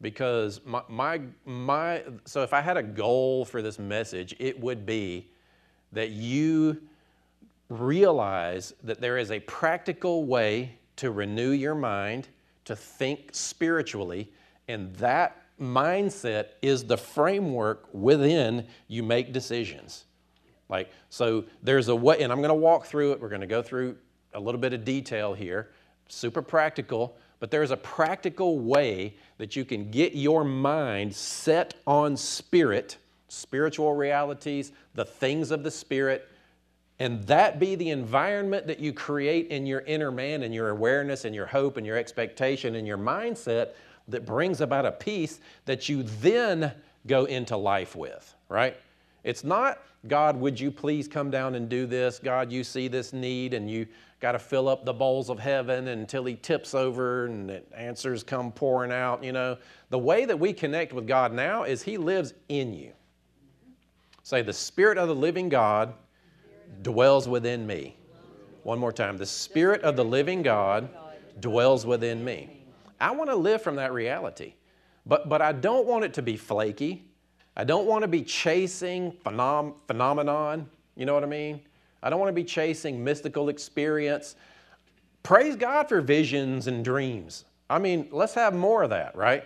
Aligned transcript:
because 0.00 0.60
my, 0.64 0.82
my, 0.88 1.20
my, 1.44 2.02
so 2.24 2.42
if 2.42 2.52
I 2.52 2.60
had 2.60 2.76
a 2.76 2.82
goal 2.82 3.44
for 3.44 3.62
this 3.62 3.78
message, 3.78 4.34
it 4.38 4.58
would 4.60 4.84
be 4.84 5.30
that 5.92 6.10
you 6.10 6.80
realize 7.68 8.74
that 8.82 9.00
there 9.00 9.16
is 9.16 9.30
a 9.30 9.40
practical 9.40 10.24
way 10.24 10.78
to 10.96 11.10
renew 11.10 11.50
your 11.50 11.74
mind, 11.74 12.28
to 12.64 12.76
think 12.76 13.30
spiritually, 13.32 14.30
and 14.68 14.94
that 14.96 15.42
mindset 15.60 16.48
is 16.62 16.84
the 16.84 16.96
framework 16.96 17.88
within 17.92 18.66
you 18.88 19.02
make 19.02 19.32
decisions. 19.32 20.04
Like, 20.68 20.90
so 21.10 21.44
there's 21.62 21.88
a 21.88 21.96
way, 21.96 22.20
and 22.20 22.32
I'm 22.32 22.38
going 22.38 22.48
to 22.48 22.54
walk 22.54 22.86
through 22.86 23.12
it. 23.12 23.20
We're 23.20 23.28
going 23.28 23.40
to 23.40 23.46
go 23.46 23.62
through 23.62 23.96
a 24.32 24.40
little 24.40 24.60
bit 24.60 24.72
of 24.72 24.84
detail 24.84 25.34
here, 25.34 25.70
super 26.08 26.42
practical, 26.42 27.16
but 27.40 27.50
there's 27.50 27.70
a 27.70 27.76
practical 27.76 28.58
way 28.58 29.14
that 29.38 29.56
you 29.56 29.64
can 29.64 29.90
get 29.90 30.14
your 30.14 30.44
mind 30.44 31.14
set 31.14 31.74
on 31.86 32.16
spirit, 32.16 32.96
spiritual 33.28 33.94
realities, 33.94 34.72
the 34.94 35.04
things 35.04 35.50
of 35.50 35.62
the 35.62 35.70
spirit, 35.70 36.28
and 36.98 37.24
that 37.24 37.58
be 37.58 37.74
the 37.74 37.90
environment 37.90 38.66
that 38.66 38.78
you 38.78 38.92
create 38.92 39.48
in 39.48 39.66
your 39.66 39.80
inner 39.80 40.12
man 40.12 40.42
and 40.44 40.54
your 40.54 40.70
awareness 40.70 41.24
and 41.24 41.34
your 41.34 41.46
hope 41.46 41.76
and 41.76 41.86
your 41.86 41.96
expectation 41.96 42.76
and 42.76 42.86
your 42.86 42.98
mindset 42.98 43.70
that 44.08 44.24
brings 44.24 44.60
about 44.60 44.86
a 44.86 44.92
peace 44.92 45.40
that 45.64 45.88
you 45.88 46.02
then 46.02 46.72
go 47.06 47.24
into 47.24 47.56
life 47.56 47.96
with, 47.96 48.34
right? 48.48 48.76
It's 49.24 49.42
not, 49.42 49.80
God, 50.06 50.36
would 50.36 50.60
you 50.60 50.70
please 50.70 51.08
come 51.08 51.30
down 51.30 51.54
and 51.54 51.68
do 51.68 51.86
this? 51.86 52.18
God, 52.18 52.52
you 52.52 52.62
see 52.62 52.88
this 52.88 53.12
need 53.12 53.54
and 53.54 53.68
you 53.70 53.86
got 54.24 54.32
to 54.32 54.38
fill 54.38 54.70
up 54.70 54.86
the 54.86 54.92
bowls 54.94 55.28
of 55.28 55.38
heaven 55.38 55.88
until 55.88 56.24
he 56.24 56.34
tips 56.34 56.72
over 56.72 57.26
and 57.26 57.60
answers 57.76 58.22
come 58.22 58.50
pouring 58.50 58.90
out, 58.90 59.22
you 59.22 59.32
know. 59.32 59.58
The 59.90 59.98
way 59.98 60.24
that 60.24 60.40
we 60.40 60.54
connect 60.54 60.94
with 60.94 61.06
God 61.06 61.34
now 61.34 61.64
is 61.64 61.82
he 61.82 61.98
lives 61.98 62.32
in 62.48 62.72
you. 62.72 62.92
Say, 64.22 64.40
the 64.40 64.50
Spirit 64.50 64.96
of 64.96 65.08
the 65.08 65.14
living 65.14 65.50
God 65.50 65.92
dwells 66.80 67.28
within 67.28 67.66
me. 67.66 67.98
One 68.62 68.78
more 68.78 68.92
time. 68.92 69.18
The 69.18 69.26
Spirit 69.26 69.82
of 69.82 69.94
the 69.94 70.04
living 70.06 70.40
God 70.40 70.88
dwells 71.40 71.84
within 71.84 72.24
me. 72.24 72.64
I 72.98 73.10
want 73.10 73.28
to 73.28 73.36
live 73.36 73.60
from 73.60 73.76
that 73.76 73.92
reality, 73.92 74.54
but, 75.04 75.28
but 75.28 75.42
I 75.42 75.52
don't 75.52 75.86
want 75.86 76.02
it 76.06 76.14
to 76.14 76.22
be 76.22 76.38
flaky. 76.38 77.04
I 77.58 77.64
don't 77.64 77.86
want 77.86 78.00
to 78.00 78.08
be 78.08 78.22
chasing 78.22 79.12
phenom- 79.22 79.74
phenomenon. 79.86 80.70
You 80.96 81.04
know 81.04 81.12
what 81.12 81.24
I 81.24 81.26
mean? 81.26 81.60
I 82.04 82.10
don't 82.10 82.20
want 82.20 82.28
to 82.28 82.34
be 82.34 82.44
chasing 82.44 83.02
mystical 83.02 83.48
experience. 83.48 84.36
Praise 85.22 85.56
God 85.56 85.88
for 85.88 86.02
visions 86.02 86.66
and 86.66 86.84
dreams. 86.84 87.46
I 87.70 87.78
mean, 87.78 88.08
let's 88.12 88.34
have 88.34 88.54
more 88.54 88.82
of 88.82 88.90
that, 88.90 89.16
right? 89.16 89.42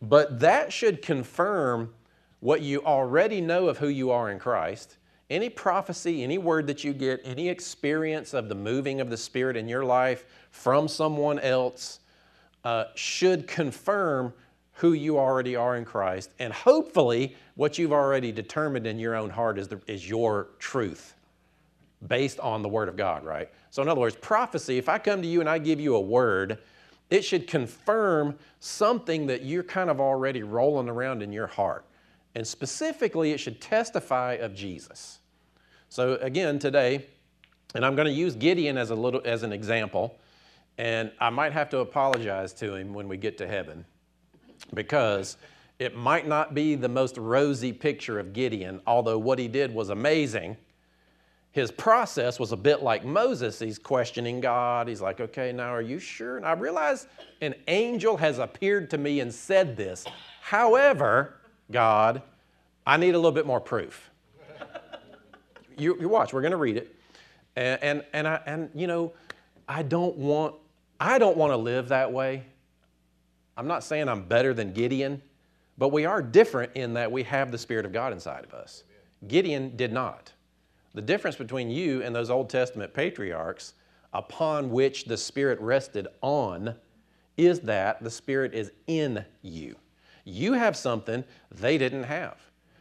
But 0.00 0.40
that 0.40 0.72
should 0.72 1.02
confirm 1.02 1.92
what 2.40 2.62
you 2.62 2.82
already 2.82 3.42
know 3.42 3.68
of 3.68 3.76
who 3.76 3.88
you 3.88 4.10
are 4.10 4.30
in 4.30 4.38
Christ 4.38 4.96
any 5.30 5.48
prophecy, 5.48 6.22
any 6.22 6.36
word 6.36 6.66
that 6.66 6.84
you 6.84 6.92
get, 6.92 7.18
any 7.24 7.48
experience 7.48 8.34
of 8.34 8.50
the 8.50 8.54
moving 8.54 9.00
of 9.00 9.08
the 9.08 9.16
Spirit 9.16 9.56
in 9.56 9.66
your 9.66 9.82
life 9.82 10.26
from 10.50 10.86
someone 10.86 11.38
else 11.38 12.00
uh, 12.64 12.84
should 12.94 13.46
confirm 13.46 14.34
who 14.74 14.92
you 14.92 15.18
already 15.18 15.56
are 15.56 15.76
in 15.76 15.86
Christ. 15.86 16.32
And 16.38 16.52
hopefully, 16.52 17.34
what 17.54 17.78
you've 17.78 17.94
already 17.94 18.30
determined 18.30 18.86
in 18.86 18.98
your 18.98 19.16
own 19.16 19.30
heart 19.30 19.58
is, 19.58 19.68
the, 19.68 19.80
is 19.86 20.06
your 20.06 20.48
truth 20.58 21.14
based 22.08 22.40
on 22.40 22.62
the 22.62 22.68
Word 22.68 22.88
of 22.88 22.96
God, 22.96 23.24
right? 23.24 23.48
So, 23.70 23.82
in 23.82 23.88
other 23.88 24.00
words, 24.00 24.16
prophecy, 24.16 24.78
if 24.78 24.88
I 24.88 24.98
come 24.98 25.22
to 25.22 25.28
you 25.28 25.40
and 25.40 25.48
I 25.48 25.58
give 25.58 25.80
you 25.80 25.94
a 25.94 26.00
word, 26.00 26.58
it 27.10 27.22
should 27.22 27.46
confirm 27.46 28.38
something 28.60 29.26
that 29.26 29.44
you're 29.44 29.62
kind 29.62 29.90
of 29.90 30.00
already 30.00 30.42
rolling 30.42 30.88
around 30.88 31.22
in 31.22 31.32
your 31.32 31.46
heart. 31.46 31.84
And 32.34 32.46
specifically, 32.46 33.32
it 33.32 33.38
should 33.38 33.60
testify 33.60 34.34
of 34.34 34.54
Jesus. 34.54 35.18
So 35.88 36.14
again, 36.22 36.58
today, 36.58 37.06
and 37.74 37.84
I'm 37.84 37.94
going 37.94 38.06
to 38.06 38.12
use 38.12 38.34
Gideon 38.34 38.78
as 38.78 38.90
a 38.90 38.94
little 38.94 39.20
as 39.24 39.42
an 39.42 39.52
example, 39.52 40.18
and 40.78 41.12
I 41.20 41.30
might 41.30 41.52
have 41.52 41.68
to 41.70 41.78
apologize 41.78 42.52
to 42.54 42.74
him 42.74 42.94
when 42.94 43.08
we 43.08 43.16
get 43.16 43.36
to 43.38 43.46
heaven 43.46 43.84
because 44.74 45.36
it 45.78 45.96
might 45.96 46.26
not 46.26 46.54
be 46.54 46.74
the 46.74 46.88
most 46.88 47.18
rosy 47.18 47.72
picture 47.72 48.18
of 48.18 48.32
Gideon, 48.32 48.80
although 48.86 49.18
what 49.18 49.38
he 49.38 49.48
did 49.48 49.74
was 49.74 49.90
amazing. 49.90 50.56
His 51.52 51.70
process 51.70 52.40
was 52.40 52.52
a 52.52 52.56
bit 52.56 52.82
like 52.82 53.04
Moses. 53.04 53.58
He's 53.58 53.78
questioning 53.78 54.40
God. 54.40 54.88
He's 54.88 55.00
like, 55.00 55.20
okay, 55.20 55.52
now 55.52 55.68
are 55.74 55.82
you 55.82 55.98
sure? 55.98 56.36
And 56.38 56.46
I 56.46 56.52
realize 56.52 57.06
an 57.40 57.54
angel 57.68 58.16
has 58.16 58.38
appeared 58.38 58.90
to 58.90 58.98
me 58.98 59.20
and 59.20 59.32
said 59.32 59.76
this. 59.76 60.04
However, 60.40 61.34
God, 61.70 62.22
I 62.86 62.96
need 62.96 63.14
a 63.14 63.18
little 63.18 63.32
bit 63.32 63.46
more 63.46 63.60
proof 63.60 64.10
you, 65.76 65.96
you 66.00 66.08
watch, 66.08 66.32
we're 66.32 66.40
going 66.40 66.52
to 66.52 66.56
read 66.56 66.76
it. 66.76 66.94
And, 67.56 67.82
and, 67.82 68.04
and, 68.12 68.28
I, 68.28 68.40
and, 68.46 68.70
you 68.74 68.86
know, 68.86 69.12
I 69.68 69.82
don't 69.82 70.16
want, 70.16 70.54
I 70.98 71.18
don't 71.18 71.36
want 71.36 71.52
to 71.52 71.56
live 71.56 71.88
that 71.88 72.12
way. 72.12 72.44
I'm 73.56 73.66
not 73.66 73.84
saying 73.84 74.08
I'm 74.08 74.22
better 74.22 74.54
than 74.54 74.72
Gideon, 74.72 75.20
but 75.76 75.88
we 75.88 76.06
are 76.06 76.22
different 76.22 76.72
in 76.74 76.94
that 76.94 77.10
we 77.10 77.22
have 77.24 77.50
the 77.50 77.58
Spirit 77.58 77.84
of 77.84 77.92
God 77.92 78.12
inside 78.12 78.44
of 78.44 78.54
us. 78.54 78.84
Gideon 79.28 79.76
did 79.76 79.92
not. 79.92 80.32
The 80.94 81.02
difference 81.02 81.36
between 81.36 81.70
you 81.70 82.02
and 82.02 82.14
those 82.14 82.30
Old 82.30 82.50
Testament 82.50 82.92
patriarchs 82.92 83.74
upon 84.12 84.70
which 84.70 85.04
the 85.04 85.16
Spirit 85.16 85.58
rested 85.60 86.06
on 86.20 86.74
is 87.36 87.60
that 87.60 88.02
the 88.02 88.10
Spirit 88.10 88.54
is 88.54 88.72
in 88.86 89.24
you. 89.40 89.76
You 90.24 90.52
have 90.52 90.76
something 90.76 91.24
they 91.50 91.78
didn't 91.78 92.04
have. 92.04 92.36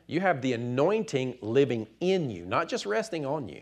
You 0.08 0.20
have 0.20 0.42
the 0.42 0.54
anointing 0.54 1.38
living 1.42 1.88
in 2.02 2.30
you, 2.30 2.46
not 2.46 2.68
just 2.68 2.86
resting 2.86 3.26
on 3.26 3.48
you. 3.48 3.62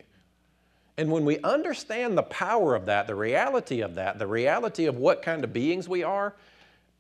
And 0.98 1.12
when 1.12 1.24
we 1.24 1.40
understand 1.40 2.18
the 2.18 2.24
power 2.24 2.76
of 2.76 2.88
that, 2.88 3.08
the 3.08 3.16
reality 3.16 3.81
of 3.81 3.96
that, 3.96 4.20
the 4.20 4.28
reality 4.28 4.86
of 4.86 4.98
what 4.98 5.22
kind 5.22 5.44
of 5.44 5.54
beings 5.54 5.88
we 5.88 6.04
are, 6.04 6.36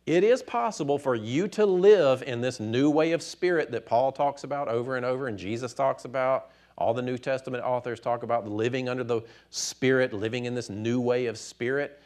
it 0.05 0.23
is 0.23 0.41
possible 0.41 0.97
for 0.97 1.15
you 1.15 1.47
to 1.49 1.65
live 1.65 2.23
in 2.23 2.41
this 2.41 2.59
new 2.59 2.89
way 2.89 3.11
of 3.11 3.21
spirit 3.21 3.71
that 3.71 3.85
Paul 3.85 4.11
talks 4.11 4.43
about 4.43 4.67
over 4.67 4.95
and 4.95 5.05
over 5.05 5.27
and 5.27 5.37
Jesus 5.37 5.73
talks 5.73 6.05
about. 6.05 6.51
All 6.79 6.93
the 6.93 7.01
New 7.01 7.17
Testament 7.17 7.63
authors 7.63 7.99
talk 7.99 8.23
about 8.23 8.47
living 8.47 8.87
under 8.87 9.03
the 9.03 9.21
Spirit, 9.49 10.13
living 10.13 10.45
in 10.45 10.55
this 10.55 10.69
new 10.69 10.99
way 10.99 11.25
of 11.25 11.37
spirit. 11.37 12.01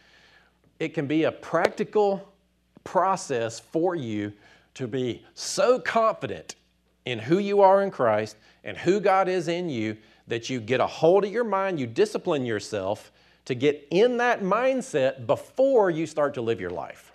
It 0.80 0.94
can 0.94 1.06
be 1.06 1.24
a 1.24 1.32
practical 1.32 2.34
process 2.84 3.60
for 3.60 3.96
you 3.96 4.34
to 4.74 4.88
be 4.88 5.24
so 5.36 5.80
confident 5.80 6.56
in 7.06 7.20
who 7.20 7.38
you 7.38 7.62
are 7.62 7.84
in 7.84 7.92
Christ 7.92 8.38
and 8.64 8.78
who 8.78 9.00
God 9.00 9.28
is 9.28 9.48
in 9.48 9.70
you 9.70 9.98
that 10.28 10.50
you 10.50 10.60
get 10.60 10.80
a 10.80 10.88
hold 10.88 11.26
of 11.26 11.32
your 11.32 11.44
mind, 11.44 11.80
you 11.80 11.86
discipline 11.86 12.46
yourself 12.46 13.12
to 13.46 13.56
get 13.56 13.88
in 13.92 14.18
that 14.18 14.42
mindset 14.42 15.28
before 15.28 15.90
you 15.90 16.06
start 16.08 16.34
to 16.34 16.42
live 16.42 16.62
your 16.62 16.70
life. 16.70 17.12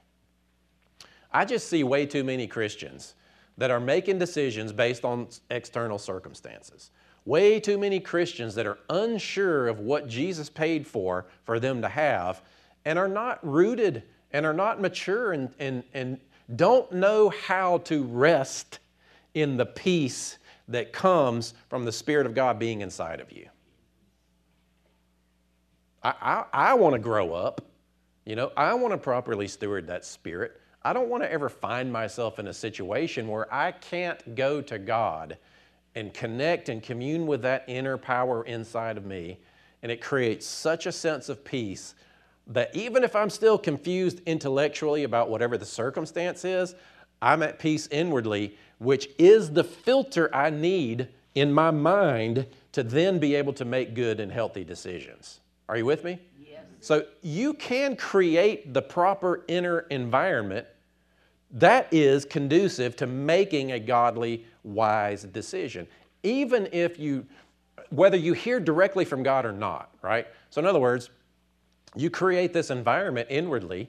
I 1.32 1.44
just 1.44 1.68
see 1.68 1.84
way 1.84 2.06
too 2.06 2.22
many 2.22 2.47
Christians 2.47 3.14
that 3.56 3.70
are 3.70 3.80
making 3.80 4.18
decisions 4.18 4.72
based 4.72 5.04
on 5.04 5.28
external 5.50 5.98
circumstances. 5.98 6.91
Way 7.28 7.60
too 7.60 7.77
many 7.77 8.01
Christians 8.01 8.54
that 8.54 8.66
are 8.66 8.78
unsure 8.89 9.69
of 9.69 9.80
what 9.80 10.09
Jesus 10.09 10.48
paid 10.48 10.86
for 10.86 11.27
for 11.45 11.60
them 11.60 11.83
to 11.83 11.89
have 11.91 12.41
and 12.86 12.98
are 12.98 13.07
not 13.07 13.39
rooted 13.47 14.03
and 14.30 14.47
are 14.47 14.54
not 14.54 14.80
mature 14.80 15.34
and, 15.34 15.51
and, 15.59 15.83
and 15.92 16.19
don't 16.57 16.91
know 16.91 17.28
how 17.28 17.78
to 17.84 18.03
rest 18.04 18.78
in 19.34 19.59
the 19.59 19.66
peace 19.66 20.39
that 20.69 20.95
comes 20.95 21.53
from 21.69 21.84
the 21.84 21.92
Spirit 21.92 22.25
of 22.25 22.34
God 22.34 22.59
being 22.59 22.80
inside 22.80 23.21
of 23.21 23.31
you. 23.31 23.47
I, 26.03 26.15
I, 26.22 26.71
I 26.71 26.74
want 26.77 26.95
to 26.95 26.98
grow 26.98 27.34
up. 27.34 27.60
You 28.24 28.36
know, 28.36 28.53
I 28.57 28.72
want 28.72 28.95
to 28.95 28.98
properly 28.98 29.48
steward 29.48 29.86
that 29.89 30.07
Spirit. 30.07 30.63
I 30.83 30.95
don't 30.95 31.10
want 31.10 31.22
to 31.24 31.31
ever 31.31 31.51
find 31.51 31.92
myself 31.92 32.39
in 32.39 32.47
a 32.47 32.54
situation 32.54 33.28
where 33.28 33.53
I 33.53 33.72
can't 33.72 34.34
go 34.34 34.63
to 34.63 34.78
God 34.78 35.36
and 35.94 36.12
connect 36.14 36.68
and 36.68 36.82
commune 36.82 37.26
with 37.26 37.42
that 37.42 37.64
inner 37.66 37.98
power 37.98 38.44
inside 38.44 38.96
of 38.96 39.04
me. 39.04 39.38
And 39.82 39.92
it 39.92 40.00
creates 40.00 40.46
such 40.46 40.86
a 40.86 40.92
sense 40.92 41.28
of 41.28 41.44
peace 41.44 41.94
that 42.46 42.74
even 42.74 43.04
if 43.04 43.14
I'm 43.14 43.30
still 43.30 43.58
confused 43.58 44.20
intellectually 44.26 45.04
about 45.04 45.28
whatever 45.28 45.58
the 45.58 45.66
circumstance 45.66 46.44
is, 46.44 46.74
I'm 47.20 47.42
at 47.42 47.58
peace 47.58 47.88
inwardly, 47.90 48.56
which 48.78 49.10
is 49.18 49.52
the 49.52 49.64
filter 49.64 50.34
I 50.34 50.50
need 50.50 51.08
in 51.34 51.52
my 51.52 51.70
mind 51.70 52.46
to 52.72 52.82
then 52.82 53.18
be 53.18 53.34
able 53.34 53.52
to 53.54 53.64
make 53.64 53.94
good 53.94 54.20
and 54.20 54.32
healthy 54.32 54.64
decisions. 54.64 55.40
Are 55.68 55.76
you 55.76 55.84
with 55.84 56.04
me? 56.04 56.18
Yes. 56.40 56.64
So 56.80 57.04
you 57.22 57.54
can 57.54 57.96
create 57.96 58.72
the 58.72 58.82
proper 58.82 59.44
inner 59.48 59.80
environment 59.90 60.66
that 61.50 61.89
is 61.91 62.24
conducive 62.24 62.97
to 62.97 63.06
making 63.06 63.72
a 63.72 63.80
godly, 63.80 64.45
wise 64.65 65.24
decision. 65.24 65.86
Even 66.22 66.68
if 66.72 66.98
you, 66.98 67.27
whether 67.91 68.16
you 68.16 68.34
hear 68.34 68.60
directly 68.60 69.04
from 69.04 69.22
God 69.22 69.47
or 69.47 69.53
not, 69.53 69.91
right? 70.03 70.27
So, 70.50 70.60
in 70.60 70.66
other 70.66 70.80
words, 70.80 71.10
you 71.97 72.10
create 72.10 72.53
this 72.53 72.71
environment 72.71 73.28
inwardly 73.30 73.89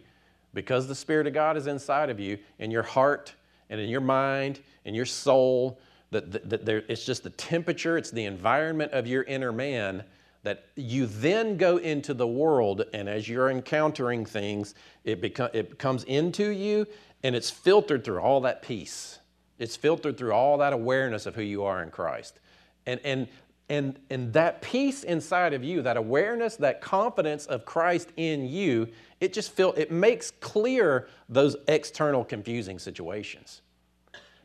because 0.53 0.87
the 0.87 0.95
Spirit 0.95 1.27
of 1.27 1.33
God 1.33 1.57
is 1.57 1.67
inside 1.67 2.09
of 2.09 2.19
you, 2.19 2.37
in 2.59 2.71
your 2.71 2.83
heart 2.83 3.33
and 3.69 3.79
in 3.79 3.89
your 3.89 4.01
mind, 4.01 4.59
in 4.85 4.95
your 4.95 5.05
soul. 5.05 5.79
That, 6.11 6.31
that, 6.31 6.49
that 6.49 6.65
there, 6.65 6.83
it's 6.87 7.05
just 7.05 7.23
the 7.23 7.29
temperature, 7.31 7.97
it's 7.97 8.09
the 8.09 8.25
environment 8.25 8.93
of 8.93 9.05
your 9.05 9.23
inner 9.23 9.51
man 9.51 10.03
that 10.43 10.65
you 10.75 11.05
then 11.05 11.57
go 11.57 11.77
into 11.77 12.13
the 12.13 12.25
world, 12.25 12.85
and 12.93 13.09
as 13.09 13.27
you're 13.27 13.49
encountering 13.49 14.25
things, 14.25 14.73
it, 15.03 15.19
become, 15.19 15.49
it 15.53 15.77
comes 15.77 16.03
into 16.05 16.49
you 16.49 16.87
and 17.23 17.35
it's 17.35 17.49
filtered 17.49 18.03
through 18.03 18.19
all 18.19 18.41
that 18.41 18.61
peace. 18.61 19.19
It's 19.57 19.75
filtered 19.75 20.17
through 20.17 20.31
all 20.31 20.57
that 20.59 20.73
awareness 20.73 21.25
of 21.25 21.35
who 21.35 21.41
you 21.41 21.63
are 21.63 21.83
in 21.83 21.91
Christ. 21.91 22.39
And, 22.85 22.99
and, 23.03 23.27
and, 23.67 23.99
and 24.09 24.33
that 24.33 24.61
peace 24.61 25.03
inside 25.03 25.53
of 25.53 25.63
you, 25.63 25.81
that 25.81 25.97
awareness, 25.97 26.55
that 26.57 26.81
confidence 26.81 27.45
of 27.45 27.65
Christ 27.65 28.09
in 28.15 28.47
you, 28.47 28.87
it 29.19 29.33
just 29.33 29.51
feel, 29.51 29.73
it 29.73 29.91
makes 29.91 30.31
clear 30.31 31.07
those 31.27 31.55
external 31.67 32.23
confusing 32.23 32.79
situations. 32.79 33.61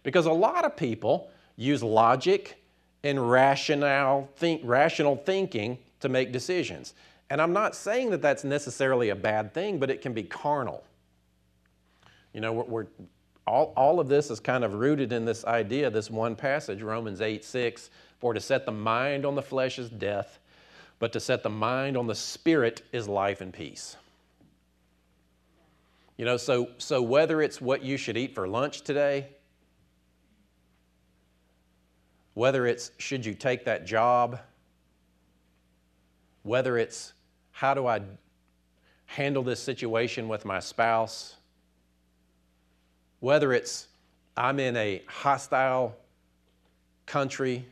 Because 0.02 0.26
a 0.26 0.32
lot 0.32 0.64
of 0.64 0.76
people 0.76 1.30
use 1.56 1.82
logic 1.82 2.60
and 3.04 3.30
rational, 3.30 4.28
think, 4.36 4.60
rational 4.64 5.16
thinking 5.16 5.78
to 6.00 6.08
make 6.08 6.32
decisions. 6.32 6.94
And 7.30 7.40
I'm 7.40 7.52
not 7.52 7.74
saying 7.74 8.10
that 8.10 8.20
that's 8.20 8.44
necessarily 8.44 9.10
a 9.10 9.16
bad 9.16 9.54
thing, 9.54 9.78
but 9.78 9.90
it 9.90 10.02
can 10.02 10.12
be 10.12 10.24
carnal. 10.24 10.84
You 12.34 12.40
know, 12.40 12.52
we're, 12.52 12.64
we're, 12.64 12.86
all, 13.46 13.72
all 13.76 14.00
of 14.00 14.08
this 14.08 14.30
is 14.30 14.40
kind 14.40 14.64
of 14.64 14.74
rooted 14.74 15.12
in 15.12 15.24
this 15.24 15.44
idea, 15.44 15.88
this 15.88 16.10
one 16.10 16.34
passage, 16.34 16.82
Romans 16.82 17.20
8 17.20 17.44
6, 17.44 17.90
for 18.18 18.34
to 18.34 18.40
set 18.40 18.66
the 18.66 18.72
mind 18.72 19.24
on 19.24 19.34
the 19.34 19.42
flesh 19.42 19.78
is 19.78 19.88
death, 19.88 20.38
but 20.98 21.12
to 21.12 21.20
set 21.20 21.42
the 21.42 21.50
mind 21.50 21.96
on 21.96 22.06
the 22.06 22.14
spirit 22.14 22.82
is 22.92 23.08
life 23.08 23.40
and 23.40 23.52
peace. 23.52 23.96
You 26.16 26.24
know, 26.24 26.36
so, 26.36 26.70
so 26.78 27.02
whether 27.02 27.40
it's 27.40 27.60
what 27.60 27.82
you 27.82 27.96
should 27.96 28.16
eat 28.16 28.34
for 28.34 28.46
lunch 28.46 28.82
today, 28.82 29.28
whether 32.34 32.66
it's 32.66 32.90
should 32.98 33.24
you 33.24 33.34
take 33.34 33.64
that 33.64 33.86
job, 33.86 34.40
whether 36.42 36.78
it's 36.78 37.12
how 37.52 37.74
do 37.74 37.86
I 37.86 38.00
handle 39.06 39.42
this 39.42 39.60
situation 39.60 40.28
with 40.28 40.44
my 40.44 40.60
spouse, 40.60 41.36
whether 43.24 43.54
it's 43.54 43.88
I'm 44.36 44.60
in 44.60 44.76
a 44.76 45.00
hostile 45.06 45.96
country, 47.06 47.64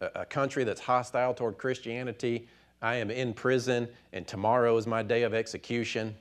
a 0.00 0.26
country 0.26 0.64
that's 0.64 0.80
hostile 0.80 1.32
toward 1.32 1.58
Christianity, 1.58 2.48
I 2.82 2.96
am 2.96 3.12
in 3.12 3.32
prison, 3.32 3.86
and 4.12 4.26
tomorrow 4.26 4.76
is 4.76 4.84
my 4.84 5.04
day 5.04 5.22
of 5.22 5.32
execution. 5.32 6.16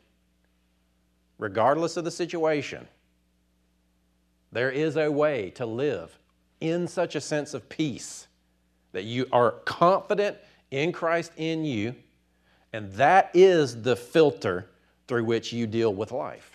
Regardless 1.40 1.98
of 1.98 2.06
the 2.06 2.12
situation, 2.12 2.88
there 4.52 4.70
is 4.70 4.98
a 4.98 5.12
way 5.12 5.50
to 5.56 5.66
live 5.66 6.20
in 6.62 6.88
such 6.88 7.16
a 7.16 7.22
sense 7.22 7.56
of 7.56 7.68
peace 7.68 8.28
that 8.92 9.06
you 9.06 9.26
are 9.32 9.54
confident 9.66 10.38
in 10.70 10.92
Christ 10.92 11.32
in 11.38 11.66
you, 11.66 11.96
and 12.72 12.94
that 12.94 13.32
is 13.34 13.82
the 13.82 13.96
filter 13.96 14.70
through 15.08 15.24
which 15.24 15.52
you 15.52 15.66
deal 15.66 15.92
with 15.92 16.12
life. 16.12 16.55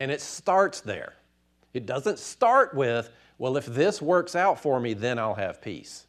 And 0.00 0.10
it 0.10 0.20
starts 0.20 0.80
there. 0.80 1.14
It 1.74 1.86
doesn't 1.86 2.18
start 2.18 2.74
with, 2.74 3.10
well, 3.38 3.56
if 3.56 3.66
this 3.66 4.00
works 4.00 4.36
out 4.36 4.60
for 4.60 4.80
me, 4.80 4.94
then 4.94 5.18
I'll 5.18 5.34
have 5.34 5.60
peace. 5.60 6.06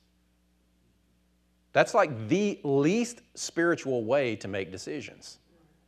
That's 1.74 1.94
like 1.94 2.28
the 2.28 2.60
least 2.64 3.22
spiritual 3.36 4.04
way 4.04 4.36
to 4.38 4.48
make 4.48 4.72
decisions, 4.72 5.38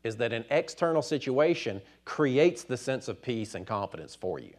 is 0.04 0.18
that 0.18 0.34
an 0.34 0.46
external 0.50 1.02
situation 1.02 1.82
creates 2.06 2.64
the 2.64 2.78
sense 2.78 3.08
of 3.08 3.22
peace 3.22 3.56
and 3.56 3.66
confidence 3.66 4.16
for 4.16 4.40
you. 4.40 4.54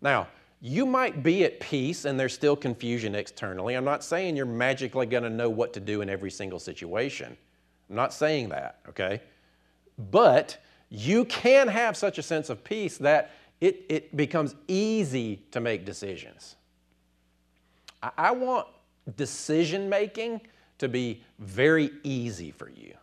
Now, 0.00 0.28
you 0.60 0.86
might 0.86 1.22
be 1.22 1.44
at 1.44 1.58
peace 1.58 2.04
and 2.04 2.18
there's 2.18 2.34
still 2.34 2.54
confusion 2.54 3.14
externally. 3.14 3.74
I'm 3.74 3.84
not 3.84 4.04
saying 4.04 4.36
you're 4.36 4.46
magically 4.46 5.06
going 5.06 5.24
to 5.24 5.30
know 5.30 5.50
what 5.50 5.72
to 5.72 5.80
do 5.80 6.02
in 6.02 6.10
every 6.10 6.30
single 6.30 6.58
situation. 6.58 7.36
I'm 7.88 7.96
not 7.96 8.12
saying 8.12 8.50
that, 8.50 8.78
okay? 8.88 9.22
But 10.10 10.58
you 10.94 11.24
can 11.24 11.68
have 11.68 11.96
such 11.96 12.18
a 12.18 12.22
sense 12.22 12.50
of 12.50 12.62
peace 12.62 12.98
that 12.98 13.30
it, 13.62 13.86
it 13.88 14.14
becomes 14.14 14.54
easy 14.68 15.42
to 15.50 15.58
make 15.58 15.86
decisions. 15.86 16.56
I, 18.02 18.10
I 18.18 18.30
want 18.32 18.66
decision 19.16 19.88
making 19.88 20.42
to 20.78 20.88
be 20.88 21.22
very 21.38 21.90
easy 22.02 22.50
for 22.50 22.68
you 22.68 22.94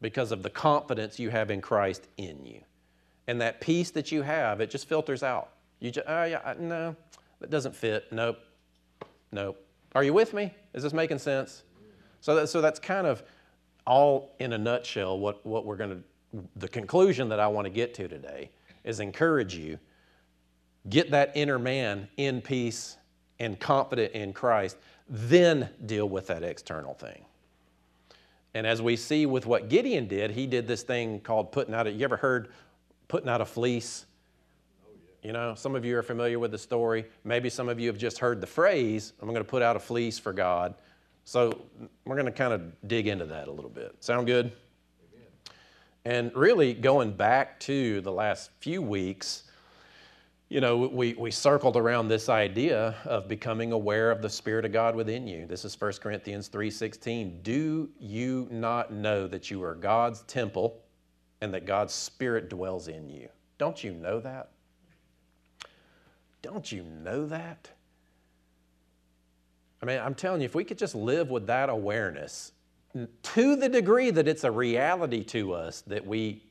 because 0.00 0.32
of 0.32 0.42
the 0.42 0.48
confidence 0.48 1.18
you 1.18 1.28
have 1.28 1.50
in 1.50 1.60
Christ 1.60 2.08
in 2.16 2.46
you. 2.46 2.62
And 3.26 3.38
that 3.42 3.60
peace 3.60 3.90
that 3.90 4.10
you 4.10 4.22
have, 4.22 4.62
it 4.62 4.70
just 4.70 4.88
filters 4.88 5.22
out. 5.22 5.50
You 5.80 5.90
just, 5.90 6.06
oh 6.08 6.24
yeah, 6.24 6.54
no, 6.58 6.96
that 7.40 7.50
doesn't 7.50 7.76
fit. 7.76 8.10
Nope, 8.12 8.38
nope. 9.30 9.62
Are 9.94 10.04
you 10.04 10.14
with 10.14 10.32
me? 10.32 10.54
Is 10.72 10.82
this 10.82 10.94
making 10.94 11.18
sense? 11.18 11.64
So, 12.22 12.34
that, 12.36 12.48
so 12.48 12.62
that's 12.62 12.80
kind 12.80 13.06
of 13.06 13.22
all 13.86 14.34
in 14.38 14.54
a 14.54 14.58
nutshell 14.58 15.18
what, 15.18 15.44
what 15.44 15.66
we're 15.66 15.76
going 15.76 15.90
to, 15.90 16.02
the 16.56 16.68
conclusion 16.68 17.28
that 17.28 17.40
I 17.40 17.46
want 17.46 17.66
to 17.66 17.70
get 17.70 17.94
to 17.94 18.08
today 18.08 18.50
is 18.84 19.00
encourage 19.00 19.54
you, 19.54 19.78
get 20.88 21.10
that 21.10 21.32
inner 21.34 21.58
man 21.58 22.08
in 22.16 22.40
peace 22.40 22.96
and 23.38 23.58
confident 23.58 24.12
in 24.12 24.32
Christ, 24.32 24.76
then 25.08 25.68
deal 25.84 26.08
with 26.08 26.26
that 26.28 26.42
external 26.42 26.94
thing. 26.94 27.24
And 28.54 28.66
as 28.66 28.80
we 28.80 28.96
see 28.96 29.26
with 29.26 29.44
what 29.44 29.68
Gideon 29.68 30.08
did, 30.08 30.30
he 30.30 30.46
did 30.46 30.66
this 30.66 30.82
thing 30.82 31.20
called 31.20 31.52
putting 31.52 31.74
out 31.74 31.86
a, 31.86 31.90
you 31.90 32.04
ever 32.04 32.16
heard 32.16 32.48
putting 33.08 33.28
out 33.28 33.40
a 33.40 33.44
fleece? 33.44 34.06
You 35.22 35.32
know, 35.32 35.54
some 35.54 35.74
of 35.74 35.84
you 35.84 35.98
are 35.98 36.02
familiar 36.02 36.38
with 36.38 36.52
the 36.52 36.58
story. 36.58 37.04
Maybe 37.24 37.50
some 37.50 37.68
of 37.68 37.78
you 37.78 37.88
have 37.88 37.98
just 37.98 38.18
heard 38.18 38.40
the 38.40 38.46
phrase, 38.46 39.12
I'm 39.20 39.28
going 39.28 39.40
to 39.40 39.44
put 39.44 39.62
out 39.62 39.76
a 39.76 39.80
fleece 39.80 40.18
for 40.18 40.32
God. 40.32 40.74
So 41.24 41.60
we're 42.04 42.14
going 42.14 42.26
to 42.26 42.32
kind 42.32 42.52
of 42.52 42.88
dig 42.88 43.08
into 43.08 43.26
that 43.26 43.48
a 43.48 43.50
little 43.50 43.70
bit. 43.70 43.94
Sound 44.02 44.26
good? 44.26 44.52
And 46.06 46.30
really, 46.36 46.72
going 46.72 47.14
back 47.14 47.58
to 47.58 48.00
the 48.00 48.12
last 48.12 48.52
few 48.60 48.80
weeks, 48.80 49.42
you 50.48 50.60
know, 50.60 50.76
we, 50.76 51.14
we 51.14 51.32
circled 51.32 51.76
around 51.76 52.06
this 52.06 52.28
idea 52.28 52.94
of 53.04 53.26
becoming 53.26 53.72
aware 53.72 54.12
of 54.12 54.22
the 54.22 54.30
Spirit 54.30 54.64
of 54.64 54.70
God 54.70 54.94
within 54.94 55.26
you. 55.26 55.46
This 55.46 55.64
is 55.64 55.74
1 55.80 55.94
Corinthians 55.94 56.48
3.16. 56.48 57.42
Do 57.42 57.90
you 57.98 58.46
not 58.52 58.92
know 58.92 59.26
that 59.26 59.50
you 59.50 59.64
are 59.64 59.74
God's 59.74 60.22
temple 60.28 60.80
and 61.40 61.52
that 61.52 61.66
God's 61.66 61.92
Spirit 61.92 62.50
dwells 62.50 62.86
in 62.86 63.10
you? 63.10 63.28
Don't 63.58 63.82
you 63.82 63.92
know 63.92 64.20
that? 64.20 64.50
Don't 66.40 66.70
you 66.70 66.84
know 66.84 67.26
that? 67.26 67.68
I 69.82 69.86
mean, 69.86 69.98
I'm 69.98 70.14
telling 70.14 70.40
you, 70.40 70.44
if 70.44 70.54
we 70.54 70.62
could 70.62 70.78
just 70.78 70.94
live 70.94 71.30
with 71.30 71.48
that 71.48 71.68
awareness 71.68 72.52
to 73.22 73.56
the 73.56 73.68
degree 73.68 74.10
that 74.10 74.28
it's 74.28 74.44
a 74.44 74.50
reality 74.50 75.24
to 75.24 75.52
us, 75.52 75.82
that 75.82 76.06
we, 76.06 76.42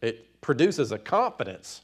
it 0.00 0.40
produces 0.40 0.92
a 0.92 0.98
confidence 0.98 1.82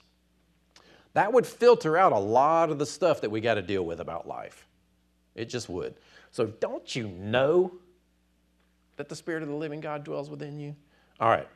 that 1.14 1.32
would 1.32 1.46
filter 1.46 1.96
out 1.96 2.12
a 2.12 2.18
lot 2.18 2.70
of 2.70 2.78
the 2.78 2.86
stuff 2.86 3.20
that 3.20 3.30
we 3.30 3.40
got 3.40 3.54
to 3.54 3.62
deal 3.62 3.84
with 3.84 4.00
about 4.00 4.28
life. 4.28 4.66
It 5.34 5.46
just 5.46 5.68
would. 5.68 5.94
So, 6.30 6.46
don't 6.46 6.94
you 6.94 7.08
know 7.08 7.72
that 8.96 9.08
the 9.08 9.16
Spirit 9.16 9.42
of 9.42 9.48
the 9.48 9.54
living 9.54 9.80
God 9.80 10.04
dwells 10.04 10.28
within 10.28 10.58
you? 10.58 10.74
All 11.20 11.30
right. 11.30 11.48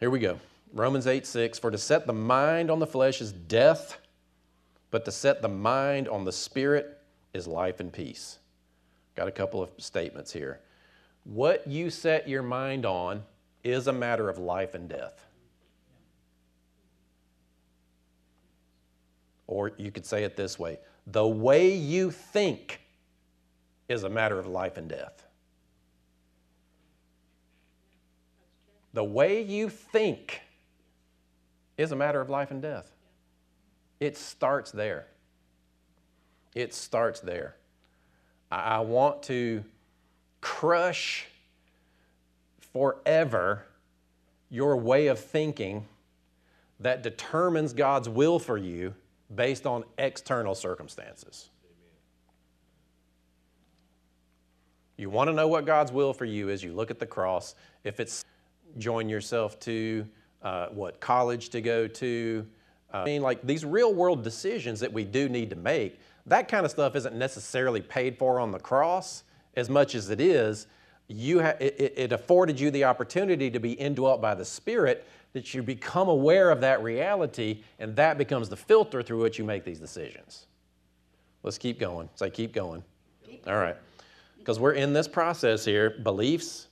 Here 0.00 0.10
we 0.10 0.18
go. 0.18 0.38
Romans 0.72 1.06
8 1.06 1.26
6 1.26 1.58
For 1.58 1.70
to 1.70 1.78
set 1.78 2.06
the 2.06 2.12
mind 2.12 2.70
on 2.70 2.78
the 2.78 2.86
flesh 2.86 3.20
is 3.20 3.32
death, 3.32 3.98
but 4.90 5.04
to 5.06 5.12
set 5.12 5.40
the 5.40 5.48
mind 5.48 6.06
on 6.08 6.24
the 6.24 6.32
Spirit 6.32 6.98
is 7.32 7.46
life 7.46 7.80
and 7.80 7.92
peace. 7.92 8.38
Got 9.14 9.28
a 9.28 9.32
couple 9.32 9.62
of 9.62 9.70
statements 9.78 10.32
here. 10.32 10.60
What 11.24 11.66
you 11.66 11.90
set 11.90 12.28
your 12.28 12.42
mind 12.42 12.84
on 12.84 13.22
is 13.62 13.86
a 13.86 13.92
matter 13.92 14.28
of 14.28 14.38
life 14.38 14.74
and 14.74 14.88
death. 14.88 15.24
Or 19.46 19.72
you 19.78 19.90
could 19.90 20.06
say 20.06 20.24
it 20.24 20.36
this 20.36 20.58
way 20.58 20.78
the 21.06 21.26
way 21.26 21.74
you 21.74 22.10
think 22.10 22.80
is 23.88 24.04
a 24.04 24.08
matter 24.08 24.38
of 24.38 24.46
life 24.46 24.76
and 24.76 24.88
death. 24.88 25.26
The 28.94 29.04
way 29.04 29.42
you 29.42 29.68
think 29.68 30.40
is 31.76 31.92
a 31.92 31.96
matter 31.96 32.20
of 32.20 32.30
life 32.30 32.50
and 32.50 32.62
death. 32.62 32.90
It 34.00 34.16
starts 34.16 34.70
there. 34.70 35.06
It 36.54 36.72
starts 36.72 37.20
there. 37.20 37.56
I, 38.54 38.80
want 38.80 39.22
to 39.24 39.64
crush 40.40 41.26
forever 42.72 43.64
your 44.50 44.76
way 44.76 45.08
of 45.08 45.18
thinking 45.18 45.86
that 46.80 47.02
determines 47.02 47.72
God's 47.72 48.08
will 48.08 48.38
for 48.38 48.56
you 48.56 48.94
based 49.34 49.66
on 49.66 49.84
external 49.98 50.54
circumstances. 50.54 51.50
You 54.96 55.10
want 55.10 55.28
to 55.28 55.34
know 55.34 55.48
what 55.48 55.66
God's 55.66 55.90
will 55.90 56.12
for 56.12 56.24
you 56.24 56.50
is, 56.50 56.62
you 56.62 56.72
look 56.72 56.90
at 56.90 57.00
the 57.00 57.06
cross. 57.06 57.56
If 57.82 57.98
it's 57.98 58.24
join 58.78 59.08
yourself 59.08 59.58
to 59.60 60.06
uh, 60.42 60.68
what 60.68 61.00
college 61.00 61.48
to 61.50 61.60
go 61.60 61.88
to, 61.88 62.46
uh, 62.92 62.98
I 62.98 63.04
mean, 63.04 63.22
like 63.22 63.42
these 63.42 63.64
real 63.64 63.92
world 63.92 64.22
decisions 64.22 64.78
that 64.80 64.92
we 64.92 65.04
do 65.04 65.28
need 65.28 65.50
to 65.50 65.56
make, 65.56 65.98
that 66.26 66.48
kind 66.48 66.64
of 66.64 66.70
stuff 66.70 66.96
isn't 66.96 67.14
necessarily 67.14 67.80
paid 67.80 68.18
for 68.18 68.40
on 68.40 68.50
the 68.50 68.58
cross 68.58 69.24
as 69.56 69.68
much 69.68 69.94
as 69.94 70.10
it 70.10 70.20
is. 70.20 70.66
You 71.06 71.42
ha- 71.42 71.56
it, 71.60 71.94
it 71.96 72.12
afforded 72.12 72.58
you 72.58 72.70
the 72.70 72.84
opportunity 72.84 73.50
to 73.50 73.60
be 73.60 73.72
indwelt 73.72 74.20
by 74.22 74.34
the 74.34 74.44
Spirit 74.44 75.06
that 75.34 75.52
you 75.52 75.62
become 75.62 76.08
aware 76.08 76.50
of 76.50 76.60
that 76.60 76.82
reality, 76.82 77.62
and 77.78 77.94
that 77.96 78.16
becomes 78.16 78.48
the 78.48 78.56
filter 78.56 79.02
through 79.02 79.20
which 79.20 79.38
you 79.38 79.44
make 79.44 79.64
these 79.64 79.80
decisions. 79.80 80.46
Let's 81.42 81.58
keep 81.58 81.78
going. 81.78 82.08
Say, 82.14 82.30
keep 82.30 82.54
going. 82.54 82.82
All 83.46 83.56
right. 83.56 83.76
Because 84.38 84.58
we're 84.58 84.72
in 84.72 84.92
this 84.92 85.08
process 85.08 85.64
here. 85.64 85.90
Beliefs 86.02 86.68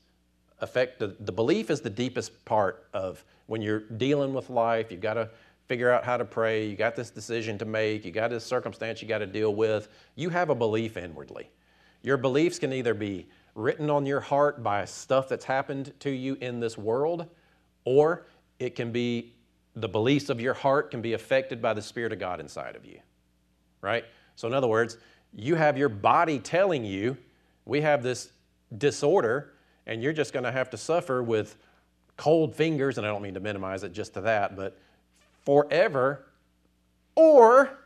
affect 0.61 0.99
the, 0.99 1.09
the 1.21 1.33
belief 1.33 1.71
is 1.71 1.81
the 1.81 1.91
deepest 1.91 2.45
part 2.45 2.87
of 2.95 3.25
when 3.47 3.61
you're 3.61 3.81
dealing 3.81 4.33
with 4.33 4.49
life. 4.49 4.91
You've 4.91 5.01
got 5.01 5.15
to 5.15 5.29
figure 5.73 5.91
out 5.91 6.05
how 6.05 6.19
to 6.19 6.25
pray. 6.27 6.67
You 6.67 6.77
got 6.77 6.95
this 6.97 7.09
decision 7.09 7.57
to 7.57 7.65
make. 7.65 8.05
You 8.05 8.11
got 8.11 8.29
this 8.29 8.45
circumstance 8.45 9.01
you 9.01 9.09
got 9.09 9.21
to 9.21 9.27
deal 9.27 9.55
with. 9.55 9.89
You 10.17 10.29
have 10.29 10.51
a 10.51 10.55
belief 10.55 10.99
inwardly. 10.99 11.49
Your 12.03 12.19
beliefs 12.19 12.59
can 12.59 12.75
either 12.75 12.93
be 12.93 13.27
written 13.55 13.89
on 13.89 14.05
your 14.05 14.21
heart 14.21 14.63
by 14.63 14.85
stuff 14.85 15.31
that's 15.31 15.47
happened 15.47 15.95
to 16.01 16.11
you 16.11 16.37
in 16.43 16.61
this 16.61 16.77
world, 16.77 17.27
or 17.87 18.27
it 18.59 18.75
can 18.75 18.93
be 18.93 19.33
the 19.75 19.89
beliefs 19.89 20.29
of 20.29 20.43
your 20.43 20.53
heart 20.53 20.91
can 20.91 21.01
be 21.01 21.15
affected 21.15 21.63
by 21.63 21.73
the 21.73 21.81
Spirit 21.81 22.13
of 22.13 22.19
God 22.19 22.39
inside 22.39 22.77
of 22.77 22.85
you, 22.85 22.99
right? 23.81 24.05
So, 24.37 24.47
in 24.47 24.53
other 24.53 24.69
words, 24.69 24.99
you 25.35 25.55
have 25.55 25.79
your 25.79 25.89
body 25.89 26.39
telling 26.39 26.85
you, 26.85 27.17
we 27.65 27.81
have 27.81 28.03
this 28.03 28.29
disorder, 28.77 29.55
and 29.87 30.03
you're 30.03 30.13
just 30.13 30.35
going 30.35 30.45
to 30.45 30.53
have 30.53 30.69
to 30.69 30.77
suffer 30.77 31.23
with 31.23 31.57
cold 32.19 32.55
fingers, 32.55 32.99
and 32.99 33.07
I 33.07 33.11
don't 33.11 33.23
mean 33.23 33.33
to 33.33 33.41
minimize 33.41 33.85
it 33.85 33.95
just 33.95 34.13
to 34.13 34.21
that, 34.21 34.55
but 34.55 34.79
forever, 35.45 36.27
or 37.15 37.79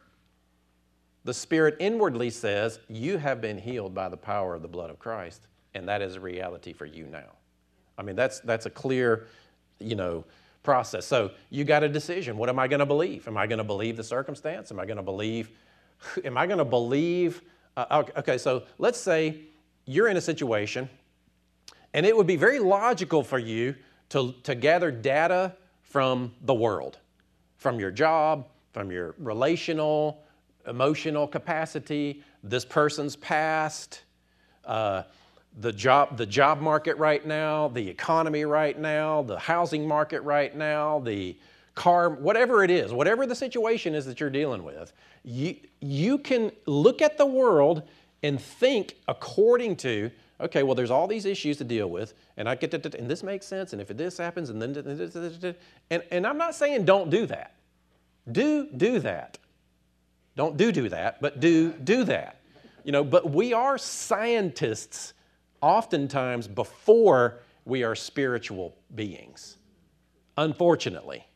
the 1.24 1.34
Spirit 1.34 1.76
inwardly 1.80 2.30
says, 2.30 2.78
You 2.88 3.18
have 3.18 3.40
been 3.40 3.58
healed 3.58 3.94
by 3.94 4.08
the 4.08 4.16
power 4.16 4.54
of 4.54 4.62
the 4.62 4.68
blood 4.68 4.90
of 4.90 4.98
Christ, 4.98 5.46
and 5.74 5.88
that 5.88 6.02
is 6.02 6.16
a 6.16 6.20
reality 6.20 6.72
for 6.72 6.86
you 6.86 7.06
now. 7.06 7.36
I 7.98 8.02
mean, 8.02 8.16
that's, 8.16 8.40
that's 8.40 8.66
a 8.66 8.70
clear, 8.70 9.26
you 9.78 9.96
know, 9.96 10.24
process. 10.62 11.06
So 11.06 11.30
you 11.50 11.64
got 11.64 11.82
a 11.82 11.88
decision. 11.88 12.36
What 12.36 12.48
am 12.48 12.58
I 12.58 12.68
going 12.68 12.80
to 12.80 12.86
believe? 12.86 13.26
Am 13.26 13.36
I 13.36 13.46
going 13.46 13.58
to 13.58 13.64
believe 13.64 13.96
the 13.96 14.04
circumstance? 14.04 14.70
Am 14.70 14.78
I 14.78 14.84
going 14.84 14.98
to 14.98 15.02
believe? 15.02 15.50
Am 16.24 16.36
I 16.36 16.46
going 16.46 16.58
to 16.58 16.64
believe? 16.64 17.42
Uh, 17.76 18.04
okay, 18.16 18.38
so 18.38 18.64
let's 18.78 18.98
say 18.98 19.40
you're 19.84 20.08
in 20.08 20.16
a 20.16 20.20
situation, 20.20 20.88
and 21.94 22.04
it 22.04 22.16
would 22.16 22.26
be 22.26 22.36
very 22.36 22.58
logical 22.58 23.22
for 23.22 23.38
you 23.38 23.74
to, 24.10 24.34
to 24.42 24.54
gather 24.54 24.90
data 24.90 25.54
from 25.82 26.32
the 26.42 26.54
world, 26.54 26.98
from 27.56 27.80
your 27.80 27.90
job, 27.90 28.46
from 28.72 28.90
your 28.90 29.14
relational, 29.18 30.22
emotional 30.66 31.26
capacity, 31.26 32.22
this 32.42 32.64
person's 32.64 33.16
past. 33.16 34.02
Uh, 34.64 35.02
the 35.58 35.72
job, 35.72 36.18
the 36.18 36.26
job 36.26 36.60
market 36.60 36.96
right 36.98 37.24
now, 37.24 37.68
the 37.68 37.88
economy 37.88 38.44
right 38.44 38.78
now, 38.78 39.22
the 39.22 39.38
housing 39.38 39.88
market 39.88 40.20
right 40.20 40.54
now, 40.54 41.00
the 41.00 41.36
car, 41.74 42.10
whatever 42.10 42.62
it 42.62 42.70
is, 42.70 42.92
whatever 42.92 43.26
the 43.26 43.34
situation 43.34 43.94
is 43.94 44.04
that 44.06 44.20
you're 44.20 44.30
dealing 44.30 44.64
with, 44.64 44.92
you, 45.24 45.56
you 45.80 46.18
can 46.18 46.52
look 46.66 47.00
at 47.00 47.16
the 47.16 47.26
world 47.26 47.82
and 48.22 48.40
think 48.40 48.96
according 49.08 49.76
to, 49.76 50.10
okay, 50.40 50.62
well, 50.62 50.74
there's 50.74 50.90
all 50.90 51.06
these 51.06 51.24
issues 51.24 51.56
to 51.58 51.64
deal 51.64 51.88
with, 51.88 52.14
and 52.36 52.48
I 52.48 52.54
get 52.54 52.70
to, 52.70 52.98
and 52.98 53.10
this 53.10 53.22
makes 53.22 53.46
sense, 53.46 53.72
and 53.72 53.80
if 53.80 53.88
this 53.88 54.18
happens, 54.18 54.50
and 54.50 54.60
then, 54.60 55.54
and, 55.90 56.02
and 56.10 56.26
I'm 56.26 56.38
not 56.38 56.54
saying 56.54 56.84
don't 56.84 57.10
do 57.10 57.26
that. 57.26 57.54
Do 58.30 58.68
do 58.76 58.98
that. 59.00 59.38
Don't 60.36 60.56
do 60.56 60.72
do 60.72 60.88
that, 60.88 61.20
but 61.20 61.40
do 61.40 61.72
do 61.72 62.04
that. 62.04 62.40
You 62.84 62.92
know, 62.92 63.04
but 63.04 63.30
we 63.30 63.52
are 63.52 63.78
scientists 63.78 65.14
oftentimes 65.60 66.46
before 66.46 67.40
we 67.64 67.82
are 67.82 67.94
spiritual 67.94 68.76
beings, 68.94 69.56
unfortunately. 70.36 71.26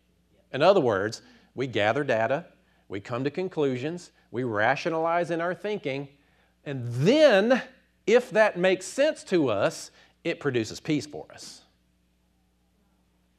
In 0.52 0.62
other 0.62 0.80
words, 0.80 1.22
we 1.54 1.66
gather 1.66 2.04
data, 2.04 2.46
we 2.88 3.00
come 3.00 3.24
to 3.24 3.30
conclusions, 3.30 4.12
we 4.30 4.44
rationalize 4.44 5.30
in 5.30 5.40
our 5.40 5.54
thinking, 5.54 6.08
and 6.64 6.84
then, 6.86 7.62
if 8.10 8.30
that 8.30 8.58
makes 8.58 8.86
sense 8.86 9.22
to 9.24 9.50
us, 9.50 9.90
it 10.24 10.40
produces 10.40 10.80
peace 10.80 11.06
for 11.06 11.26
us. 11.32 11.62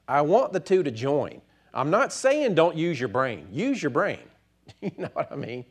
I 0.08 0.22
want 0.22 0.54
the 0.54 0.60
two 0.60 0.82
to 0.84 0.92
join. 0.92 1.42
I'm 1.74 1.90
not 1.90 2.12
saying 2.12 2.56
don't 2.56 2.76
use 2.76 3.00
your 3.00 3.10
brain, 3.10 3.48
use 3.52 3.82
your 3.82 3.90
brain. 3.90 4.20
you 4.82 4.92
know 4.98 5.10
what 5.14 5.32
I 5.32 5.36
mean? 5.36 5.66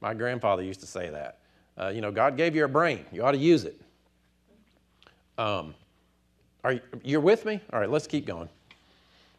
My 0.00 0.14
grandfather 0.14 0.62
used 0.62 0.80
to 0.80 0.86
say 0.86 1.10
that. 1.10 1.38
Uh, 1.78 1.88
you 1.88 2.00
know, 2.00 2.10
God 2.10 2.36
gave 2.36 2.56
you 2.56 2.64
a 2.64 2.68
brain, 2.68 3.04
you 3.12 3.22
ought 3.22 3.32
to 3.32 3.38
use 3.38 3.64
it. 3.64 3.80
Um, 5.38 5.74
are 6.64 6.72
you, 6.72 6.80
you're 7.02 7.20
with 7.20 7.44
me? 7.44 7.60
All 7.72 7.80
right, 7.80 7.90
let's 7.90 8.06
keep 8.06 8.26
going. 8.26 8.48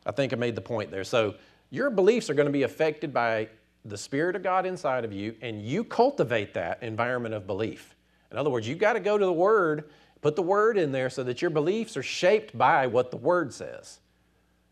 I 0.05 0.11
think 0.11 0.33
I 0.33 0.35
made 0.35 0.55
the 0.55 0.61
point 0.61 0.89
there. 0.89 1.03
So 1.03 1.35
your 1.69 1.89
beliefs 1.89 2.29
are 2.29 2.33
going 2.33 2.47
to 2.47 2.51
be 2.51 2.63
affected 2.63 3.13
by 3.13 3.49
the 3.85 3.97
Spirit 3.97 4.35
of 4.35 4.43
God 4.43 4.65
inside 4.65 5.05
of 5.05 5.13
you, 5.13 5.35
and 5.41 5.61
you 5.61 5.83
cultivate 5.83 6.53
that 6.53 6.81
environment 6.81 7.33
of 7.33 7.47
belief. 7.47 7.95
In 8.31 8.37
other 8.37 8.49
words, 8.49 8.67
you've 8.67 8.79
got 8.79 8.93
to 8.93 8.99
go 8.99 9.17
to 9.17 9.25
the 9.25 9.33
Word, 9.33 9.89
put 10.21 10.35
the 10.35 10.41
Word 10.41 10.77
in 10.77 10.91
there 10.91 11.09
so 11.09 11.23
that 11.23 11.41
your 11.41 11.51
beliefs 11.51 11.97
are 11.97 12.03
shaped 12.03 12.57
by 12.57 12.87
what 12.87 13.11
the 13.11 13.17
Word 13.17 13.53
says. 13.53 13.99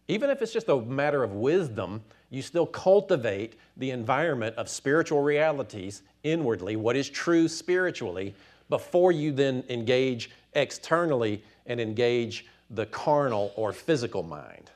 Even 0.07 0.29
if 0.29 0.41
it's 0.41 0.53
just 0.53 0.69
a 0.69 0.81
matter 0.81 1.23
of 1.23 1.33
wisdom, 1.33 2.01
you 2.29 2.41
still 2.41 2.65
cultivate 2.65 3.55
the 3.77 3.91
environment 3.91 4.55
of 4.55 4.69
spiritual 4.69 5.21
realities 5.21 6.01
inwardly, 6.23 6.75
what 6.75 6.95
is 6.95 7.09
true 7.09 7.47
spiritually, 7.47 8.33
before 8.69 9.11
you 9.11 9.31
then 9.31 9.63
engage 9.69 10.31
externally 10.53 11.43
and 11.65 11.79
engage 11.79 12.45
the 12.69 12.85
carnal 12.87 13.51
or 13.55 13.73
physical 13.73 14.23
mind. 14.23 14.71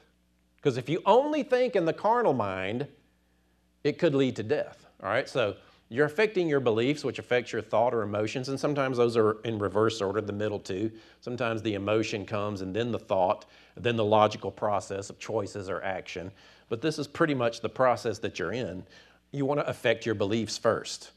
Because 0.57 0.77
if 0.77 0.89
you 0.89 1.01
only 1.05 1.43
think 1.43 1.75
in 1.75 1.85
the 1.85 1.93
carnal 1.93 2.33
mind, 2.33 2.87
it 3.83 3.99
could 3.99 4.15
lead 4.15 4.35
to 4.37 4.43
death. 4.43 4.85
All 5.01 5.09
right, 5.09 5.27
so 5.27 5.55
you're 5.93 6.07
affecting 6.07 6.49
your 6.49 6.59
beliefs, 6.59 7.03
which 7.03 7.19
affects 7.19 7.53
your 7.53 7.61
thought 7.61 7.93
or 7.93 8.01
emotions, 8.01 8.49
and 8.49 8.59
sometimes 8.59 8.97
those 8.97 9.15
are 9.15 9.33
in 9.41 9.59
reverse 9.59 10.01
order, 10.01 10.21
the 10.21 10.33
middle 10.33 10.57
two. 10.57 10.91
Sometimes 11.21 11.61
the 11.61 11.75
emotion 11.75 12.25
comes 12.25 12.61
and 12.61 12.75
then 12.75 12.91
the 12.91 12.97
thought, 12.97 13.45
then 13.77 13.95
the 13.95 14.03
logical 14.03 14.49
process 14.49 15.11
of 15.11 15.19
choices 15.19 15.69
or 15.69 15.83
action. 15.83 16.31
But 16.67 16.81
this 16.81 16.97
is 16.97 17.05
pretty 17.05 17.35
much 17.35 17.61
the 17.61 17.69
process 17.69 18.17
that 18.19 18.39
you're 18.39 18.53
in. 18.53 18.83
You 19.31 19.45
want 19.45 19.59
to 19.59 19.67
affect 19.67 20.03
your 20.03 20.15
beliefs 20.15 20.57
first. 20.57 21.11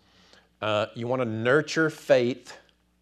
Uh, 0.61 0.88
you 0.95 1.06
want 1.06 1.23
to 1.23 1.26
nurture 1.26 1.88
faith 1.88 2.59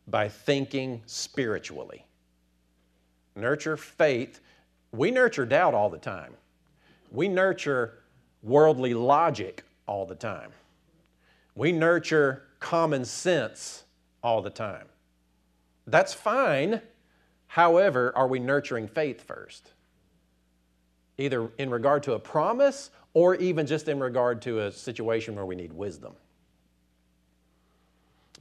by 0.06 0.28
thinking 0.28 1.02
spiritually. 1.06 2.04
Nurture 3.34 3.76
faith. 3.76 4.38
We 4.92 5.10
nurture 5.10 5.44
doubt 5.44 5.74
all 5.74 5.90
the 5.90 5.98
time. 5.98 6.34
We 7.10 7.26
nurture 7.26 7.98
worldly 8.44 8.94
logic 8.94 9.64
all 9.88 10.06
the 10.06 10.14
time. 10.14 10.52
We 11.54 11.72
nurture 11.72 12.42
common 12.58 13.04
sense 13.04 13.84
all 14.22 14.42
the 14.42 14.50
time. 14.50 14.86
That's 15.86 16.14
fine. 16.14 16.80
However, 17.46 18.12
are 18.16 18.26
we 18.26 18.38
nurturing 18.38 18.88
faith 18.88 19.22
first? 19.22 19.70
Either 21.18 21.50
in 21.58 21.70
regard 21.70 22.02
to 22.04 22.14
a 22.14 22.18
promise 22.18 22.90
or 23.12 23.36
even 23.36 23.66
just 23.66 23.88
in 23.88 24.00
regard 24.00 24.42
to 24.42 24.60
a 24.60 24.72
situation 24.72 25.36
where 25.36 25.46
we 25.46 25.54
need 25.54 25.72
wisdom. 25.72 26.14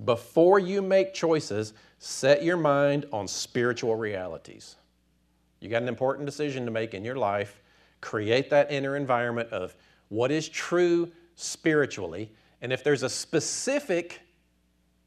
Before 0.04 0.58
you 0.58 0.82
make 0.82 1.14
choices, 1.14 1.74
set 2.00 2.44
your 2.44 2.58
mind 2.58 3.06
on 3.14 3.28
spiritual 3.28 3.96
realities. 3.96 4.78
You 5.60 5.70
got 5.70 5.84
an 5.84 5.88
important 5.88 6.26
decision 6.26 6.66
to 6.66 6.72
make 6.72 6.96
in 6.96 7.06
your 7.06 7.16
life. 7.16 7.62
Create 8.02 8.50
that 8.50 8.72
inner 8.72 8.98
environment 8.98 9.50
of 9.52 9.76
what 10.10 10.32
is 10.32 10.50
true 10.50 11.12
spiritually. 11.36 12.32
And 12.64 12.72
if 12.72 12.82
there's 12.82 13.04
a 13.04 13.10
specific 13.10 14.22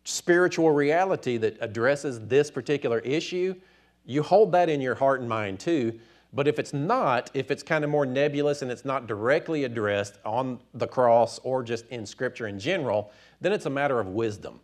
spiritual 0.04 0.70
reality 0.70 1.38
that 1.38 1.56
addresses 1.62 2.20
this 2.26 2.50
particular 2.50 2.98
issue, 3.00 3.54
you 4.04 4.22
hold 4.22 4.52
that 4.52 4.68
in 4.68 4.82
your 4.82 4.94
heart 4.94 5.20
and 5.20 5.28
mind 5.28 5.58
too. 5.58 5.98
But 6.34 6.46
if 6.46 6.58
it's 6.58 6.74
not, 6.74 7.30
if 7.32 7.50
it's 7.50 7.62
kind 7.62 7.82
of 7.82 7.88
more 7.88 8.04
nebulous 8.04 8.60
and 8.60 8.70
it's 8.70 8.84
not 8.84 9.06
directly 9.06 9.64
addressed 9.64 10.18
on 10.22 10.60
the 10.74 10.86
cross 10.86 11.38
or 11.44 11.62
just 11.62 11.88
in 11.88 12.04
Scripture 12.04 12.46
in 12.46 12.58
general, 12.58 13.10
then 13.40 13.52
it's 13.52 13.64
a 13.64 13.70
matter 13.70 13.98
of 13.98 14.08
wisdom. 14.08 14.60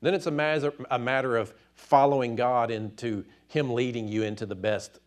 Then 0.00 0.14
it's 0.14 0.26
a 0.26 0.30
matter, 0.30 0.72
a 0.92 0.98
matter 0.98 1.36
of 1.36 1.52
following 1.74 2.36
God 2.36 2.70
into 2.70 3.24
Him 3.48 3.74
leading 3.74 4.06
you 4.06 4.22
into 4.22 4.46
the 4.46 4.54
best 4.54 5.00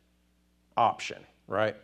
option, 0.76 1.24
right? 1.48 1.78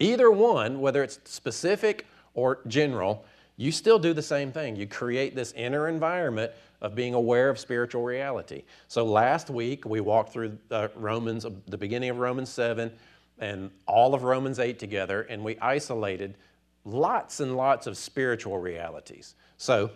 Either 0.00 0.28
one, 0.28 0.80
whether 0.80 1.04
it's 1.04 1.20
specific 1.22 2.06
or 2.34 2.58
general, 2.66 3.24
you 3.56 3.70
still 3.70 3.98
do 3.98 4.12
the 4.12 4.22
same 4.22 4.50
thing. 4.50 4.76
You 4.76 4.86
create 4.86 5.34
this 5.34 5.52
inner 5.52 5.88
environment 5.88 6.52
of 6.80 6.94
being 6.94 7.14
aware 7.14 7.48
of 7.48 7.58
spiritual 7.58 8.02
reality. 8.02 8.64
So 8.88 9.04
last 9.04 9.48
week 9.48 9.84
we 9.86 10.00
walked 10.00 10.32
through 10.32 10.58
uh, 10.70 10.88
Romans, 10.96 11.46
the 11.66 11.78
beginning 11.78 12.10
of 12.10 12.18
Romans 12.18 12.50
7 12.50 12.92
and 13.38 13.70
all 13.86 14.14
of 14.14 14.22
Romans 14.22 14.58
8 14.58 14.78
together, 14.78 15.22
and 15.22 15.42
we 15.42 15.58
isolated 15.58 16.36
lots 16.84 17.40
and 17.40 17.56
lots 17.56 17.86
of 17.86 17.96
spiritual 17.96 18.58
realities. 18.58 19.34
So 19.56 19.90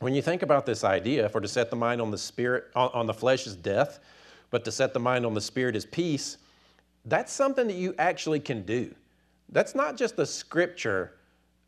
when 0.00 0.14
you 0.14 0.22
think 0.22 0.42
about 0.42 0.66
this 0.66 0.84
idea, 0.84 1.28
for 1.28 1.40
to 1.40 1.48
set 1.48 1.70
the 1.70 1.76
mind 1.76 2.00
on 2.00 2.10
the 2.10 2.18
spirit, 2.18 2.66
on, 2.74 2.90
on 2.92 3.06
the 3.06 3.14
flesh 3.14 3.46
is 3.46 3.56
death, 3.56 4.00
but 4.50 4.64
to 4.64 4.72
set 4.72 4.92
the 4.92 5.00
mind 5.00 5.26
on 5.26 5.34
the 5.34 5.40
spirit 5.40 5.74
is 5.74 5.86
peace, 5.86 6.38
that's 7.06 7.32
something 7.32 7.66
that 7.66 7.76
you 7.76 7.94
actually 7.98 8.40
can 8.40 8.62
do. 8.62 8.94
That's 9.48 9.74
not 9.74 9.96
just 9.96 10.16
the 10.16 10.26
scripture 10.26 11.12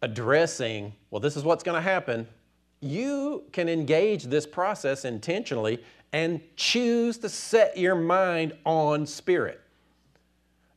addressing, 0.02 0.92
well, 1.10 1.20
this 1.20 1.36
is 1.36 1.44
what's 1.44 1.64
going 1.64 1.76
to 1.76 1.82
happen. 1.82 2.26
You 2.80 3.44
can 3.52 3.68
engage 3.68 4.24
this 4.24 4.46
process 4.46 5.04
intentionally 5.04 5.82
and 6.12 6.40
choose 6.56 7.18
to 7.18 7.28
set 7.28 7.76
your 7.76 7.94
mind 7.94 8.52
on 8.64 9.06
spirit. 9.06 9.60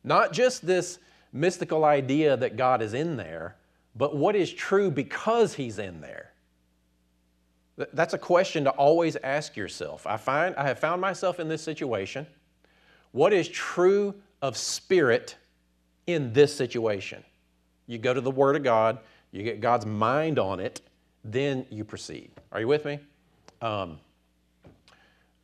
Not 0.04 0.32
just 0.32 0.66
this 0.66 0.98
mystical 1.32 1.84
idea 1.84 2.36
that 2.36 2.56
God 2.56 2.82
is 2.82 2.94
in 2.94 3.16
there, 3.16 3.56
but 3.94 4.16
what 4.16 4.36
is 4.36 4.52
true 4.52 4.90
because 4.90 5.54
He's 5.54 5.78
in 5.78 6.00
there. 6.00 6.32
That's 7.92 8.14
a 8.14 8.18
question 8.18 8.64
to 8.64 8.70
always 8.70 9.16
ask 9.16 9.56
yourself. 9.56 10.06
I 10.06 10.16
find 10.16 10.54
I 10.56 10.66
have 10.66 10.78
found 10.78 11.00
myself 11.00 11.40
in 11.40 11.48
this 11.48 11.62
situation. 11.62 12.26
What 13.12 13.32
is 13.32 13.48
true 13.48 14.14
of 14.42 14.56
spirit 14.56 15.36
in 16.06 16.32
this 16.32 16.54
situation? 16.54 17.24
You 17.86 17.98
go 17.98 18.12
to 18.12 18.20
the 18.20 18.30
Word 18.30 18.56
of 18.56 18.62
God, 18.62 18.98
you 19.32 19.42
get 19.42 19.60
God's 19.60 19.86
mind 19.86 20.38
on 20.38 20.60
it, 20.60 20.80
then 21.24 21.66
you 21.70 21.84
proceed. 21.84 22.30
Are 22.52 22.60
you 22.60 22.68
with 22.68 22.84
me? 22.84 23.00
Um, 23.60 23.98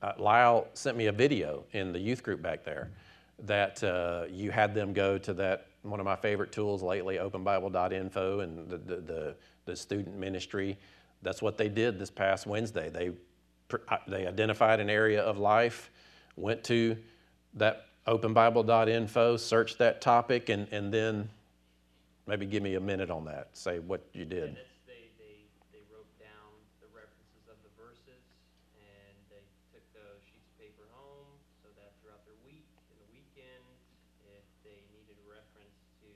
uh, 0.00 0.12
Lyle 0.18 0.68
sent 0.74 0.96
me 0.96 1.06
a 1.06 1.12
video 1.12 1.64
in 1.72 1.92
the 1.92 1.98
youth 1.98 2.22
group 2.22 2.40
back 2.40 2.64
there 2.64 2.90
that 3.40 3.82
uh, 3.82 4.24
you 4.30 4.50
had 4.50 4.74
them 4.74 4.92
go 4.92 5.18
to 5.18 5.32
that 5.34 5.66
one 5.82 6.00
of 6.00 6.06
my 6.06 6.16
favorite 6.16 6.52
tools 6.52 6.82
lately, 6.82 7.16
openbible.info, 7.16 8.40
and 8.40 8.68
the, 8.68 8.78
the, 8.78 8.96
the, 8.96 9.36
the 9.64 9.76
student 9.76 10.16
ministry 10.16 10.76
that's 11.22 11.42
what 11.42 11.58
they 11.58 11.68
did 11.68 11.98
this 11.98 12.10
past 12.10 12.46
Wednesday. 12.46 12.90
They, 12.90 13.10
they 14.06 14.26
identified 14.26 14.80
an 14.80 14.90
area 14.90 15.22
of 15.22 15.38
life, 15.38 15.90
went 16.36 16.64
to 16.64 16.96
that 17.54 17.86
openbible.info, 18.06 19.36
searched 19.36 19.78
that 19.78 20.00
topic, 20.00 20.48
and, 20.48 20.68
and 20.72 20.92
then 20.92 21.28
maybe 22.28 22.44
give 22.44 22.62
me 22.62 22.76
a 22.76 22.80
minute 22.80 23.08
on 23.10 23.24
that. 23.24 23.48
Say 23.56 23.80
what 23.80 24.04
you 24.12 24.28
did. 24.28 24.60
They, 24.84 25.08
they, 25.16 25.48
they 25.72 25.82
wrote 25.88 26.12
down 26.20 26.52
the 26.84 26.92
references 26.92 27.48
of 27.48 27.56
the 27.64 27.72
verses, 27.80 28.20
and 28.76 29.16
they 29.32 29.40
took 29.72 29.80
those 29.96 30.20
sheets 30.28 30.44
of 30.44 30.54
paper 30.60 30.84
home 30.92 31.32
so 31.64 31.72
that 31.80 31.96
throughout 32.04 32.20
their 32.28 32.36
week 32.44 32.68
and 32.92 33.00
the 33.00 33.08
weekend, 33.16 33.64
if 34.28 34.44
they 34.60 34.76
needed 34.92 35.16
a 35.16 35.26
reference 35.26 35.80
to 36.04 36.10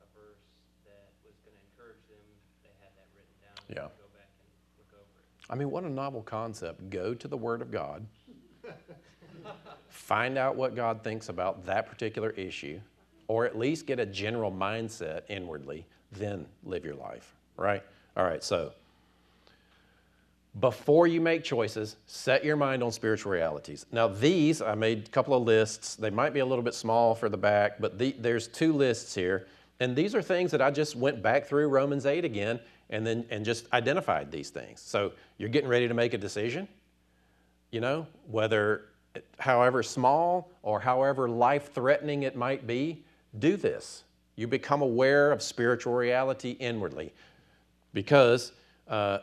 a 0.00 0.08
verse 0.16 0.40
that 0.88 1.12
was 1.20 1.36
going 1.44 1.52
to 1.52 1.64
encourage 1.76 2.00
them, 2.08 2.24
they 2.64 2.72
had 2.80 2.96
that 2.96 3.12
written 3.12 3.36
down. 3.44 3.60
Yeah. 3.68 3.92
Go 4.00 4.08
back 4.16 4.32
and 4.40 4.48
look 4.80 4.88
over 4.96 5.20
it. 5.20 5.28
I 5.52 5.54
mean, 5.60 5.68
what 5.68 5.84
a 5.84 5.92
novel 5.92 6.24
concept. 6.24 6.88
Go 6.88 7.12
to 7.12 7.28
the 7.28 7.36
Word 7.36 7.60
of 7.60 7.68
God, 7.68 8.08
find 9.92 10.40
out 10.40 10.56
what 10.56 10.72
God 10.72 11.04
thinks 11.04 11.28
about 11.28 11.68
that 11.68 11.84
particular 11.92 12.32
issue, 12.40 12.80
or 13.28 13.44
at 13.44 13.58
least 13.58 13.86
get 13.86 13.98
a 13.98 14.06
general 14.06 14.52
mindset 14.52 15.22
inwardly, 15.28 15.86
then 16.12 16.46
live 16.64 16.84
your 16.84 16.94
life, 16.94 17.34
right? 17.56 17.82
All 18.16 18.24
right, 18.24 18.42
so 18.42 18.72
before 20.60 21.06
you 21.06 21.20
make 21.20 21.42
choices, 21.42 21.96
set 22.06 22.44
your 22.44 22.56
mind 22.56 22.82
on 22.82 22.92
spiritual 22.92 23.32
realities. 23.32 23.86
Now, 23.90 24.06
these, 24.06 24.62
I 24.62 24.74
made 24.74 25.08
a 25.08 25.10
couple 25.10 25.34
of 25.34 25.42
lists. 25.42 25.96
They 25.96 26.10
might 26.10 26.32
be 26.32 26.40
a 26.40 26.46
little 26.46 26.62
bit 26.62 26.74
small 26.74 27.14
for 27.14 27.28
the 27.28 27.36
back, 27.36 27.80
but 27.80 27.98
the, 27.98 28.14
there's 28.18 28.46
two 28.46 28.72
lists 28.72 29.14
here. 29.14 29.48
And 29.80 29.96
these 29.96 30.14
are 30.14 30.22
things 30.22 30.52
that 30.52 30.62
I 30.62 30.70
just 30.70 30.94
went 30.94 31.22
back 31.22 31.46
through 31.46 31.68
Romans 31.68 32.06
8 32.06 32.24
again 32.24 32.60
and 32.90 33.04
then 33.04 33.24
and 33.30 33.44
just 33.44 33.66
identified 33.72 34.30
these 34.30 34.50
things. 34.50 34.80
So 34.80 35.12
you're 35.38 35.48
getting 35.48 35.68
ready 35.68 35.88
to 35.88 35.94
make 35.94 36.14
a 36.14 36.18
decision, 36.18 36.68
you 37.72 37.80
know, 37.80 38.06
whether 38.30 38.86
however 39.38 39.82
small 39.82 40.50
or 40.62 40.78
however 40.78 41.28
life 41.28 41.72
threatening 41.72 42.22
it 42.22 42.36
might 42.36 42.66
be, 42.66 43.02
do 43.38 43.56
this. 43.56 44.04
You 44.36 44.46
become 44.48 44.82
aware 44.82 45.30
of 45.32 45.42
spiritual 45.42 45.94
reality 45.94 46.50
inwardly 46.50 47.12
because 47.92 48.52
uh, 48.88 49.18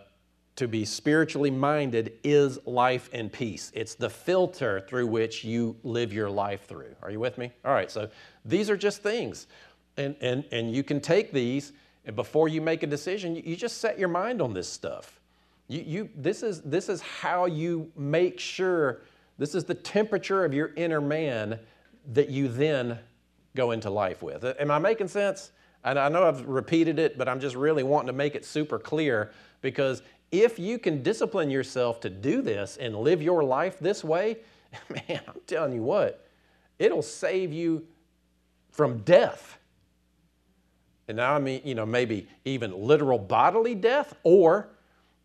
to 0.55 0.67
be 0.67 0.85
spiritually 0.85 1.51
minded 1.51 2.13
is 2.23 2.59
life 2.65 3.09
and 3.13 3.31
peace. 3.31 3.71
It's 3.73 3.95
the 3.95 4.09
filter 4.09 4.81
through 4.81 5.07
which 5.07 5.43
you 5.43 5.75
live 5.83 6.13
your 6.13 6.29
life 6.29 6.65
through. 6.65 6.95
Are 7.01 7.11
you 7.11 7.19
with 7.19 7.37
me? 7.37 7.51
All 7.65 7.73
right, 7.73 7.91
so 7.91 8.09
these 8.45 8.69
are 8.69 8.77
just 8.77 9.01
things. 9.03 9.47
And, 9.97 10.15
and, 10.21 10.45
and 10.51 10.73
you 10.73 10.83
can 10.83 11.01
take 11.01 11.31
these, 11.31 11.73
and 12.05 12.15
before 12.15 12.47
you 12.47 12.61
make 12.61 12.83
a 12.83 12.87
decision, 12.87 13.35
you, 13.35 13.43
you 13.45 13.55
just 13.55 13.79
set 13.79 13.99
your 13.99 14.07
mind 14.07 14.41
on 14.41 14.53
this 14.53 14.67
stuff. 14.67 15.19
You, 15.67 15.81
you, 15.81 16.09
this, 16.15 16.43
is, 16.43 16.61
this 16.61 16.89
is 16.89 17.01
how 17.01 17.45
you 17.45 17.91
make 17.95 18.39
sure, 18.39 19.01
this 19.37 19.55
is 19.55 19.63
the 19.63 19.75
temperature 19.75 20.45
of 20.45 20.53
your 20.53 20.71
inner 20.75 21.01
man 21.01 21.59
that 22.13 22.29
you 22.29 22.47
then 22.47 22.99
go 23.55 23.71
into 23.71 23.89
life 23.89 24.21
with. 24.21 24.43
Am 24.43 24.71
I 24.71 24.79
making 24.79 25.07
sense? 25.07 25.51
And 25.83 25.97
I 25.97 26.09
know 26.09 26.27
I've 26.27 26.45
repeated 26.45 26.99
it, 26.99 27.17
but 27.17 27.27
I'm 27.27 27.39
just 27.39 27.55
really 27.55 27.83
wanting 27.83 28.07
to 28.07 28.13
make 28.13 28.35
it 28.35 28.45
super 28.45 28.77
clear 28.77 29.31
because 29.61 30.03
if 30.31 30.57
you 30.59 30.79
can 30.79 31.03
discipline 31.03 31.49
yourself 31.49 31.99
to 32.01 32.09
do 32.09 32.41
this 32.41 32.77
and 32.77 32.95
live 32.95 33.21
your 33.21 33.43
life 33.43 33.79
this 33.79 34.03
way, 34.03 34.37
man, 34.89 35.21
I'm 35.27 35.41
telling 35.47 35.73
you 35.73 35.83
what, 35.83 36.27
it'll 36.79 37.01
save 37.01 37.51
you 37.51 37.85
from 38.71 38.99
death. 38.99 39.57
And 41.07 41.17
now 41.17 41.33
I 41.33 41.39
mean, 41.39 41.61
you 41.65 41.75
know, 41.75 41.85
maybe 41.85 42.27
even 42.45 42.73
literal 42.73 43.19
bodily 43.19 43.75
death 43.75 44.13
or 44.23 44.69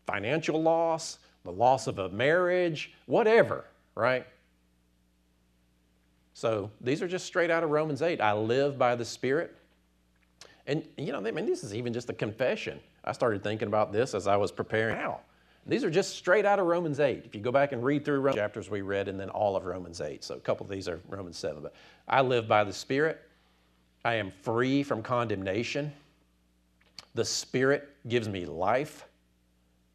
financial 0.05 0.61
loss, 0.61 1.19
the 1.43 1.51
loss 1.51 1.87
of 1.87 1.99
a 1.99 2.09
marriage, 2.09 2.93
whatever, 3.05 3.65
right? 3.95 4.25
So 6.37 6.69
these 6.81 7.01
are 7.01 7.07
just 7.07 7.25
straight 7.25 7.49
out 7.49 7.63
of 7.63 7.71
Romans 7.71 8.03
8. 8.03 8.21
I 8.21 8.33
live 8.33 8.77
by 8.77 8.93
the 8.93 9.03
Spirit. 9.03 9.57
And, 10.67 10.87
you 10.95 11.11
know, 11.11 11.17
I 11.17 11.31
mean, 11.31 11.47
this 11.47 11.63
is 11.63 11.73
even 11.73 11.93
just 11.93 12.11
a 12.11 12.13
confession. 12.13 12.79
I 13.03 13.11
started 13.13 13.41
thinking 13.41 13.67
about 13.67 13.91
this 13.91 14.13
as 14.13 14.27
I 14.27 14.37
was 14.37 14.51
preparing 14.51 14.97
now. 14.97 15.21
These 15.65 15.83
are 15.83 15.89
just 15.89 16.15
straight 16.15 16.45
out 16.45 16.59
of 16.59 16.67
Romans 16.67 16.99
8. 16.99 17.23
If 17.25 17.33
you 17.33 17.41
go 17.41 17.51
back 17.51 17.71
and 17.71 17.83
read 17.83 18.05
through 18.05 18.19
Romans 18.19 18.35
chapters 18.35 18.69
we 18.69 18.81
read 18.81 19.07
and 19.07 19.19
then 19.19 19.31
all 19.31 19.55
of 19.55 19.65
Romans 19.65 19.99
8. 19.99 20.23
So 20.23 20.35
a 20.35 20.39
couple 20.39 20.63
of 20.63 20.69
these 20.69 20.87
are 20.87 21.01
Romans 21.09 21.37
7. 21.37 21.63
But 21.63 21.73
I 22.07 22.21
live 22.21 22.47
by 22.47 22.63
the 22.63 22.71
Spirit. 22.71 23.19
I 24.05 24.13
am 24.13 24.31
free 24.43 24.83
from 24.83 25.01
condemnation. 25.01 25.91
The 27.15 27.25
Spirit 27.25 27.89
gives 28.07 28.29
me 28.29 28.45
life. 28.45 29.07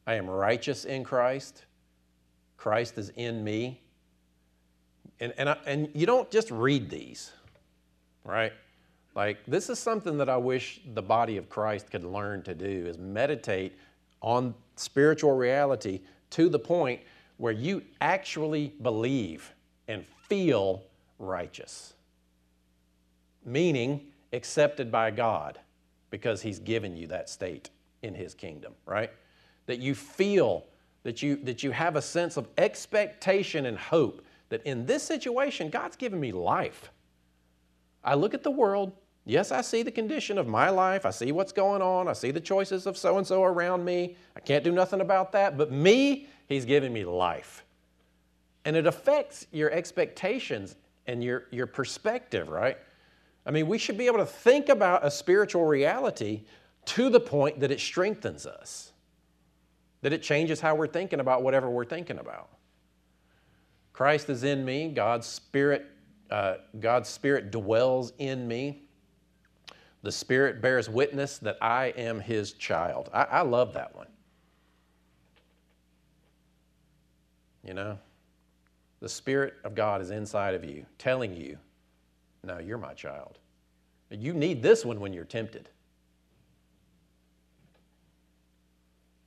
I 0.08 0.14
am 0.14 0.28
righteous 0.28 0.86
in 0.86 1.04
Christ. 1.04 1.66
Christ 2.56 2.98
is 2.98 3.10
in 3.10 3.44
me. 3.44 3.81
And, 5.20 5.32
and, 5.36 5.48
I, 5.48 5.56
and 5.66 5.88
you 5.94 6.06
don't 6.06 6.30
just 6.30 6.50
read 6.50 6.90
these, 6.90 7.32
right? 8.24 8.52
Like, 9.14 9.44
this 9.46 9.68
is 9.68 9.78
something 9.78 10.18
that 10.18 10.28
I 10.28 10.36
wish 10.36 10.80
the 10.94 11.02
body 11.02 11.36
of 11.36 11.48
Christ 11.48 11.90
could 11.90 12.04
learn 12.04 12.42
to 12.42 12.54
do 12.54 12.86
is 12.86 12.98
meditate 12.98 13.76
on 14.20 14.54
spiritual 14.76 15.36
reality 15.36 16.00
to 16.30 16.48
the 16.48 16.58
point 16.58 17.00
where 17.36 17.52
you 17.52 17.82
actually 18.00 18.72
believe 18.82 19.52
and 19.88 20.04
feel 20.28 20.82
righteous, 21.18 21.94
meaning 23.44 24.00
accepted 24.32 24.90
by 24.90 25.10
God 25.10 25.58
because 26.10 26.40
He's 26.40 26.58
given 26.58 26.96
you 26.96 27.06
that 27.08 27.28
state 27.28 27.70
in 28.02 28.14
His 28.14 28.32
kingdom, 28.34 28.72
right? 28.86 29.10
That 29.66 29.78
you 29.78 29.94
feel, 29.94 30.64
that 31.02 31.22
you, 31.22 31.36
that 31.36 31.62
you 31.62 31.70
have 31.70 31.96
a 31.96 32.02
sense 32.02 32.36
of 32.36 32.48
expectation 32.56 33.66
and 33.66 33.76
hope 33.76 34.24
that 34.52 34.62
in 34.64 34.86
this 34.86 35.02
situation, 35.02 35.70
God's 35.70 35.96
given 35.96 36.20
me 36.20 36.30
life. 36.30 36.90
I 38.04 38.14
look 38.14 38.34
at 38.34 38.42
the 38.42 38.50
world. 38.50 38.92
Yes, 39.24 39.50
I 39.50 39.62
see 39.62 39.82
the 39.82 39.90
condition 39.90 40.36
of 40.36 40.46
my 40.46 40.68
life. 40.68 41.06
I 41.06 41.10
see 41.10 41.32
what's 41.32 41.52
going 41.52 41.80
on. 41.80 42.06
I 42.06 42.12
see 42.12 42.30
the 42.30 42.40
choices 42.40 42.86
of 42.86 42.96
so 42.96 43.18
and 43.18 43.26
so 43.26 43.44
around 43.44 43.84
me. 43.84 44.16
I 44.36 44.40
can't 44.40 44.62
do 44.62 44.72
nothing 44.72 45.00
about 45.00 45.32
that. 45.32 45.56
But 45.56 45.72
me, 45.72 46.28
He's 46.48 46.64
given 46.64 46.92
me 46.92 47.04
life. 47.04 47.64
And 48.64 48.76
it 48.76 48.86
affects 48.86 49.46
your 49.52 49.70
expectations 49.70 50.76
and 51.06 51.24
your, 51.24 51.44
your 51.50 51.66
perspective, 51.66 52.48
right? 52.48 52.76
I 53.46 53.50
mean, 53.50 53.66
we 53.66 53.78
should 53.78 53.96
be 53.96 54.06
able 54.06 54.18
to 54.18 54.26
think 54.26 54.68
about 54.68 55.04
a 55.04 55.10
spiritual 55.10 55.64
reality 55.64 56.42
to 56.84 57.08
the 57.08 57.20
point 57.20 57.60
that 57.60 57.70
it 57.70 57.80
strengthens 57.80 58.44
us, 58.44 58.92
that 60.02 60.12
it 60.12 60.22
changes 60.22 60.60
how 60.60 60.74
we're 60.74 60.86
thinking 60.86 61.20
about 61.20 61.42
whatever 61.42 61.70
we're 61.70 61.84
thinking 61.84 62.18
about. 62.18 62.50
Christ 63.92 64.30
is 64.30 64.44
in 64.44 64.64
me, 64.64 64.88
God's 64.88 65.26
Spirit, 65.26 65.86
uh, 66.30 66.54
God's 66.80 67.08
Spirit 67.08 67.50
dwells 67.50 68.12
in 68.18 68.48
me. 68.48 68.82
The 70.02 70.12
Spirit 70.12 70.60
bears 70.60 70.88
witness 70.88 71.38
that 71.38 71.58
I 71.60 71.86
am 71.96 72.20
His 72.20 72.52
child. 72.52 73.10
I, 73.12 73.24
I 73.24 73.40
love 73.42 73.74
that 73.74 73.94
one. 73.94 74.08
You 77.64 77.74
know, 77.74 77.98
the 79.00 79.08
Spirit 79.08 79.54
of 79.62 79.74
God 79.74 80.00
is 80.00 80.10
inside 80.10 80.54
of 80.54 80.64
you, 80.64 80.84
telling 80.98 81.36
you, 81.36 81.58
no, 82.44 82.58
you're 82.58 82.78
my 82.78 82.94
child. 82.94 83.38
You 84.10 84.32
need 84.32 84.62
this 84.62 84.84
one 84.84 84.98
when 85.00 85.12
you're 85.12 85.24
tempted. 85.24 85.68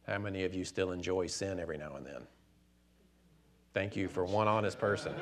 How 0.06 0.20
many 0.20 0.44
of 0.44 0.54
you 0.54 0.66
still 0.66 0.92
enjoy 0.92 1.28
sin 1.28 1.60
every 1.60 1.78
now 1.78 1.96
and 1.96 2.06
then? 2.06 2.28
Thank 3.76 3.98
you 3.98 4.08
for 4.08 4.24
one 4.24 4.48
honest 4.48 4.80
person. 4.80 5.14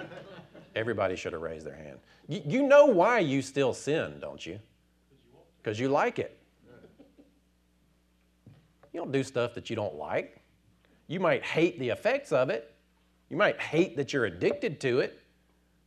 Everybody 0.75 1.15
should 1.15 1.33
have 1.33 1.41
raised 1.41 1.65
their 1.65 1.75
hand. 1.75 1.97
You, 2.27 2.41
you 2.45 2.67
know 2.67 2.85
why 2.85 3.17
you 3.17 3.41
still 3.41 3.73
sin, 3.73 4.19
don't 4.21 4.45
you? 4.45 4.59
Because 5.57 5.79
you 5.79 5.89
like 5.89 6.19
it. 6.19 6.37
You 8.93 8.99
don't 8.99 9.11
do 9.11 9.23
stuff 9.23 9.55
that 9.55 9.71
you 9.71 9.75
don't 9.75 9.95
like. 9.95 10.39
You 11.07 11.19
might 11.19 11.43
hate 11.43 11.79
the 11.79 11.89
effects 11.89 12.31
of 12.31 12.51
it. 12.51 12.75
You 13.31 13.37
might 13.37 13.59
hate 13.59 13.97
that 13.97 14.13
you're 14.13 14.25
addicted 14.25 14.79
to 14.81 14.99
it, 14.99 15.19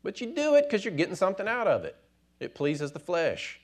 but 0.02 0.20
you 0.20 0.35
do 0.35 0.57
it 0.57 0.64
because 0.64 0.85
you're 0.85 0.92
getting 0.92 1.14
something 1.14 1.46
out 1.46 1.68
of 1.68 1.85
it. 1.85 1.94
It 2.40 2.57
pleases 2.57 2.90
the 2.90 2.98
flesh. 2.98 3.61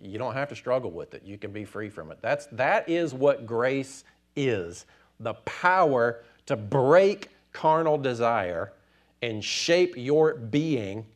You 0.00 0.16
don't 0.16 0.34
have 0.34 0.48
to 0.50 0.54
struggle 0.54 0.92
with 0.92 1.14
it. 1.14 1.24
You 1.24 1.38
can 1.38 1.50
be 1.50 1.64
free 1.64 1.88
from 1.88 2.12
it. 2.12 2.18
That's, 2.22 2.46
that 2.52 2.88
is 2.88 3.14
what 3.14 3.46
grace 3.46 4.04
is 4.36 4.86
the 5.18 5.34
power 5.34 6.22
to 6.46 6.56
break 6.56 7.30
carnal 7.54 7.96
desire 7.96 8.74
and 9.22 9.42
shape 9.42 9.94
your 9.96 10.34
being, 10.34 11.06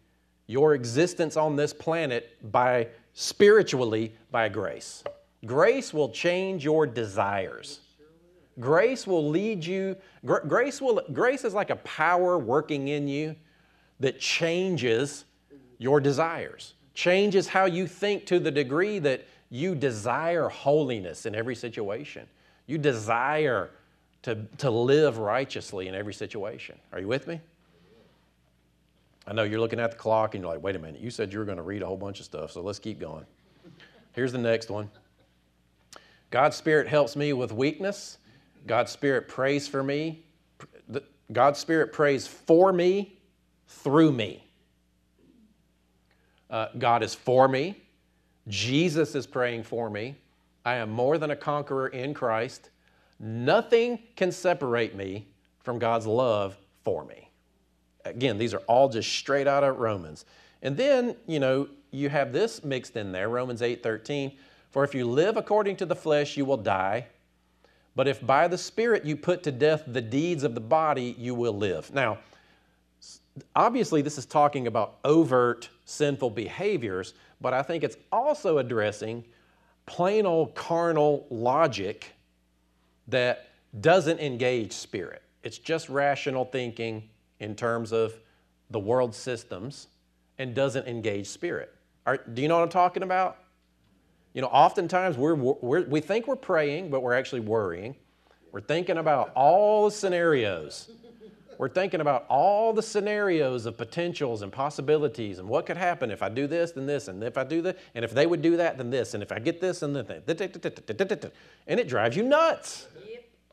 your 0.46 0.72
existence 0.74 1.36
on 1.36 1.56
this 1.56 1.74
planet 1.74 2.38
by 2.50 2.88
spiritually 3.12 4.14
by 4.30 4.48
grace. 4.48 5.04
Grace 5.44 5.92
will 5.92 6.08
change 6.08 6.64
your 6.64 6.86
desires. 6.86 7.80
Grace 8.58 9.06
will 9.06 9.28
lead 9.28 9.64
you, 9.64 9.94
grace 10.24 10.80
will 10.80 11.02
grace 11.12 11.44
is 11.44 11.54
like 11.54 11.70
a 11.70 11.76
power 11.76 12.38
working 12.38 12.88
in 12.88 13.06
you 13.06 13.36
that 14.00 14.18
changes 14.18 15.26
your 15.78 16.00
desires. 16.00 16.74
Changes 16.94 17.46
how 17.46 17.66
you 17.66 17.86
think 17.86 18.26
to 18.26 18.40
the 18.40 18.50
degree 18.50 18.98
that 18.98 19.24
you 19.50 19.74
desire 19.74 20.48
holiness 20.48 21.26
in 21.26 21.34
every 21.34 21.54
situation. 21.54 22.26
You 22.66 22.78
desire 22.78 23.70
to, 24.28 24.36
to 24.58 24.70
live 24.70 25.16
righteously 25.16 25.88
in 25.88 25.94
every 25.94 26.12
situation. 26.12 26.78
Are 26.92 27.00
you 27.00 27.08
with 27.08 27.26
me? 27.26 27.40
I 29.26 29.32
know 29.32 29.42
you're 29.42 29.58
looking 29.58 29.80
at 29.80 29.90
the 29.90 29.96
clock 29.96 30.34
and 30.34 30.44
you're 30.44 30.52
like, 30.52 30.62
wait 30.62 30.76
a 30.76 30.78
minute, 30.78 31.00
you 31.00 31.08
said 31.08 31.32
you 31.32 31.38
were 31.38 31.46
going 31.46 31.56
to 31.56 31.62
read 31.62 31.80
a 31.80 31.86
whole 31.86 31.96
bunch 31.96 32.18
of 32.18 32.26
stuff, 32.26 32.52
so 32.52 32.60
let's 32.60 32.78
keep 32.78 33.00
going. 33.00 33.24
Here's 34.12 34.30
the 34.30 34.36
next 34.36 34.68
one 34.68 34.90
God's 36.30 36.56
Spirit 36.56 36.88
helps 36.88 37.16
me 37.16 37.32
with 37.32 37.52
weakness. 37.52 38.18
God's 38.66 38.92
Spirit 38.92 39.28
prays 39.28 39.66
for 39.66 39.82
me. 39.82 40.26
God's 41.32 41.58
Spirit 41.58 41.94
prays 41.94 42.26
for 42.26 42.70
me 42.70 43.18
through 43.66 44.12
me. 44.12 44.44
Uh, 46.50 46.68
God 46.76 47.02
is 47.02 47.14
for 47.14 47.48
me. 47.48 47.80
Jesus 48.46 49.14
is 49.14 49.26
praying 49.26 49.62
for 49.62 49.88
me. 49.88 50.16
I 50.66 50.74
am 50.74 50.90
more 50.90 51.16
than 51.16 51.30
a 51.30 51.36
conqueror 51.36 51.88
in 51.88 52.12
Christ. 52.12 52.68
Nothing 53.20 53.98
can 54.16 54.30
separate 54.30 54.94
me 54.94 55.26
from 55.60 55.78
God's 55.78 56.06
love 56.06 56.56
for 56.84 57.04
me. 57.04 57.30
Again, 58.04 58.38
these 58.38 58.54
are 58.54 58.62
all 58.68 58.88
just 58.88 59.10
straight 59.10 59.46
out 59.46 59.64
of 59.64 59.78
Romans. 59.78 60.24
And 60.62 60.76
then, 60.76 61.16
you 61.26 61.40
know, 61.40 61.68
you 61.90 62.08
have 62.08 62.32
this 62.32 62.64
mixed 62.64 62.96
in 62.96 63.12
there, 63.12 63.28
Romans 63.28 63.62
8 63.62 63.82
13. 63.82 64.32
For 64.70 64.84
if 64.84 64.94
you 64.94 65.06
live 65.06 65.36
according 65.36 65.76
to 65.76 65.86
the 65.86 65.96
flesh, 65.96 66.36
you 66.36 66.44
will 66.44 66.56
die. 66.56 67.06
But 67.96 68.06
if 68.06 68.24
by 68.24 68.46
the 68.46 68.58
Spirit 68.58 69.04
you 69.04 69.16
put 69.16 69.42
to 69.42 69.52
death 69.52 69.82
the 69.86 70.00
deeds 70.00 70.44
of 70.44 70.54
the 70.54 70.60
body, 70.60 71.16
you 71.18 71.34
will 71.34 71.56
live. 71.56 71.92
Now, 71.92 72.18
obviously, 73.56 74.02
this 74.02 74.18
is 74.18 74.26
talking 74.26 74.66
about 74.66 74.98
overt 75.04 75.68
sinful 75.84 76.30
behaviors, 76.30 77.14
but 77.40 77.54
I 77.54 77.62
think 77.62 77.82
it's 77.82 77.96
also 78.12 78.58
addressing 78.58 79.24
plain 79.86 80.26
old 80.26 80.54
carnal 80.54 81.26
logic 81.30 82.14
that 83.08 83.48
doesn't 83.80 84.20
engage 84.20 84.72
spirit. 84.72 85.22
It's 85.42 85.58
just 85.58 85.88
rational 85.88 86.44
thinking 86.44 87.08
in 87.40 87.54
terms 87.54 87.92
of 87.92 88.14
the 88.70 88.78
world 88.78 89.14
systems 89.14 89.88
and 90.38 90.54
doesn't 90.54 90.86
engage 90.86 91.26
spirit. 91.26 91.74
Are, 92.06 92.18
do 92.18 92.42
you 92.42 92.48
know 92.48 92.56
what 92.56 92.64
I'm 92.64 92.68
talking 92.68 93.02
about? 93.02 93.38
You 94.34 94.42
know, 94.42 94.48
oftentimes 94.48 95.16
we're, 95.16 95.34
we're, 95.34 95.84
we 95.84 96.00
think 96.00 96.26
we're 96.26 96.36
praying, 96.36 96.90
but 96.90 97.02
we're 97.02 97.14
actually 97.14 97.40
worrying. 97.40 97.96
We're 98.52 98.60
thinking 98.60 98.98
about 98.98 99.32
all 99.34 99.86
the 99.86 99.90
scenarios 99.90 100.90
we're 101.58 101.68
thinking 101.68 102.00
about 102.00 102.24
all 102.28 102.72
the 102.72 102.82
scenarios 102.82 103.66
of 103.66 103.76
potentials 103.76 104.42
and 104.42 104.52
possibilities 104.52 105.40
and 105.40 105.48
what 105.48 105.66
could 105.66 105.76
happen 105.76 106.12
if 106.12 106.22
I 106.22 106.28
do 106.28 106.46
this, 106.46 106.70
then 106.70 106.86
this, 106.86 107.08
and 107.08 107.22
if 107.24 107.36
I 107.36 107.42
do 107.42 107.62
that, 107.62 107.76
and 107.96 108.04
if 108.04 108.12
they 108.12 108.26
would 108.26 108.42
do 108.42 108.56
that, 108.58 108.78
then 108.78 108.90
this, 108.90 109.14
and 109.14 109.24
if 109.24 109.32
I 109.32 109.40
get 109.40 109.60
this, 109.60 109.82
and 109.82 109.94
then 109.94 110.06
that. 110.06 111.32
And 111.66 111.80
it 111.80 111.88
drives 111.88 112.16
you 112.16 112.22
nuts. 112.22 112.86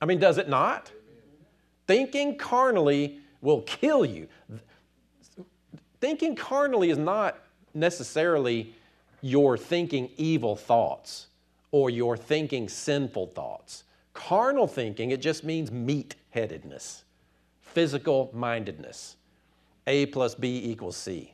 I 0.01 0.05
mean, 0.05 0.19
does 0.19 0.37
it 0.37 0.49
not? 0.49 0.91
Thinking 1.87 2.37
carnally 2.37 3.19
will 3.41 3.61
kill 3.61 4.05
you. 4.05 4.27
Thinking 6.01 6.35
carnally 6.35 6.89
is 6.89 6.97
not 6.97 7.39
necessarily 7.73 8.73
your 9.21 9.57
thinking 9.57 10.09
evil 10.17 10.55
thoughts 10.55 11.27
or 11.71 11.89
your 11.89 12.17
thinking 12.17 12.69
sinful 12.69 13.27
thoughts. 13.27 13.83
Carnal 14.13 14.67
thinking, 14.67 15.11
it 15.11 15.21
just 15.21 15.43
means 15.43 15.71
meat 15.71 16.15
headedness 16.29 17.05
physical 17.75 18.31
mindedness. 18.33 19.17
A 19.85 20.05
plus 20.07 20.33
B 20.33 20.61
equals 20.63 20.95
C. 20.95 21.33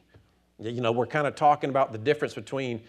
You 0.59 0.81
know, 0.81 0.91
we're 0.91 1.05
kind 1.05 1.27
of 1.27 1.35
talking 1.35 1.69
about 1.69 1.91
the 1.91 1.99
difference 1.99 2.33
between 2.33 2.81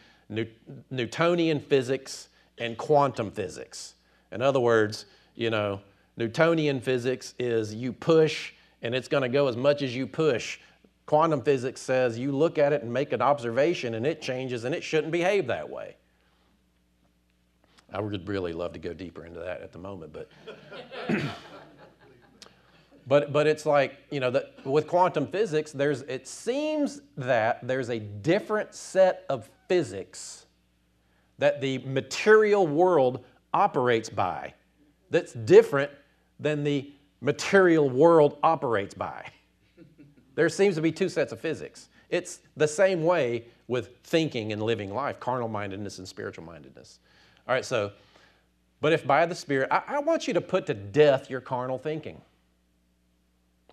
Newtonian 0.91 1.61
physics 1.61 2.31
and 2.57 2.79
quantum 2.79 3.31
physics. 3.31 3.95
In 4.33 4.41
other 4.41 4.59
words, 4.59 5.05
you 5.35 5.51
know, 5.51 5.81
Newtonian 6.17 6.81
physics 6.81 7.35
is 7.39 7.75
you 7.75 7.93
push 7.93 8.53
and 8.83 8.95
it's 8.95 9.09
going 9.09 9.23
to 9.23 9.29
go 9.29 9.49
as 9.49 9.57
much 9.57 9.83
as 9.83 9.95
you 9.95 10.07
push. 10.07 10.59
Quantum 11.07 11.43
physics 11.43 11.81
says 11.81 12.19
you 12.19 12.33
look 12.33 12.59
at 12.59 12.73
it 12.73 12.83
and 12.83 12.93
make 12.93 13.13
an 13.13 13.23
observation 13.23 13.95
and 13.95 14.07
it 14.07 14.21
changes 14.21 14.65
and 14.65 14.75
it 14.75 14.83
shouldn't 14.83 15.13
behave 15.13 15.47
that 15.47 15.69
way. 15.69 15.97
I 17.93 18.01
would 18.01 18.27
really 18.27 18.53
love 18.53 18.73
to 18.73 18.79
go 18.79 18.95
deeper 18.95 19.25
into 19.27 19.41
that 19.41 19.61
at 19.61 19.73
the 19.73 19.79
moment, 19.79 20.13
but 20.13 20.29
But, 23.07 23.33
but 23.33 23.47
it's 23.47 23.67
like, 23.67 23.99
you 24.11 24.21
know, 24.21 24.31
the, 24.31 24.49
with 24.65 24.87
quantum 24.87 25.27
physics, 25.27 25.73
there's, 25.73 26.03
it 26.03 26.29
seems 26.29 27.01
that 27.17 27.67
there's 27.67 27.91
a 27.91 27.99
different 27.99 28.75
set 28.75 29.25
of 29.29 29.51
physics 29.69 30.47
that 31.39 31.61
the 31.61 31.79
material 31.79 32.67
world 32.67 33.25
operates 33.53 34.09
by 34.09 34.55
that's 35.13 35.35
different 35.35 35.91
than 36.41 36.65
the 36.65 36.91
material 37.21 37.89
world 37.89 38.39
operates 38.43 38.95
by. 38.95 39.25
there 40.35 40.49
seems 40.49 40.75
to 40.75 40.81
be 40.81 40.91
two 40.91 41.09
sets 41.09 41.33
of 41.33 41.41
physics. 41.41 41.89
It's 42.09 42.41
the 42.57 42.67
same 42.67 43.05
way 43.05 43.45
with 43.69 43.97
thinking 44.03 44.53
and 44.53 44.63
living 44.63 44.93
life 44.93 45.21
carnal 45.21 45.49
mindedness 45.49 45.99
and 45.99 46.09
spiritual 46.09 46.45
mindedness. 46.45 46.99
All 47.47 47.55
right, 47.55 47.65
so, 47.65 47.93
but 48.81 48.93
if 48.93 49.07
by 49.07 49.27
the 49.27 49.35
Spirit, 49.35 49.69
I, 49.71 49.83
I 49.87 49.99
want 50.01 50.27
you 50.27 50.35
to 50.35 50.41
put 50.41 50.67
to 50.67 50.75
death 50.75 51.31
your 51.31 51.41
carnal 51.41 51.79
thinking. 51.79 52.21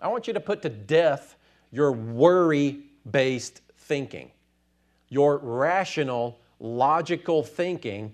I 0.00 0.08
want 0.08 0.26
you 0.26 0.34
to 0.34 0.40
put 0.40 0.62
to 0.62 0.68
death 0.68 1.36
your 1.72 1.92
worry 1.92 2.80
based 3.10 3.62
thinking, 3.76 4.30
your 5.08 5.38
rational, 5.38 6.38
logical 6.58 7.42
thinking 7.42 8.12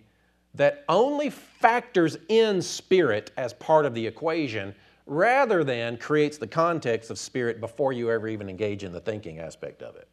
that 0.57 0.85
only 0.89 1.31
factors 1.31 2.17
in 2.29 2.61
spirit 2.61 3.31
as 3.37 3.53
part 3.55 3.87
of 3.87 3.95
the 3.95 4.07
equation 4.07 4.75
rather 5.07 5.63
than 5.63 5.97
creates 5.97 6.39
the 6.39 6.47
context 6.47 7.11
of 7.11 7.19
spirit 7.19 7.61
before 7.61 7.93
you 7.93 8.11
ever 8.11 8.27
even 8.29 8.49
engage 8.49 8.83
in 8.83 8.93
the 8.93 9.01
thinking 9.01 9.39
aspect 9.39 9.83
of 9.83 9.97
it. 9.97 10.09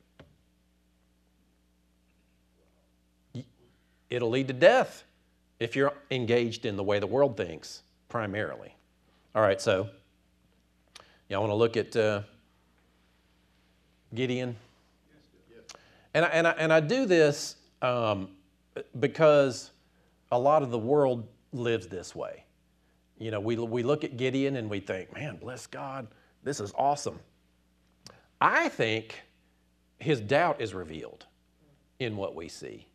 It'll 4.09 4.29
lead 4.29 4.47
to 4.49 4.53
death 4.53 5.03
if 5.59 5.75
you're 5.75 5.93
engaged 6.11 6.65
in 6.65 6.75
the 6.75 6.83
way 6.83 6.99
the 6.99 7.07
world 7.07 7.35
thinks 7.35 7.81
primarily. 8.09 8.75
All 9.33 9.41
right, 9.41 9.59
so 9.59 9.89
Y'all 11.33 11.41
want 11.41 11.49
to 11.49 11.55
look 11.55 11.77
at 11.77 11.95
uh, 11.95 12.21
Gideon? 14.13 14.55
And 16.13 16.25
I, 16.25 16.27
and 16.27 16.47
I, 16.47 16.51
and 16.51 16.71
I 16.71 16.79
do 16.79 17.07
this 17.07 17.55
um, 17.81 18.29
because 18.99 19.71
a 20.33 20.37
lot 20.37 20.63
of 20.63 20.71
the 20.71 20.79
world 20.79 21.27
lives 21.51 21.87
this 21.87 22.15
way. 22.15 22.43
You 23.17 23.31
know, 23.31 23.39
we, 23.39 23.55
we 23.55 23.83
look 23.83 24.03
at 24.03 24.17
Gideon 24.17 24.55
and 24.55 24.69
we 24.69 24.79
think, 24.79 25.13
man, 25.13 25.37
bless 25.37 25.67
God, 25.67 26.07
this 26.43 26.59
is 26.59 26.73
awesome. 26.75 27.19
I 28.41 28.67
think 28.69 29.21
his 29.99 30.19
doubt 30.19 30.59
is 30.59 30.73
revealed 30.73 31.25
in 31.99 32.17
what 32.17 32.35
we 32.35 32.49
see. 32.49 32.87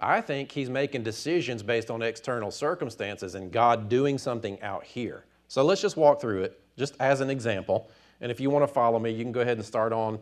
I 0.00 0.20
think 0.20 0.50
he's 0.52 0.70
making 0.70 1.02
decisions 1.02 1.62
based 1.62 1.90
on 1.90 2.02
external 2.02 2.50
circumstances 2.50 3.34
and 3.34 3.52
God 3.52 3.88
doing 3.88 4.16
something 4.16 4.60
out 4.62 4.84
here. 4.84 5.24
So 5.48 5.62
let's 5.64 5.80
just 5.80 5.96
walk 5.96 6.20
through 6.20 6.42
it, 6.42 6.60
just 6.76 6.94
as 7.00 7.20
an 7.20 7.30
example. 7.30 7.90
And 8.20 8.30
if 8.30 8.40
you 8.40 8.50
want 8.50 8.66
to 8.66 8.72
follow 8.72 8.98
me, 8.98 9.10
you 9.10 9.24
can 9.24 9.32
go 9.32 9.40
ahead 9.40 9.56
and 9.56 9.66
start 9.66 9.92
on 9.92 10.18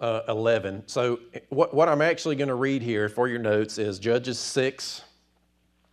uh, 0.00 0.22
11. 0.28 0.84
So, 0.86 1.20
what, 1.48 1.74
what 1.74 1.88
I'm 1.88 2.02
actually 2.02 2.36
going 2.36 2.48
to 2.48 2.54
read 2.54 2.82
here 2.82 3.08
for 3.08 3.28
your 3.28 3.38
notes 3.38 3.78
is 3.78 3.98
Judges 3.98 4.38
6, 4.38 5.02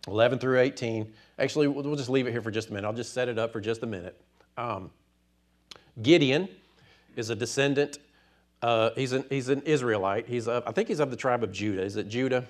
11 0.06 0.38
through 0.38 0.60
18. 0.60 1.12
Actually, 1.38 1.68
we'll, 1.68 1.96
just 1.96 2.08
leave 2.08 2.26
it 2.26 2.32
here 2.32 2.42
for 2.42 2.50
just 2.50 2.70
a 2.70 2.72
minute. 2.72 2.86
I'll 2.86 2.94
just 2.94 3.12
set 3.12 3.28
it 3.28 3.38
up 3.38 3.52
for 3.52 3.60
just 3.60 3.82
a 3.82 3.86
minute. 3.86 4.20
Um, 4.56 4.90
Gideon 6.02 6.48
is 7.16 7.30
a 7.30 7.34
descendant, 7.34 7.98
uh, 8.62 8.90
he's, 8.94 9.12
an, 9.12 9.24
he's 9.30 9.48
an 9.48 9.62
Israelite. 9.62 10.26
He's 10.26 10.46
a, 10.46 10.62
I 10.66 10.72
think 10.72 10.88
he's 10.88 11.00
of 11.00 11.10
the 11.10 11.16
tribe 11.16 11.42
of 11.42 11.52
Judah. 11.52 11.82
Is 11.82 11.96
it 11.96 12.08
Judah? 12.08 12.46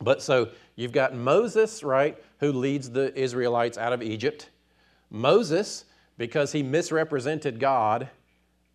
But 0.00 0.22
so 0.22 0.48
you've 0.76 0.92
got 0.92 1.14
Moses, 1.14 1.82
right, 1.82 2.16
who 2.40 2.52
leads 2.52 2.90
the 2.90 3.16
Israelites 3.18 3.78
out 3.78 3.92
of 3.92 4.02
Egypt. 4.02 4.50
Moses, 5.10 5.84
because 6.18 6.52
he 6.52 6.62
misrepresented 6.62 7.60
God 7.60 8.08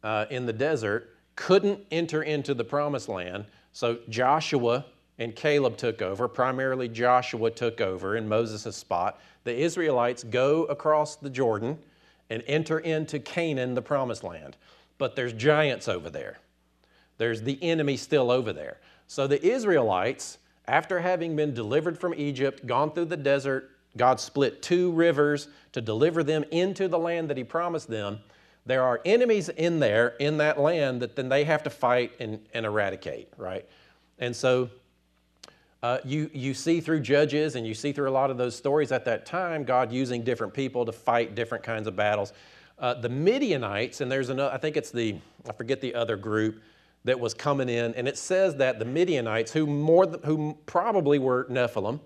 uh, 0.04 0.26
in 0.30 0.46
the 0.46 0.54
desert, 0.54 1.16
couldn't 1.36 1.80
enter 1.92 2.24
into 2.24 2.54
the 2.54 2.64
promised 2.64 3.10
land. 3.10 3.46
So 3.74 4.00
Joshua 4.08 4.86
and 5.20 5.36
Caleb 5.36 5.76
took 5.78 6.02
over. 6.02 6.28
Primarily, 6.28 6.88
Joshua 6.88 7.52
took 7.52 7.82
over 7.82 8.16
in 8.16 8.28
Moses' 8.28 8.76
spot. 8.76 9.20
The 9.44 9.56
Israelites 9.56 10.24
go 10.24 10.64
across 10.64 11.18
the 11.18 11.30
Jordan 11.30 11.78
and 12.30 12.42
enter 12.48 12.80
into 12.80 13.20
Canaan, 13.20 13.76
the 13.76 13.82
promised 13.82 14.24
land. 14.24 14.56
But 14.98 15.16
there's 15.16 15.34
giants 15.34 15.88
over 15.88 16.10
there, 16.10 16.40
there's 17.18 17.42
the 17.44 17.62
enemy 17.62 17.98
still 17.98 18.32
over 18.32 18.54
there. 18.54 18.80
So 19.08 19.28
the 19.28 19.44
Israelites, 19.46 20.38
after 20.68 21.00
having 21.00 21.36
been 21.36 21.54
delivered 21.54 22.00
from 22.00 22.14
Egypt, 22.16 22.66
gone 22.66 22.92
through 22.92 23.06
the 23.06 23.18
desert, 23.18 23.72
God 23.98 24.20
split 24.20 24.62
two 24.62 24.92
rivers 24.92 25.48
to 25.74 25.82
deliver 25.82 26.24
them 26.24 26.46
into 26.52 26.88
the 26.88 27.00
land 27.00 27.30
that 27.30 27.38
He 27.38 27.44
promised 27.44 27.90
them. 27.90 28.20
There 28.66 28.84
are 28.84 29.02
enemies 29.04 29.50
in 29.50 29.80
there, 29.80 30.10
in 30.20 30.38
that 30.38 30.60
land, 30.60 31.02
that 31.02 31.16
then 31.16 31.28
they 31.28 31.44
have 31.44 31.64
to 31.64 31.70
fight 31.70 32.12
and, 32.20 32.40
and 32.54 32.66
eradicate, 32.66 33.30
right? 33.36 33.66
And 34.20 34.36
so 34.36 34.70
uh, 35.82 36.00
you, 36.04 36.30
you 36.34 36.54
see 36.54 36.82
through 36.82 37.00
Judges 37.00 37.56
and 37.56 37.66
you 37.66 37.74
see 37.74 37.94
through 37.94 38.10
a 38.10 38.12
lot 38.12 38.30
of 38.30 38.38
those 38.38 38.56
stories 38.56 38.92
at 38.92 39.06
that 39.06 39.26
time, 39.26 39.64
God 39.64 39.92
using 39.92 40.24
different 40.24 40.54
people 40.54 40.86
to 40.86 40.92
fight 40.92 41.36
different 41.36 41.64
kinds 41.64 41.88
of 41.88 41.96
battles. 41.96 42.34
Uh, 42.78 42.94
the 42.94 43.10
Midianites, 43.10 44.02
and 44.02 44.12
there's 44.12 44.30
another, 44.30 44.54
I 44.54 44.58
think 44.58 44.78
it's 44.78 44.92
the, 44.92 45.18
I 45.48 45.54
forget 45.54 45.82
the 45.82 45.96
other 45.96 46.18
group 46.18 46.62
that 47.06 47.20
was 47.20 47.34
coming 47.34 47.70
in, 47.70 47.94
and 47.96 48.08
it 48.08 48.18
says 48.18 48.56
that 48.58 48.80
the 48.80 48.86
Midianites, 48.86 49.52
who, 49.52 49.66
more, 49.66 50.06
who 50.26 50.58
probably 50.66 51.18
were 51.18 51.46
Nephilim, 51.46 52.00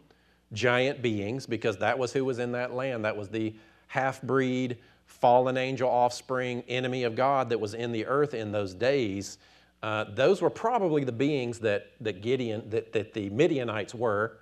giant 0.52 1.02
beings, 1.02 1.48
because 1.48 1.78
that 1.78 1.98
was 1.98 2.14
who 2.14 2.24
was 2.24 2.40
in 2.40 2.52
that 2.52 2.74
land, 2.74 3.06
that 3.06 3.18
was 3.18 3.30
the 3.30 3.56
half 3.88 4.22
breed, 4.22 4.78
fallen 5.06 5.58
angel 5.58 5.90
offspring, 5.90 6.64
enemy 6.68 7.04
of 7.04 7.16
God 7.16 7.50
that 7.50 7.60
was 7.60 7.74
in 7.74 7.92
the 7.92 8.06
earth 8.06 8.34
in 8.34 8.52
those 8.52 8.74
days. 8.74 9.40
Uh, 9.84 10.06
those 10.06 10.42
were 10.42 10.50
probably 10.50 11.04
the 11.04 11.12
beings 11.12 11.60
that, 11.60 11.92
that 12.00 12.22
Gideon, 12.22 12.70
that, 12.70 12.94
that 12.94 13.14
the 13.14 13.30
Midianites 13.30 13.94
were, 13.94 14.40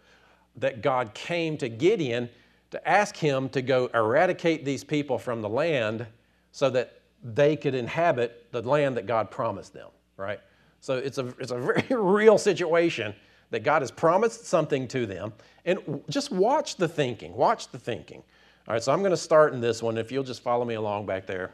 that 0.57 0.83
God 0.83 1.15
came 1.15 1.57
to 1.57 1.67
Gideon 1.67 2.29
to 2.69 2.87
ask 2.87 3.17
him 3.17 3.49
to 3.49 3.63
go 3.63 3.89
eradicate 3.95 4.63
these 4.63 4.83
people 4.83 5.17
from 5.17 5.41
the 5.41 5.49
land 5.49 6.05
so 6.51 6.69
that 6.69 7.01
they 7.23 7.55
could 7.55 7.73
inhabit 7.73 8.47
the 8.51 8.61
land 8.61 8.95
that 8.97 9.07
God 9.07 9.31
promised 9.31 9.73
them, 9.73 9.89
right? 10.15 10.39
So 10.79 10.97
it's 10.97 11.17
a, 11.17 11.27
it's 11.39 11.51
a 11.51 11.57
very 11.57 11.85
real 11.89 12.37
situation 12.37 13.15
that 13.49 13.63
God 13.63 13.81
has 13.81 13.89
promised 13.89 14.45
something 14.45 14.87
to 14.89 15.07
them. 15.07 15.33
And 15.65 16.03
just 16.07 16.31
watch 16.31 16.75
the 16.75 16.87
thinking, 16.87 17.33
watch 17.33 17.69
the 17.69 17.79
thinking. 17.79 18.21
All 18.67 18.75
right, 18.75 18.83
so 18.83 18.93
I'm 18.93 18.99
going 18.99 19.09
to 19.09 19.17
start 19.17 19.53
in 19.53 19.59
this 19.59 19.81
one 19.81 19.97
if 19.97 20.11
you'll 20.11 20.23
just 20.23 20.43
follow 20.43 20.65
me 20.65 20.75
along 20.75 21.07
back 21.07 21.25
there. 21.25 21.51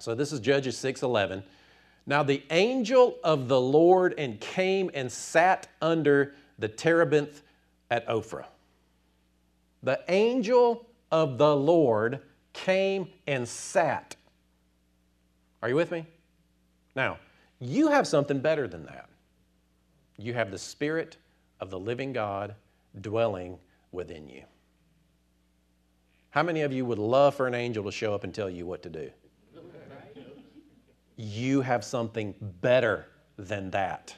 So 0.00 0.16
this 0.16 0.32
is 0.32 0.40
Judges 0.40 0.76
6:11. 0.76 1.44
Now 2.06 2.22
the 2.22 2.42
angel 2.50 3.16
of 3.24 3.48
the 3.48 3.60
Lord 3.60 4.14
and 4.18 4.38
came 4.40 4.90
and 4.94 5.10
sat 5.10 5.68
under 5.80 6.34
the 6.58 6.68
terebinth 6.68 7.42
at 7.90 8.06
Ophrah. 8.08 8.46
The 9.82 10.00
angel 10.08 10.86
of 11.10 11.38
the 11.38 11.54
Lord 11.56 12.20
came 12.52 13.08
and 13.26 13.46
sat. 13.48 14.16
Are 15.62 15.68
you 15.68 15.76
with 15.76 15.90
me? 15.90 16.06
Now, 16.94 17.18
you 17.58 17.88
have 17.88 18.06
something 18.06 18.40
better 18.40 18.68
than 18.68 18.84
that. 18.86 19.08
You 20.16 20.34
have 20.34 20.50
the 20.50 20.58
Spirit 20.58 21.16
of 21.60 21.70
the 21.70 21.78
living 21.78 22.12
God 22.12 22.54
dwelling 23.00 23.58
within 23.92 24.28
you. 24.28 24.44
How 26.30 26.42
many 26.42 26.62
of 26.62 26.72
you 26.72 26.84
would 26.84 26.98
love 26.98 27.34
for 27.34 27.46
an 27.46 27.54
angel 27.54 27.84
to 27.84 27.92
show 27.92 28.14
up 28.14 28.24
and 28.24 28.34
tell 28.34 28.50
you 28.50 28.66
what 28.66 28.82
to 28.82 28.90
do? 28.90 29.10
You 31.16 31.60
have 31.60 31.84
something 31.84 32.34
better 32.60 33.06
than 33.36 33.70
that. 33.70 34.14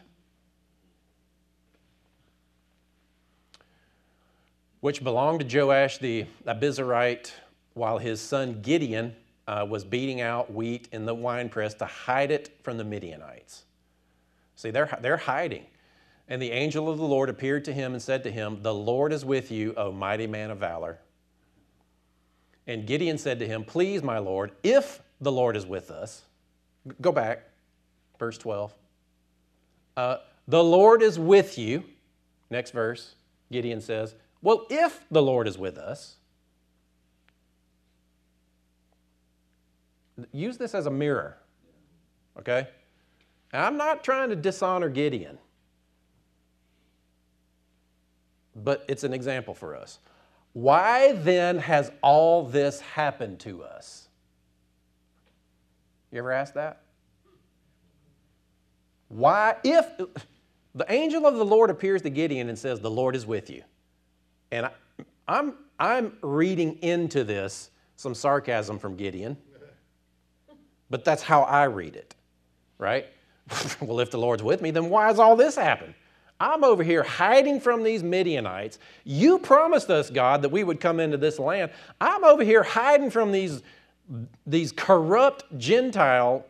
Which 4.81 5.03
belonged 5.03 5.49
to 5.49 5.59
Joash 5.59 5.99
the 5.99 6.27
Abiezrite 6.47 7.33
while 7.75 7.99
his 7.99 8.21
son 8.21 8.61
Gideon 8.63 9.15
uh, 9.47 9.67
was 9.69 9.85
beating 9.85 10.21
out 10.21 10.53
wheat 10.53 10.89
in 10.93 11.05
the 11.07 11.15
winepress 11.15 11.75
to 11.75 11.87
hide 11.87 12.31
it 12.31 12.57
from 12.63 12.79
the 12.79 12.85
Midianites. 12.85 13.65
See, 14.55 14.71
they're, 14.71 14.97
they're 15.01 15.17
hiding. 15.17 15.67
And 16.29 16.43
the 16.43 16.51
angel 16.51 16.89
of 16.89 16.99
the 16.99 17.05
Lord 17.05 17.29
appeared 17.29 17.65
to 17.67 17.73
him 17.73 17.93
and 17.93 18.03
said 18.03 18.25
to 18.25 18.31
him, 18.31 18.63
The 18.63 18.75
Lord 18.75 19.13
is 19.13 19.25
with 19.25 19.51
you, 19.53 19.75
O 19.77 19.93
mighty 19.93 20.27
man 20.27 20.51
of 20.51 20.59
valor. 20.59 20.99
And 22.67 22.87
Gideon 22.87 23.19
said 23.19 23.39
to 23.39 23.47
him, 23.47 23.63
Please, 23.63 24.03
my 24.03 24.19
Lord, 24.19 24.53
if 24.65 25.01
the 25.21 25.31
Lord 25.31 25.57
is 25.57 25.65
with 25.67 25.91
us, 25.91 26.23
Go 27.01 27.13
back, 27.13 27.45
verse 28.19 28.39
12. 28.39 28.75
Uh, 29.97 30.17
the 30.47 30.63
Lord 30.63 31.03
is 31.03 31.19
with 31.19 31.59
you. 31.59 31.85
Next 32.51 32.71
verse, 32.71 33.15
Gideon 33.51 33.81
says, 33.81 34.15
Well, 34.43 34.67
if 34.71 35.05
the 35.11 35.23
Lord 35.23 35.49
is 35.49 35.59
with 35.59 35.79
us, 35.79 36.17
use 40.33 40.57
this 40.57 40.75
as 40.75 40.87
a 40.87 40.91
mirror, 40.91 41.39
okay? 42.39 42.69
I'm 43.53 43.77
not 43.77 44.05
trying 44.05 44.31
to 44.31 44.37
dishonor 44.37 44.89
Gideon, 44.89 45.39
but 48.55 48.85
it's 48.89 49.05
an 49.05 49.13
example 49.13 49.55
for 49.55 49.75
us. 49.75 49.99
Why 50.53 51.13
then 51.13 51.59
has 51.59 51.91
all 52.03 52.45
this 52.45 52.81
happened 52.81 53.41
to 53.41 53.63
us? 53.63 54.06
You 56.17 56.21
ever 56.21 56.33
ask 56.33 56.55
that? 56.55 56.81
Why, 59.09 59.57
if 59.63 59.87
the 60.75 60.91
angel 60.91 61.27
of 61.27 61.35
the 61.35 61.45
Lord 61.45 61.69
appears 61.69 62.01
to 62.03 62.11
Gideon 62.11 62.49
and 62.49 62.59
says, 62.59 62.81
The 62.81 62.91
Lord 62.91 63.15
is 63.15 63.27
with 63.27 63.51
you. 63.51 63.63
And 64.51 64.65
I, 64.65 64.71
I'm, 65.29 65.53
I'm 65.79 66.17
reading 66.23 66.79
into 66.81 67.23
this 67.23 67.69
some 67.97 68.15
sarcasm 68.15 68.79
from 68.79 68.97
Gideon, 68.97 69.37
but 70.89 71.05
that's 71.05 71.23
how 71.23 71.43
I 71.43 71.65
read 71.65 71.97
it, 71.97 72.15
right? 72.79 73.05
well, 73.83 74.01
if 74.01 74.11
the 74.11 74.19
Lord's 74.19 74.43
with 74.43 74.63
me, 74.63 74.71
then 74.71 74.89
why 74.89 75.09
has 75.09 75.19
all 75.19 75.37
this 75.37 75.55
happened? 75.55 75.93
I'm 76.41 76.65
over 76.65 76.83
here 76.83 77.03
hiding 77.03 77.61
from 77.61 77.83
these 77.83 78.03
Midianites. 78.03 78.79
You 79.05 79.39
promised 79.39 79.91
us, 79.91 80.09
God, 80.09 80.41
that 80.41 80.49
we 80.49 80.65
would 80.65 80.81
come 80.81 80.99
into 80.99 81.19
this 81.19 81.39
land. 81.39 81.73
I'm 82.01 82.25
over 82.25 82.43
here 82.43 82.63
hiding 82.63 83.11
from 83.11 83.33
these 83.33 83.63
these 84.47 84.73
corrupt 84.73 85.45
Gentile 85.59 86.47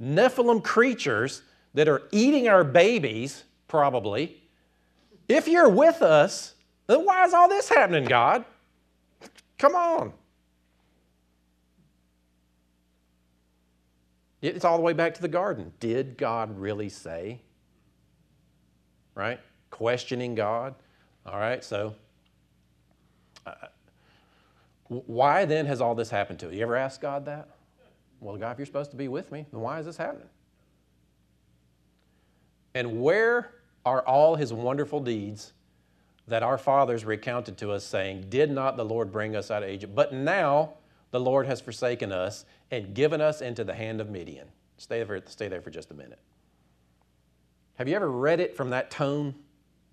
Nephilim 0.00 0.62
creatures 0.62 1.42
that 1.74 1.88
are 1.88 2.02
eating 2.12 2.48
our 2.48 2.64
babies, 2.64 3.44
probably. 3.66 4.40
If 5.28 5.48
you're 5.48 5.68
with 5.68 6.02
us, 6.02 6.54
then 6.86 7.04
why 7.04 7.24
is 7.24 7.34
all 7.34 7.48
this 7.48 7.68
happening, 7.68 8.04
God? 8.04 8.44
Come 9.58 9.74
on. 9.74 10.12
It's 14.40 14.64
all 14.64 14.76
the 14.76 14.82
way 14.82 14.92
back 14.92 15.14
to 15.14 15.22
the 15.22 15.28
garden. 15.28 15.72
Did 15.80 16.16
God 16.16 16.58
really 16.58 16.88
say? 16.88 17.40
Right? 19.14 19.40
Questioning 19.70 20.36
God. 20.36 20.74
All 21.26 21.38
right, 21.38 21.62
so 21.62 21.94
why 24.88 25.44
then 25.44 25.66
has 25.66 25.80
all 25.80 25.94
this 25.94 26.10
happened 26.10 26.38
to 26.40 26.46
you? 26.46 26.58
You 26.58 26.62
ever 26.62 26.76
ask 26.76 27.00
God 27.00 27.26
that? 27.26 27.48
Well, 28.20 28.36
God, 28.36 28.52
if 28.52 28.58
you're 28.58 28.66
supposed 28.66 28.90
to 28.90 28.96
be 28.96 29.08
with 29.08 29.30
me, 29.30 29.46
then 29.52 29.60
why 29.60 29.78
is 29.78 29.86
this 29.86 29.96
happening? 29.96 30.28
And 32.74 33.00
where 33.00 33.54
are 33.84 34.02
all 34.02 34.36
his 34.36 34.52
wonderful 34.52 35.00
deeds 35.00 35.52
that 36.26 36.42
our 36.42 36.58
fathers 36.58 37.04
recounted 37.04 37.56
to 37.58 37.70
us, 37.70 37.84
saying, 37.84 38.26
Did 38.28 38.50
not 38.50 38.76
the 38.76 38.84
Lord 38.84 39.10
bring 39.12 39.34
us 39.34 39.50
out 39.50 39.62
of 39.62 39.70
Egypt? 39.70 39.94
But 39.94 40.12
now 40.12 40.74
the 41.10 41.20
Lord 41.20 41.46
has 41.46 41.60
forsaken 41.60 42.12
us 42.12 42.44
and 42.70 42.94
given 42.94 43.20
us 43.20 43.40
into 43.40 43.64
the 43.64 43.74
hand 43.74 44.00
of 44.00 44.10
Midian. 44.10 44.48
Stay 44.76 45.02
there, 45.02 45.22
stay 45.26 45.48
there 45.48 45.62
for 45.62 45.70
just 45.70 45.90
a 45.90 45.94
minute. 45.94 46.18
Have 47.76 47.88
you 47.88 47.96
ever 47.96 48.10
read 48.10 48.40
it 48.40 48.56
from 48.56 48.70
that 48.70 48.90
tone? 48.90 49.34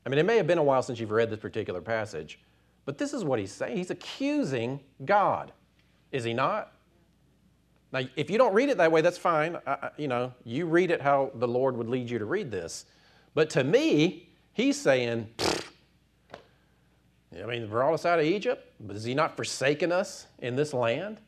I 0.05 0.09
mean, 0.09 0.19
it 0.19 0.25
may 0.25 0.37
have 0.37 0.47
been 0.47 0.57
a 0.57 0.63
while 0.63 0.81
since 0.81 0.99
you've 0.99 1.11
read 1.11 1.29
this 1.29 1.39
particular 1.39 1.81
passage, 1.81 2.39
but 2.85 2.97
this 2.97 3.13
is 3.13 3.23
what 3.23 3.39
he's 3.39 3.51
saying. 3.51 3.75
He's 3.75 3.89
accusing 3.89 4.79
God, 5.03 5.51
is 6.11 6.23
he 6.23 6.33
not? 6.33 6.71
Now, 7.91 8.01
if 8.15 8.29
you 8.29 8.37
don't 8.37 8.53
read 8.53 8.69
it 8.69 8.77
that 8.77 8.91
way, 8.91 9.01
that's 9.01 9.17
fine. 9.17 9.57
I, 9.65 9.89
you 9.97 10.07
know, 10.07 10.33
you 10.43 10.65
read 10.65 10.91
it 10.91 11.01
how 11.01 11.31
the 11.35 11.47
Lord 11.47 11.77
would 11.77 11.87
lead 11.87 12.09
you 12.09 12.19
to 12.19 12.25
read 12.25 12.51
this. 12.51 12.85
But 13.33 13.49
to 13.51 13.63
me, 13.63 14.29
he's 14.53 14.79
saying, 14.79 15.29
I 17.41 17.45
mean, 17.45 17.67
brought 17.67 17.93
us 17.93 18.05
out 18.05 18.19
of 18.19 18.25
Egypt, 18.25 18.71
but 18.79 18.95
has 18.95 19.03
he 19.03 19.13
not 19.13 19.35
forsaken 19.35 19.91
us 19.91 20.27
in 20.39 20.55
this 20.55 20.73
land? 20.73 21.19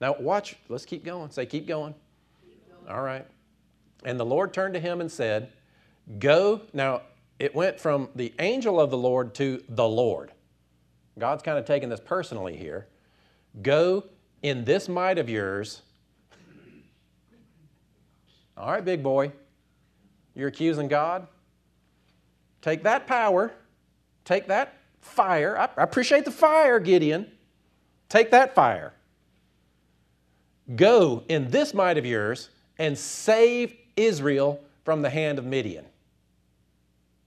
Now, 0.00 0.16
watch, 0.18 0.56
let's 0.68 0.84
keep 0.84 1.04
going. 1.04 1.30
Say, 1.30 1.46
keep 1.46 1.66
going. 1.66 1.94
Keep 2.44 2.68
going. 2.68 2.94
All 2.94 3.02
right. 3.02 3.26
And 4.04 4.18
the 4.18 4.26
Lord 4.26 4.52
turned 4.52 4.74
to 4.74 4.80
him 4.80 5.00
and 5.00 5.10
said, 5.10 5.52
Go. 6.18 6.62
Now, 6.72 7.02
it 7.38 7.54
went 7.54 7.78
from 7.78 8.08
the 8.16 8.34
angel 8.38 8.80
of 8.80 8.90
the 8.90 8.96
Lord 8.96 9.34
to 9.36 9.62
the 9.68 9.86
Lord. 9.86 10.31
God's 11.18 11.42
kind 11.42 11.58
of 11.58 11.64
taking 11.64 11.88
this 11.88 12.00
personally 12.00 12.56
here. 12.56 12.86
Go 13.60 14.04
in 14.42 14.64
this 14.64 14.88
might 14.88 15.18
of 15.18 15.28
yours. 15.28 15.82
All 18.56 18.70
right, 18.70 18.84
big 18.84 19.02
boy. 19.02 19.32
You're 20.34 20.48
accusing 20.48 20.88
God? 20.88 21.26
Take 22.62 22.84
that 22.84 23.06
power, 23.06 23.52
take 24.24 24.46
that 24.46 24.78
fire. 25.00 25.58
I, 25.58 25.82
appreciate 25.82 26.24
the 26.24 26.30
fire, 26.30 26.78
Gideon. 26.78 27.30
Take 28.08 28.30
that 28.30 28.54
fire. 28.54 28.94
Go 30.76 31.24
in 31.28 31.50
this 31.50 31.74
might 31.74 31.98
of 31.98 32.06
yours 32.06 32.50
and 32.78 32.96
save 32.96 33.74
Israel 33.96 34.60
from 34.84 35.02
the 35.02 35.10
hand 35.10 35.38
of 35.38 35.44
Midian. 35.44 35.84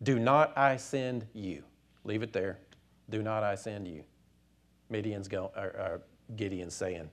Do 0.02 0.20
not 0.20 0.58
I 0.58 0.78
send 0.78 1.26
you. 1.34 1.64
Leave 2.04 2.24
it 2.24 2.32
there. 2.32 2.60
Do 3.10 3.22
not 3.22 3.44
I 3.44 3.56
send 3.56 3.88
you. 3.88 4.04
Midian's 4.90 5.28
going, 5.28 5.50
or, 5.56 5.64
or 5.64 6.02
Gideon's 6.36 6.74
saying, 6.74 7.10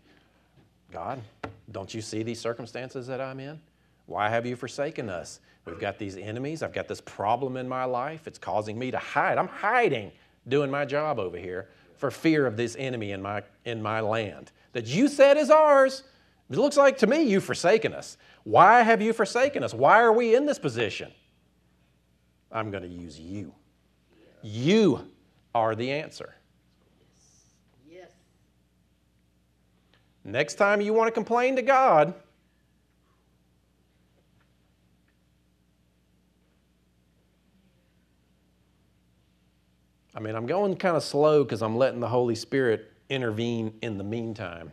God, 0.91 1.21
don't 1.71 1.93
you 1.93 2.03
see 2.03 2.23
these 2.23 2.41
circumstances 2.41 3.07
that 3.07 3.21
I'm 3.21 3.41
in? 3.41 3.61
Why 4.07 4.29
have 4.29 4.45
you 4.45 4.57
forsaken 4.57 5.09
us? 5.09 5.41
We've 5.65 5.79
got 5.79 5.99
these 5.99 6.17
enemies. 6.17 6.63
I've 6.63 6.73
got 6.73 6.89
this 6.89 7.01
problem 7.01 7.57
in 7.57 7.69
my 7.69 7.85
life. 7.85 8.27
It's 8.27 8.39
causing 8.39 8.79
me 8.79 8.91
to 8.91 8.99
hide. 8.99 9.39
I'm 9.39 9.49
hiding, 9.49 10.13
doing 10.49 10.71
my 10.71 10.85
job 10.85 11.19
over 11.19 11.37
here 11.37 11.69
for 11.97 12.11
fear 12.11 12.47
of 12.47 12.57
this 12.57 12.77
enemy 12.79 13.13
in 13.13 13.23
my, 13.23 13.43
in 13.65 13.81
my 13.81 14.01
land 14.01 14.51
that 14.73 14.87
you 14.87 15.09
said 15.09 15.37
is 15.37 15.51
ours. 15.51 16.03
It 16.51 16.59
looks 16.59 16.77
like 16.77 16.99
to 16.99 17.07
me 17.07 17.23
you've 17.23 17.45
forsaken 17.45 17.95
us. 17.95 18.19
Why 18.45 18.83
have 18.83 19.01
you 19.01 19.13
forsaken 19.13 19.63
us? 19.63 19.73
Why 19.73 20.01
are 20.01 20.13
we 20.13 20.35
in 20.35 20.45
this 20.45 20.59
position? 20.59 21.13
I'm 22.51 22.71
going 22.71 22.83
to 22.83 22.89
use 22.89 23.19
you. 23.19 23.55
You 24.43 25.09
are 25.55 25.75
the 25.75 25.91
answer. 25.91 26.35
Yes. 27.89 28.01
yes. 28.01 28.11
Next 30.25 30.55
time 30.55 30.81
you 30.81 30.93
want 30.93 31.09
to 31.09 31.13
complain 31.13 31.57
to 31.57 31.63
God, 31.63 32.15
I 40.15 40.21
mean, 40.21 40.35
I'm 40.35 40.47
going 40.47 40.77
kind 40.77 40.97
of 40.97 41.03
slow 41.03 41.43
because 41.43 41.63
I'm 41.63 41.77
letting 41.77 42.01
the 42.01 42.09
Holy 42.09 42.35
Spirit 42.35 42.93
intervene 43.09 43.75
in 43.83 43.99
the 43.99 44.05
meantime. 44.05 44.73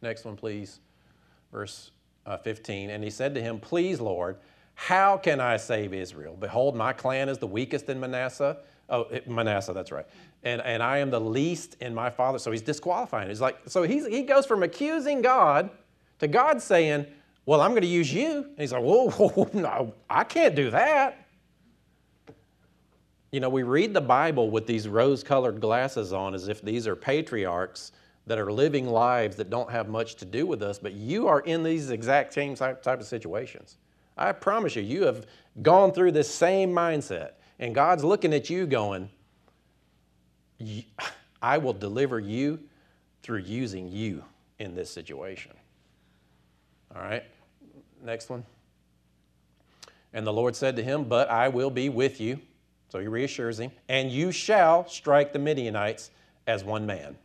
Next 0.00 0.24
one, 0.24 0.36
please. 0.36 0.80
Verse 1.50 1.90
uh, 2.26 2.36
15. 2.38 2.90
And 2.90 3.04
he 3.04 3.10
said 3.10 3.34
to 3.34 3.42
him, 3.42 3.60
Please, 3.60 4.00
Lord, 4.00 4.38
how 4.74 5.16
can 5.16 5.40
I 5.40 5.58
save 5.58 5.92
Israel? 5.92 6.36
Behold, 6.38 6.74
my 6.74 6.92
clan 6.92 7.28
is 7.28 7.38
the 7.38 7.46
weakest 7.46 7.88
in 7.88 8.00
Manasseh. 8.00 8.58
Oh, 8.92 9.06
Manasseh, 9.26 9.72
that's 9.72 9.90
right. 9.90 10.06
And, 10.42 10.60
and 10.60 10.82
I 10.82 10.98
am 10.98 11.10
the 11.10 11.20
least 11.20 11.76
in 11.80 11.94
my 11.94 12.10
father. 12.10 12.38
So 12.38 12.50
he's 12.50 12.60
disqualifying. 12.60 13.30
He's 13.30 13.40
like, 13.40 13.58
so 13.66 13.84
he's, 13.84 14.06
he 14.06 14.22
goes 14.22 14.44
from 14.44 14.62
accusing 14.62 15.22
God 15.22 15.70
to 16.18 16.28
God 16.28 16.60
saying, 16.60 17.06
Well, 17.46 17.62
I'm 17.62 17.70
going 17.70 17.82
to 17.82 17.88
use 17.88 18.12
you. 18.12 18.44
And 18.44 18.58
he's 18.58 18.72
like, 18.72 18.82
Whoa, 18.84 19.10
whoa, 19.10 19.48
no, 19.54 19.94
I 20.10 20.24
can't 20.24 20.54
do 20.54 20.70
that. 20.70 21.26
You 23.30 23.40
know, 23.40 23.48
we 23.48 23.62
read 23.62 23.94
the 23.94 24.00
Bible 24.02 24.50
with 24.50 24.66
these 24.66 24.86
rose 24.86 25.24
colored 25.24 25.58
glasses 25.58 26.12
on 26.12 26.34
as 26.34 26.48
if 26.48 26.60
these 26.60 26.86
are 26.86 26.94
patriarchs 26.94 27.92
that 28.26 28.38
are 28.38 28.52
living 28.52 28.86
lives 28.86 29.36
that 29.36 29.48
don't 29.48 29.70
have 29.70 29.88
much 29.88 30.16
to 30.16 30.26
do 30.26 30.46
with 30.46 30.62
us, 30.62 30.78
but 30.78 30.92
you 30.92 31.28
are 31.28 31.40
in 31.40 31.62
these 31.62 31.90
exact 31.90 32.34
same 32.34 32.54
type 32.54 32.86
of 32.86 33.06
situations. 33.06 33.78
I 34.18 34.32
promise 34.32 34.76
you, 34.76 34.82
you 34.82 35.04
have 35.04 35.26
gone 35.62 35.92
through 35.92 36.12
this 36.12 36.32
same 36.32 36.70
mindset, 36.70 37.32
and 37.62 37.74
God's 37.76 38.02
looking 38.02 38.34
at 38.34 38.50
you 38.50 38.66
going, 38.66 39.08
I 41.40 41.58
will 41.58 41.72
deliver 41.72 42.18
you 42.18 42.58
through 43.22 43.38
using 43.38 43.88
you 43.88 44.24
in 44.58 44.74
this 44.74 44.90
situation. 44.90 45.52
All 46.92 47.00
right, 47.00 47.22
next 48.04 48.28
one. 48.28 48.44
And 50.12 50.26
the 50.26 50.32
Lord 50.32 50.56
said 50.56 50.74
to 50.74 50.82
him, 50.82 51.04
But 51.04 51.30
I 51.30 51.48
will 51.48 51.70
be 51.70 51.88
with 51.88 52.20
you 52.20 52.40
so 52.88 52.98
he 52.98 53.06
reassures 53.06 53.60
him, 53.60 53.70
and 53.88 54.10
you 54.10 54.32
shall 54.32 54.88
strike 54.88 55.32
the 55.32 55.38
Midianites 55.38 56.10
as 56.48 56.64
one 56.64 56.84
man. 56.84 57.16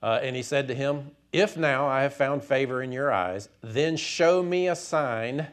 Uh, 0.00 0.20
and 0.22 0.36
he 0.36 0.42
said 0.42 0.68
to 0.68 0.74
him, 0.74 1.10
If 1.32 1.56
now 1.56 1.88
I 1.88 2.02
have 2.02 2.14
found 2.14 2.44
favor 2.44 2.80
in 2.80 2.92
your 2.92 3.12
eyes, 3.12 3.48
then 3.60 3.96
show 3.96 4.40
me 4.40 4.68
a 4.68 4.76
sign. 4.76 5.48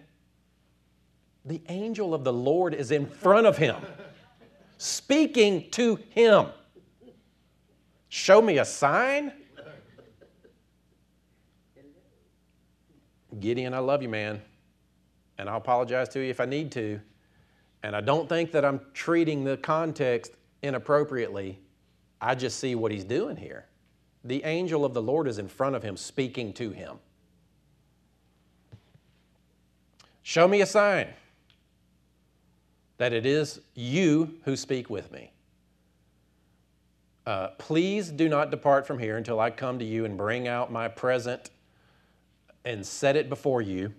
The 1.47 1.61
angel 1.69 2.13
of 2.13 2.25
the 2.25 2.33
Lord 2.33 2.73
is 2.73 2.91
in 2.91 3.05
front 3.05 3.47
of 3.47 3.57
him, 3.57 3.77
speaking 4.77 5.69
to 5.71 5.95
him. 6.09 6.47
Show 8.09 8.41
me 8.41 8.57
a 8.57 8.65
sign? 8.65 9.31
Gideon, 13.39 13.73
I 13.73 13.79
love 13.79 14.01
you, 14.01 14.09
man. 14.09 14.41
And 15.37 15.49
I'll 15.49 15.57
apologize 15.57 16.09
to 16.09 16.19
you 16.19 16.29
if 16.29 16.41
I 16.41 16.45
need 16.45 16.69
to. 16.73 16.99
And 17.81 17.95
I 17.95 18.01
don't 18.01 18.27
think 18.27 18.51
that 18.51 18.65
I'm 18.65 18.81
treating 18.93 19.45
the 19.45 19.55
context 19.55 20.33
inappropriately. 20.63 21.59
I 22.19 22.35
just 22.35 22.59
see 22.59 22.75
what 22.75 22.91
he's 22.91 23.05
doing 23.05 23.37
here. 23.37 23.67
The 24.25 24.43
angel 24.43 24.83
of 24.83 24.93
the 24.93 25.01
Lord 25.01 25.29
is 25.29 25.37
in 25.37 25.47
front 25.47 25.77
of 25.77 25.83
him, 25.83 25.95
speaking 25.95 26.51
to 26.53 26.71
him. 26.71 26.97
Show 30.23 30.45
me 30.45 30.59
a 30.59 30.65
sign 30.65 31.07
that 32.97 33.13
it 33.13 33.25
is 33.25 33.61
you 33.75 34.35
who 34.43 34.55
speak 34.55 34.89
with 34.89 35.11
me. 35.11 35.31
Uh, 37.25 37.49
please 37.57 38.09
do 38.09 38.29
not 38.29 38.51
depart 38.51 38.87
from 38.87 38.97
here 38.97 39.17
until 39.17 39.39
I 39.39 39.49
come 39.49 39.79
to 39.79 39.85
you 39.85 40.05
and 40.05 40.17
bring 40.17 40.47
out 40.47 40.71
my 40.71 40.87
present 40.87 41.49
and 42.63 42.85
set 42.85 43.15
it 43.15 43.29
before 43.29 43.61
you 43.61 43.93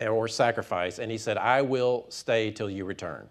or 0.00 0.28
sacrifice. 0.28 0.98
And 0.98 1.10
he 1.10 1.18
said, 1.18 1.38
I 1.38 1.62
will 1.62 2.06
stay 2.08 2.50
till 2.50 2.70
you 2.70 2.84
return. 2.84 3.28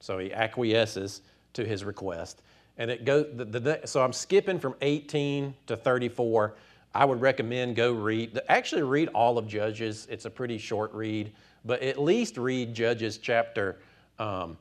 So 0.00 0.18
he 0.18 0.32
acquiesces 0.32 1.22
to 1.54 1.64
his 1.64 1.84
request. 1.84 2.42
And 2.76 2.90
it 2.90 3.04
goes, 3.04 3.26
the, 3.34 3.44
the, 3.44 3.80
so 3.84 4.02
I'm 4.02 4.12
skipping 4.12 4.58
from 4.58 4.74
18 4.82 5.54
to 5.66 5.76
34. 5.76 6.54
I 6.94 7.04
would 7.04 7.20
recommend 7.20 7.76
go 7.76 7.92
read, 7.92 8.40
actually 8.48 8.82
read 8.82 9.08
all 9.08 9.38
of 9.38 9.46
Judges. 9.46 10.06
It's 10.10 10.24
a 10.24 10.30
pretty 10.30 10.58
short 10.58 10.92
read, 10.92 11.32
but 11.64 11.82
at 11.82 12.00
least 12.00 12.36
read 12.36 12.74
Judges 12.74 13.18
chapter 13.18 13.78
um, 14.18 14.56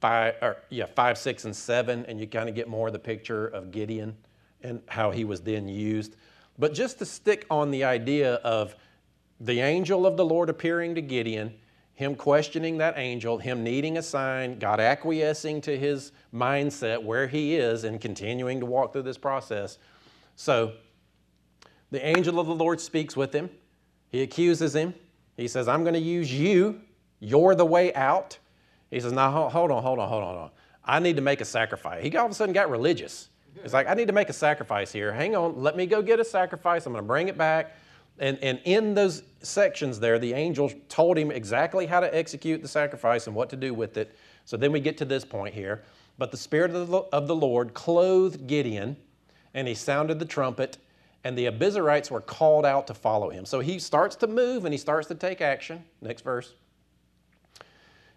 five, 0.00 0.34
or, 0.42 0.56
yeah, 0.68 0.86
five, 0.86 1.18
six, 1.18 1.44
and 1.44 1.54
seven, 1.54 2.04
and 2.06 2.20
you 2.20 2.26
kind 2.26 2.48
of 2.48 2.54
get 2.54 2.68
more 2.68 2.88
of 2.88 2.92
the 2.92 2.98
picture 2.98 3.46
of 3.48 3.70
Gideon 3.70 4.16
and 4.62 4.80
how 4.88 5.10
he 5.10 5.24
was 5.24 5.40
then 5.40 5.68
used. 5.68 6.16
But 6.58 6.74
just 6.74 6.98
to 6.98 7.06
stick 7.06 7.46
on 7.50 7.70
the 7.70 7.84
idea 7.84 8.34
of 8.36 8.74
the 9.40 9.60
angel 9.60 10.06
of 10.06 10.16
the 10.16 10.24
Lord 10.24 10.48
appearing 10.48 10.94
to 10.94 11.02
Gideon, 11.02 11.54
him 11.94 12.14
questioning 12.14 12.78
that 12.78 12.94
angel, 12.96 13.38
him 13.38 13.62
needing 13.62 13.98
a 13.98 14.02
sign, 14.02 14.58
God 14.58 14.80
acquiescing 14.80 15.60
to 15.62 15.78
his 15.78 16.12
mindset 16.32 17.02
where 17.02 17.26
he 17.26 17.56
is 17.56 17.84
and 17.84 18.00
continuing 18.00 18.60
to 18.60 18.66
walk 18.66 18.92
through 18.92 19.02
this 19.02 19.18
process. 19.18 19.78
So 20.36 20.72
the 21.90 22.04
angel 22.04 22.40
of 22.40 22.46
the 22.46 22.54
Lord 22.54 22.80
speaks 22.80 23.16
with 23.16 23.32
him. 23.32 23.50
He 24.10 24.22
accuses 24.22 24.74
him. 24.74 24.94
He 25.36 25.48
says, 25.48 25.68
I'm 25.68 25.82
going 25.82 25.94
to 25.94 26.00
use 26.00 26.32
you. 26.32 26.80
You're 27.20 27.54
the 27.54 27.66
way 27.66 27.92
out. 27.94 28.38
He 28.92 29.00
says, 29.00 29.12
Now, 29.12 29.48
hold 29.48 29.70
on, 29.70 29.82
hold 29.82 29.98
on, 29.98 30.08
hold 30.08 30.22
on, 30.22 30.34
hold 30.34 30.38
on. 30.38 30.50
I 30.84 30.98
need 30.98 31.16
to 31.16 31.22
make 31.22 31.40
a 31.40 31.44
sacrifice. 31.44 32.02
He 32.02 32.16
all 32.16 32.26
of 32.26 32.32
a 32.32 32.34
sudden 32.34 32.52
got 32.52 32.70
religious. 32.70 33.28
He's 33.62 33.72
like, 33.72 33.88
I 33.88 33.94
need 33.94 34.06
to 34.06 34.12
make 34.12 34.28
a 34.28 34.34
sacrifice 34.34 34.92
here. 34.92 35.12
Hang 35.12 35.34
on, 35.34 35.62
let 35.62 35.76
me 35.76 35.86
go 35.86 36.02
get 36.02 36.20
a 36.20 36.24
sacrifice. 36.24 36.86
I'm 36.86 36.92
going 36.92 37.02
to 37.02 37.06
bring 37.06 37.28
it 37.28 37.38
back. 37.38 37.74
And, 38.18 38.38
and 38.42 38.60
in 38.64 38.94
those 38.94 39.22
sections 39.42 39.98
there, 39.98 40.18
the 40.18 40.34
angel 40.34 40.70
told 40.88 41.16
him 41.16 41.30
exactly 41.30 41.86
how 41.86 42.00
to 42.00 42.14
execute 42.14 42.60
the 42.60 42.68
sacrifice 42.68 43.26
and 43.26 43.34
what 43.34 43.48
to 43.50 43.56
do 43.56 43.72
with 43.72 43.96
it. 43.96 44.16
So 44.44 44.56
then 44.56 44.72
we 44.72 44.80
get 44.80 44.98
to 44.98 45.04
this 45.04 45.24
point 45.24 45.54
here. 45.54 45.82
But 46.18 46.30
the 46.30 46.36
Spirit 46.36 46.72
of 46.74 47.26
the, 47.26 47.34
Lord 47.34 47.72
clothed 47.72 48.46
Gideon, 48.46 48.96
and 49.54 49.66
he 49.66 49.74
sounded 49.74 50.18
the 50.18 50.24
trumpet, 50.24 50.76
and 51.24 51.38
the 51.38 51.46
Abiezrites 51.46 52.10
were 52.10 52.20
called 52.20 52.66
out 52.66 52.86
to 52.88 52.94
follow 52.94 53.30
him. 53.30 53.46
So 53.46 53.60
he 53.60 53.78
starts 53.78 54.16
to 54.16 54.26
move 54.26 54.64
and 54.64 54.74
he 54.74 54.78
starts 54.78 55.08
to 55.08 55.14
take 55.14 55.40
action. 55.40 55.84
Next 56.00 56.22
verse. 56.22 56.54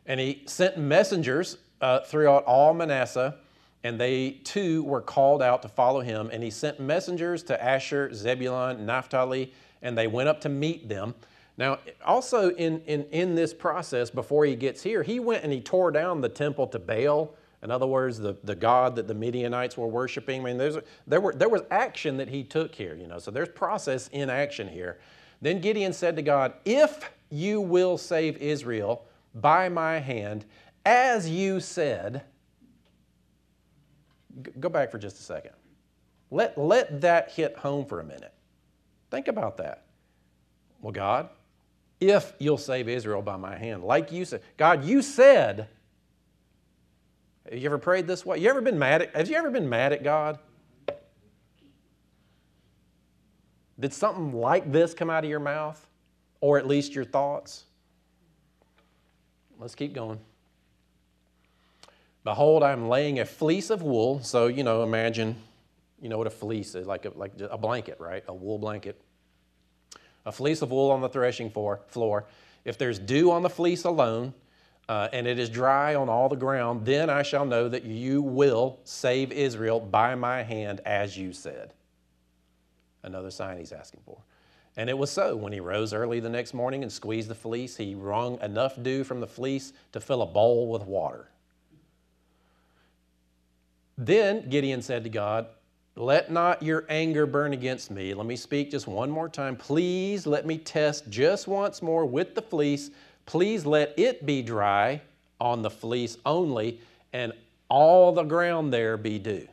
And 0.05 0.19
he 0.19 0.43
sent 0.45 0.77
messengers 0.77 1.57
uh, 1.81 2.01
throughout 2.01 2.43
all 2.45 2.73
Manasseh, 2.73 3.35
and 3.83 3.99
they 3.99 4.31
too 4.43 4.83
were 4.83 5.01
called 5.01 5.41
out 5.41 5.61
to 5.61 5.67
follow 5.67 6.01
him. 6.01 6.29
And 6.31 6.43
he 6.43 6.49
sent 6.49 6.79
messengers 6.79 7.43
to 7.43 7.63
Asher, 7.63 8.13
Zebulun, 8.13 8.85
Naphtali, 8.85 9.53
and 9.81 9.97
they 9.97 10.07
went 10.07 10.29
up 10.29 10.41
to 10.41 10.49
meet 10.49 10.89
them. 10.89 11.13
Now, 11.57 11.79
also 12.05 12.49
in, 12.51 12.81
in, 12.81 13.05
in 13.11 13.35
this 13.35 13.53
process, 13.53 14.09
before 14.09 14.45
he 14.45 14.55
gets 14.55 14.83
here, 14.83 15.03
he 15.03 15.19
went 15.19 15.43
and 15.43 15.53
he 15.53 15.61
tore 15.61 15.91
down 15.91 16.21
the 16.21 16.29
temple 16.29 16.67
to 16.67 16.79
Baal. 16.79 17.35
In 17.63 17.71
other 17.71 17.87
words, 17.87 18.17
the, 18.17 18.35
the 18.43 18.55
God 18.55 18.95
that 18.97 19.07
the 19.07 19.13
Midianites 19.13 19.77
were 19.77 19.87
worshiping. 19.87 20.41
I 20.41 20.43
mean, 20.43 20.57
there's, 20.57 20.77
there, 21.07 21.21
were, 21.21 21.33
there 21.33 21.49
was 21.49 21.61
action 21.71 22.17
that 22.17 22.27
he 22.27 22.43
took 22.43 22.75
here, 22.75 22.95
you 22.95 23.07
know, 23.07 23.19
so 23.19 23.31
there's 23.31 23.49
process 23.49 24.09
in 24.09 24.29
action 24.29 24.67
here. 24.67 24.99
Then 25.41 25.61
Gideon 25.61 25.93
said 25.93 26.15
to 26.17 26.21
God, 26.21 26.53
If 26.65 27.11
you 27.29 27.61
will 27.61 27.97
save 27.97 28.37
Israel 28.37 29.05
by 29.35 29.69
my 29.69 29.99
hand, 29.99 30.45
as 30.85 31.29
you 31.29 31.59
said, 31.59 32.23
go 34.59 34.69
back 34.69 34.91
for 34.91 34.97
just 34.97 35.19
a 35.19 35.23
second. 35.23 35.51
Let, 36.31 36.57
let 36.57 37.01
that 37.01 37.31
hit 37.31 37.57
home 37.57 37.85
for 37.85 37.99
a 37.99 38.03
minute. 38.03 38.33
Think 39.11 39.27
about 39.27 39.57
that. 39.57 39.83
Well, 40.81 40.91
God, 40.91 41.29
if 41.99 42.33
you'll 42.39 42.57
save 42.57 42.89
Israel 42.89 43.21
by 43.21 43.37
my 43.37 43.55
hand, 43.55 43.83
like 43.83 44.11
you 44.11 44.25
said, 44.25 44.41
God, 44.57 44.83
you 44.83 45.01
said, 45.01 45.67
have 47.49 47.59
you 47.59 47.65
ever 47.65 47.77
prayed 47.77 48.07
this 48.07 48.25
way? 48.25 48.39
You 48.39 48.49
ever 48.49 48.61
been 48.61 48.79
mad 48.79 49.03
at, 49.03 49.15
have 49.15 49.29
you 49.29 49.35
ever 49.35 49.51
been 49.51 49.69
mad 49.69 49.93
at 49.93 50.03
God? 50.03 50.39
Did 53.79 53.93
something 53.93 54.33
like 54.33 54.71
this 54.71 54.93
come 54.93 55.09
out 55.09 55.23
of 55.23 55.29
your 55.29 55.39
mouth? 55.39 55.85
Or 56.41 56.57
at 56.57 56.67
least 56.67 56.93
your 56.93 57.05
thoughts? 57.05 57.65
Let's 59.59 59.75
keep 59.75 59.93
going. 59.93 60.19
Behold, 62.23 62.63
I'm 62.63 62.89
laying 62.89 63.19
a 63.19 63.25
fleece 63.25 63.69
of 63.69 63.81
wool. 63.81 64.21
So, 64.21 64.47
you 64.47 64.63
know, 64.63 64.83
imagine, 64.83 65.35
you 66.01 66.09
know 66.09 66.17
what 66.17 66.27
a 66.27 66.31
fleece 66.31 66.75
is 66.75 66.87
like 66.87 67.05
a, 67.05 67.11
like 67.15 67.33
a 67.39 67.57
blanket, 67.57 67.97
right? 67.99 68.23
A 68.27 68.33
wool 68.33 68.57
blanket. 68.57 68.99
A 70.25 70.31
fleece 70.31 70.61
of 70.61 70.71
wool 70.71 70.91
on 70.91 71.01
the 71.01 71.09
threshing 71.09 71.51
floor. 71.51 71.81
floor. 71.87 72.25
If 72.63 72.77
there's 72.77 72.97
dew 72.97 73.31
on 73.31 73.43
the 73.43 73.49
fleece 73.49 73.83
alone, 73.83 74.33
uh, 74.87 75.07
and 75.13 75.25
it 75.27 75.39
is 75.39 75.49
dry 75.49 75.95
on 75.95 76.09
all 76.09 76.29
the 76.29 76.35
ground, 76.35 76.85
then 76.85 77.09
I 77.09 77.23
shall 77.23 77.45
know 77.45 77.69
that 77.69 77.85
you 77.85 78.21
will 78.21 78.79
save 78.83 79.31
Israel 79.31 79.79
by 79.79 80.15
my 80.15 80.43
hand, 80.43 80.81
as 80.85 81.17
you 81.17 81.33
said. 81.33 81.73
Another 83.03 83.31
sign 83.31 83.57
he's 83.57 83.71
asking 83.71 84.01
for. 84.05 84.17
And 84.77 84.89
it 84.89 84.97
was 84.97 85.11
so. 85.11 85.35
When 85.35 85.53
he 85.53 85.59
rose 85.59 85.93
early 85.93 86.19
the 86.19 86.29
next 86.29 86.53
morning 86.53 86.83
and 86.83 86.91
squeezed 86.91 87.29
the 87.29 87.35
fleece, 87.35 87.77
he 87.77 87.95
wrung 87.95 88.39
enough 88.41 88.81
dew 88.81 89.03
from 89.03 89.21
the 89.21 89.27
fleece 89.27 89.73
to 89.93 89.99
fill 89.99 90.21
a 90.21 90.25
bowl 90.25 90.69
with 90.69 90.83
water. 90.83 91.29
Then 93.97 94.49
Gideon 94.49 94.81
said 94.81 95.03
to 95.05 95.09
God, 95.09 95.47
Let 95.95 96.29
not 96.29 96.61
your 96.61 96.85
anger 96.89 97.25
burn 97.25 97.53
against 97.53 97.89
me. 97.89 98.13
Let 98.13 98.25
me 98.25 98.35
speak 98.35 98.71
just 98.71 98.87
one 98.87 99.09
more 99.09 99.29
time. 99.29 99.55
Please 99.55 100.27
let 100.27 100.45
me 100.45 100.57
test 100.57 101.09
just 101.09 101.47
once 101.47 101.81
more 101.81 102.05
with 102.05 102.35
the 102.35 102.41
fleece. 102.41 102.91
Please 103.25 103.65
let 103.65 103.97
it 103.97 104.25
be 104.25 104.41
dry 104.41 105.01
on 105.39 105.61
the 105.61 105.69
fleece 105.69 106.17
only, 106.25 106.79
and 107.13 107.31
all 107.69 108.11
the 108.11 108.23
ground 108.23 108.73
there 108.73 108.97
be 108.97 109.17
dew. 109.17 109.47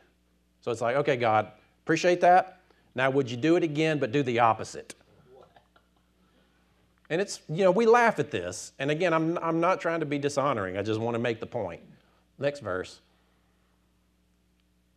So 0.61 0.71
it's 0.71 0.81
like, 0.81 0.95
okay, 0.97 1.17
God, 1.17 1.51
appreciate 1.83 2.21
that. 2.21 2.59
Now, 2.95 3.09
would 3.09 3.31
you 3.31 3.37
do 3.37 3.55
it 3.55 3.63
again, 3.63 3.97
but 3.97 4.11
do 4.11 4.21
the 4.23 4.39
opposite? 4.39 4.93
And 7.09 7.21
it's, 7.21 7.41
you 7.49 7.63
know, 7.63 7.71
we 7.71 7.85
laugh 7.85 8.19
at 8.19 8.31
this. 8.31 8.71
And 8.79 8.89
again, 8.89 9.13
I'm, 9.13 9.37
I'm 9.39 9.59
not 9.59 9.81
trying 9.81 9.99
to 9.99 10.05
be 10.05 10.17
dishonoring. 10.17 10.77
I 10.77 10.81
just 10.81 10.99
want 10.99 11.15
to 11.15 11.19
make 11.19 11.39
the 11.39 11.45
point. 11.45 11.81
Next 12.39 12.61
verse. 12.61 12.99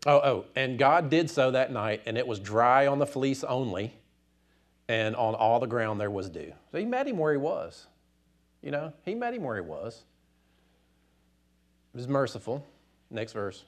Oh, 0.07 0.21
oh, 0.23 0.45
and 0.55 0.79
God 0.79 1.11
did 1.11 1.29
so 1.29 1.51
that 1.51 1.73
night, 1.73 2.03
and 2.07 2.17
it 2.17 2.27
was 2.27 2.39
dry 2.39 2.87
on 2.87 3.01
the 3.01 3.07
fleece 3.07 3.43
only, 3.43 3.93
and 4.89 5.17
on 5.17 5.35
all 5.35 5.59
the 5.59 5.67
ground 5.67 6.01
there 6.01 6.11
was 6.11 6.29
dew. 6.29 6.53
So 6.71 6.79
he 6.79 6.85
met 6.85 7.09
him 7.09 7.19
where 7.19 7.33
he 7.33 7.39
was. 7.39 7.87
You 8.63 8.71
know, 8.71 8.93
he 9.05 9.17
met 9.17 9.35
him 9.35 9.43
where 9.43 9.57
he 9.57 9.63
was. 9.63 10.05
He 11.93 11.99
was 11.99 12.07
merciful. 12.07 12.65
Next 13.11 13.33
verse. 13.33 13.65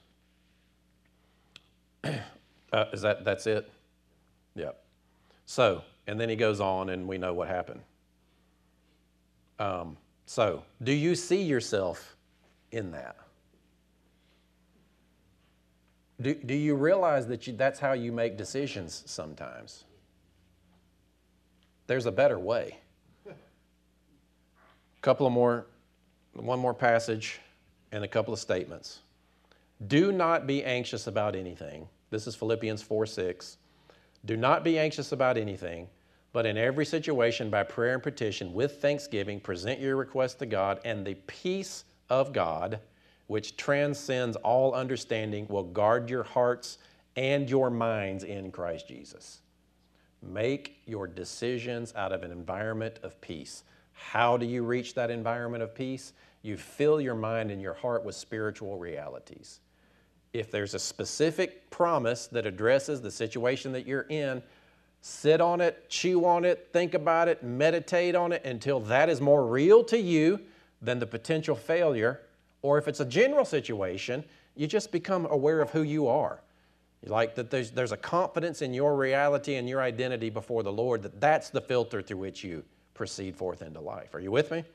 Uh, 2.71 2.85
is 2.93 3.01
that 3.01 3.25
that's 3.25 3.47
it? 3.47 3.67
Yep. 4.53 4.79
So, 5.47 5.81
and 6.05 6.19
then 6.19 6.29
he 6.29 6.35
goes 6.35 6.61
on, 6.61 6.89
and 6.89 7.07
we 7.07 7.17
know 7.17 7.33
what 7.33 7.47
happened. 7.47 7.81
Um, 9.59 9.97
so, 10.25 10.63
do 10.81 10.91
you 10.91 11.15
see 11.15 11.43
yourself 11.43 12.15
in 12.71 12.91
that? 12.91 13.17
Do, 16.21 16.33
do 16.33 16.53
you 16.53 16.75
realize 16.75 17.27
that 17.27 17.47
you, 17.47 17.53
that's 17.53 17.79
how 17.79 17.93
you 17.93 18.11
make 18.11 18.37
decisions 18.37 19.03
sometimes? 19.05 19.83
There's 21.87 22.05
a 22.05 22.11
better 22.11 22.37
way. 22.37 22.77
A 23.27 23.33
couple 25.01 25.25
of 25.25 25.33
more, 25.33 25.65
one 26.33 26.59
more 26.59 26.73
passage 26.73 27.39
and 27.91 28.03
a 28.03 28.07
couple 28.07 28.33
of 28.33 28.39
statements. 28.39 28.99
Do 29.87 30.11
not 30.11 30.45
be 30.45 30.63
anxious 30.63 31.07
about 31.07 31.35
anything. 31.35 31.87
This 32.09 32.27
is 32.27 32.35
Philippians 32.35 32.81
4 32.81 33.05
6. 33.05 33.57
Do 34.25 34.35
not 34.35 34.63
be 34.63 34.77
anxious 34.77 35.13
about 35.13 35.37
anything, 35.37 35.87
but 36.31 36.45
in 36.45 36.57
every 36.57 36.85
situation, 36.85 37.49
by 37.49 37.63
prayer 37.63 37.95
and 37.95 38.03
petition, 38.03 38.53
with 38.53 38.81
thanksgiving, 38.81 39.39
present 39.39 39.79
your 39.79 39.95
requests 39.95 40.35
to 40.35 40.45
God, 40.45 40.79
and 40.85 41.05
the 41.05 41.15
peace 41.27 41.85
of 42.09 42.33
God, 42.33 42.79
which 43.27 43.57
transcends 43.57 44.35
all 44.37 44.73
understanding, 44.73 45.47
will 45.49 45.63
guard 45.63 46.09
your 46.09 46.23
hearts 46.23 46.77
and 47.15 47.49
your 47.49 47.69
minds 47.69 48.23
in 48.23 48.51
Christ 48.51 48.87
Jesus. 48.87 49.41
Make 50.21 50.81
your 50.85 51.07
decisions 51.07 51.93
out 51.95 52.11
of 52.11 52.23
an 52.23 52.31
environment 52.31 52.99
of 53.03 53.19
peace. 53.21 53.63
How 53.93 54.37
do 54.37 54.45
you 54.45 54.63
reach 54.63 54.93
that 54.95 55.09
environment 55.09 55.63
of 55.63 55.73
peace? 55.73 56.13
You 56.41 56.57
fill 56.57 57.01
your 57.01 57.15
mind 57.15 57.51
and 57.51 57.61
your 57.61 57.73
heart 57.73 58.03
with 58.03 58.15
spiritual 58.15 58.77
realities. 58.77 59.61
If 60.31 60.51
there's 60.51 60.73
a 60.73 60.79
specific 60.79 61.69
promise 61.71 62.27
that 62.27 62.45
addresses 62.45 63.01
the 63.01 63.11
situation 63.11 63.71
that 63.71 63.87
you're 63.87 64.05
in, 64.09 64.43
sit 65.01 65.41
on 65.41 65.61
it, 65.61 65.89
chew 65.89 66.25
on 66.25 66.45
it, 66.45 66.69
think 66.73 66.93
about 66.93 67.27
it, 67.27 67.43
meditate 67.43 68.15
on 68.15 68.31
it 68.31 68.43
until 68.45 68.79
that 68.81 69.09
is 69.09 69.21
more 69.21 69.45
real 69.45 69.83
to 69.85 69.99
you 69.99 70.39
than 70.81 70.99
the 70.99 71.07
potential 71.07 71.55
failure. 71.55 72.21
Or 72.61 72.77
if 72.77 72.87
it's 72.87 72.99
a 72.99 73.05
general 73.05 73.45
situation, 73.45 74.23
you 74.55 74.67
just 74.67 74.91
become 74.91 75.25
aware 75.27 75.61
of 75.61 75.69
who 75.71 75.83
you 75.83 76.07
are. 76.07 76.41
Like 77.05 77.35
that 77.35 77.49
there's, 77.49 77.71
there's 77.71 77.93
a 77.93 77.97
confidence 77.97 78.61
in 78.61 78.73
your 78.73 78.95
reality 78.95 79.55
and 79.55 79.69
your 79.69 79.81
identity 79.81 80.29
before 80.29 80.63
the 80.63 80.71
Lord 80.71 81.01
that 81.03 81.21
that's 81.21 81.49
the 81.49 81.61
filter 81.61 82.01
through 82.01 82.17
which 82.17 82.43
you 82.43 82.65
proceed 82.93 83.37
forth 83.37 83.61
into 83.61 83.79
life. 83.79 84.13
Are 84.13 84.19
you 84.19 84.31
with 84.31 84.51
me? 84.51 84.65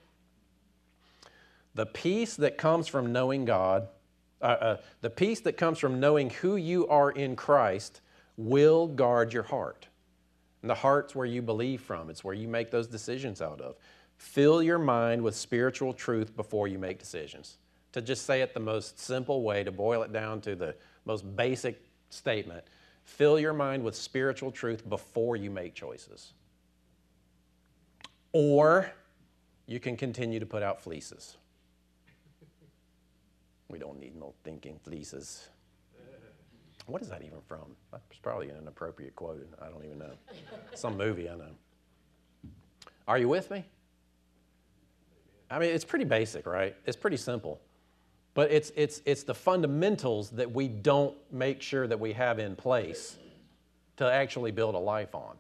The 1.75 1.85
peace 1.85 2.37
that 2.37 2.57
comes 2.57 2.89
from 2.89 3.13
knowing 3.13 3.45
God, 3.45 3.89
uh, 4.41 4.45
uh, 4.45 4.77
the 5.03 5.11
peace 5.11 5.41
that 5.41 5.59
comes 5.59 5.79
from 5.79 6.01
knowing 6.01 6.31
who 6.31 6.57
you 6.57 6.89
are 6.89 7.11
in 7.11 7.37
Christ 7.37 8.01
will 8.39 8.87
guard 8.87 9.35
your 9.35 9.43
heart. 9.43 9.89
And 10.65 10.71
the 10.71 10.75
heart's 10.75 11.15
where 11.15 11.27
you 11.27 11.43
believe 11.43 11.83
from, 11.83 12.09
it's 12.09 12.25
where 12.25 12.33
you 12.33 12.49
make 12.49 12.71
those 12.71 12.87
decisions 12.87 13.43
out 13.43 13.61
of. 13.61 13.77
Fill 14.17 14.63
your 14.63 14.79
mind 14.79 15.21
with 15.21 15.37
spiritual 15.37 15.93
truth 15.93 16.35
before 16.35 16.69
you 16.69 16.79
make 16.79 16.99
decisions. 16.99 17.59
To 17.93 18.01
just 18.01 18.25
say 18.25 18.41
it 18.41 18.55
the 18.55 18.61
most 18.61 18.99
simple 18.99 19.43
way, 19.43 19.63
to 19.63 19.71
boil 19.71 20.03
it 20.05 20.11
down 20.11 20.41
to 20.41 20.57
the 20.57 20.75
most 21.05 21.37
basic 21.37 21.85
statement, 22.09 22.65
fill 23.05 23.39
your 23.39 23.53
mind 23.53 23.85
with 23.85 23.95
spiritual 23.95 24.51
truth 24.51 24.89
before 24.89 25.37
you 25.37 25.51
make 25.51 25.75
choices. 25.75 26.33
Or 28.33 28.91
you 29.67 29.79
can 29.81 29.99
continue 29.99 30.41
to 30.41 30.47
put 30.47 30.63
out 30.63 30.81
fleeces. 30.81 31.37
We 33.69 33.79
don't 33.79 34.01
need 34.01 34.17
no 34.17 34.33
thinking 34.45 34.79
fleeces. 34.83 35.47
What 36.87 37.03
is 37.03 37.09
that 37.09 37.23
even 37.23 37.41
from? 37.47 37.77
That's 37.93 38.19
probably 38.23 38.51
an 38.51 38.57
inappropriate 38.61 39.17
quote. 39.17 39.47
I 39.61 39.69
don't 39.69 39.85
even 39.85 39.99
know. 39.99 40.13
Some 40.75 40.97
movie, 40.97 41.29
I 41.29 41.37
know. 41.37 41.51
Are 43.09 43.19
you 43.19 43.29
with 43.29 43.51
me? 43.51 43.65
I 45.51 45.59
mean, 45.59 45.71
it's 45.71 45.85
pretty 45.85 46.05
basic, 46.05 46.47
right? 46.47 46.77
It's 46.87 46.97
pretty 46.97 47.17
simple. 47.17 47.61
But 48.35 48.51
it's, 48.51 48.73
it's, 48.75 49.01
it's 49.05 49.23
the 49.23 49.35
fundamentals 49.35 50.31
that 50.31 50.51
we 50.51 50.69
don't 50.69 51.15
make 51.31 51.63
sure 51.63 51.87
that 51.87 51.99
we 51.99 52.13
have 52.13 52.39
in 52.39 52.57
place 52.57 53.17
to 53.97 54.11
actually 54.11 54.51
build 54.51 54.75
a 54.75 54.79
life 54.79 55.15
on, 55.15 55.37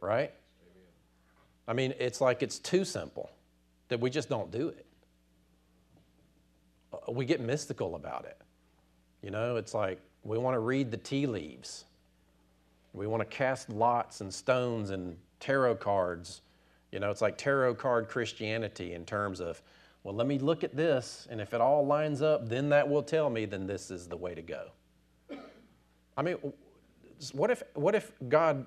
right? 0.00 0.30
I 1.66 1.72
mean, 1.72 1.94
it's 1.98 2.20
like 2.20 2.42
it's 2.42 2.58
too 2.58 2.84
simple 2.84 3.30
that 3.88 3.98
we 4.00 4.10
just 4.10 4.28
don't 4.28 4.50
do 4.50 4.68
it. 4.68 4.86
Uh, 6.92 7.12
We 7.12 7.24
get 7.24 7.40
mystical 7.40 7.94
about 7.94 8.26
it. 8.26 8.36
You 9.22 9.30
know, 9.30 9.56
it's 9.56 9.72
like 9.72 9.98
we 10.24 10.38
want 10.38 10.54
to 10.54 10.58
read 10.58 10.90
the 10.90 10.96
tea 10.96 11.26
leaves. 11.26 11.84
We 12.94 13.06
want 13.06 13.20
to 13.20 13.36
cast 13.36 13.68
lots 13.68 14.20
and 14.20 14.32
stones 14.32 14.90
and 14.90 15.16
tarot 15.38 15.76
cards. 15.76 16.40
You 16.90 17.00
know, 17.00 17.10
it's 17.10 17.20
like 17.20 17.36
tarot 17.36 17.74
card 17.74 18.08
Christianity 18.08 18.94
in 18.94 19.04
terms 19.04 19.40
of, 19.40 19.60
well, 20.02 20.14
let 20.14 20.26
me 20.26 20.38
look 20.38 20.64
at 20.64 20.74
this, 20.76 21.26
and 21.30 21.40
if 21.40 21.54
it 21.54 21.60
all 21.60 21.86
lines 21.86 22.22
up, 22.22 22.48
then 22.48 22.68
that 22.70 22.88
will 22.88 23.02
tell 23.02 23.30
me 23.30 23.44
then 23.46 23.66
this 23.66 23.90
is 23.90 24.06
the 24.06 24.16
way 24.16 24.34
to 24.34 24.42
go. 24.42 24.68
I 26.16 26.22
mean, 26.22 26.36
what 27.32 27.50
if, 27.50 27.62
what 27.74 27.94
if 27.94 28.12
God 28.28 28.66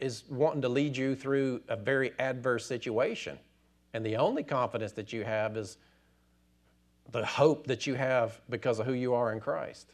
is 0.00 0.24
wanting 0.28 0.62
to 0.62 0.68
lead 0.68 0.96
you 0.96 1.14
through 1.14 1.60
a 1.68 1.76
very 1.76 2.12
adverse 2.18 2.66
situation, 2.66 3.38
and 3.94 4.04
the 4.04 4.16
only 4.16 4.42
confidence 4.42 4.92
that 4.92 5.12
you 5.12 5.24
have 5.24 5.56
is 5.56 5.78
the 7.12 7.24
hope 7.24 7.66
that 7.66 7.86
you 7.86 7.94
have 7.94 8.40
because 8.50 8.78
of 8.78 8.86
who 8.86 8.92
you 8.92 9.14
are 9.14 9.32
in 9.32 9.40
Christ? 9.40 9.92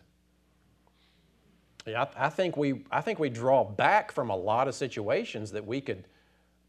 Yeah, 1.87 2.07
I, 2.17 2.31
think 2.31 2.57
we, 2.57 2.83
I 2.91 3.01
think 3.03 3.19
we 3.19 3.29
draw 3.29 3.63
back 3.63 4.11
from 4.11 4.31
a 4.31 4.37
lot 4.37 4.69
of 4.69 4.75
situations 4.75 5.51
that 5.53 5.67
we 5.67 5.81
could 5.81 6.05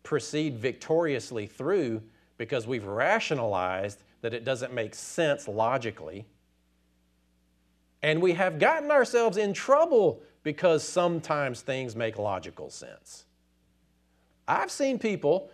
proceed 0.04 0.58
victoriously 0.58 1.48
through 1.48 2.02
because 2.38 2.68
we've 2.68 2.86
rationalized 2.86 4.04
that 4.22 4.34
it 4.34 4.44
doesn't 4.44 4.74
make 4.74 4.94
sense 4.94 5.48
logically. 5.48 6.26
And 8.04 8.22
we 8.22 8.34
have 8.34 8.60
gotten 8.60 8.92
ourselves 8.92 9.38
in 9.38 9.54
trouble 9.54 10.22
because 10.44 10.84
sometimes 10.84 11.62
things 11.62 11.96
make 11.96 12.20
logical 12.20 12.70
sense. 12.70 13.26
I've 14.48 14.70
seen 14.70 15.00
people 15.00 15.50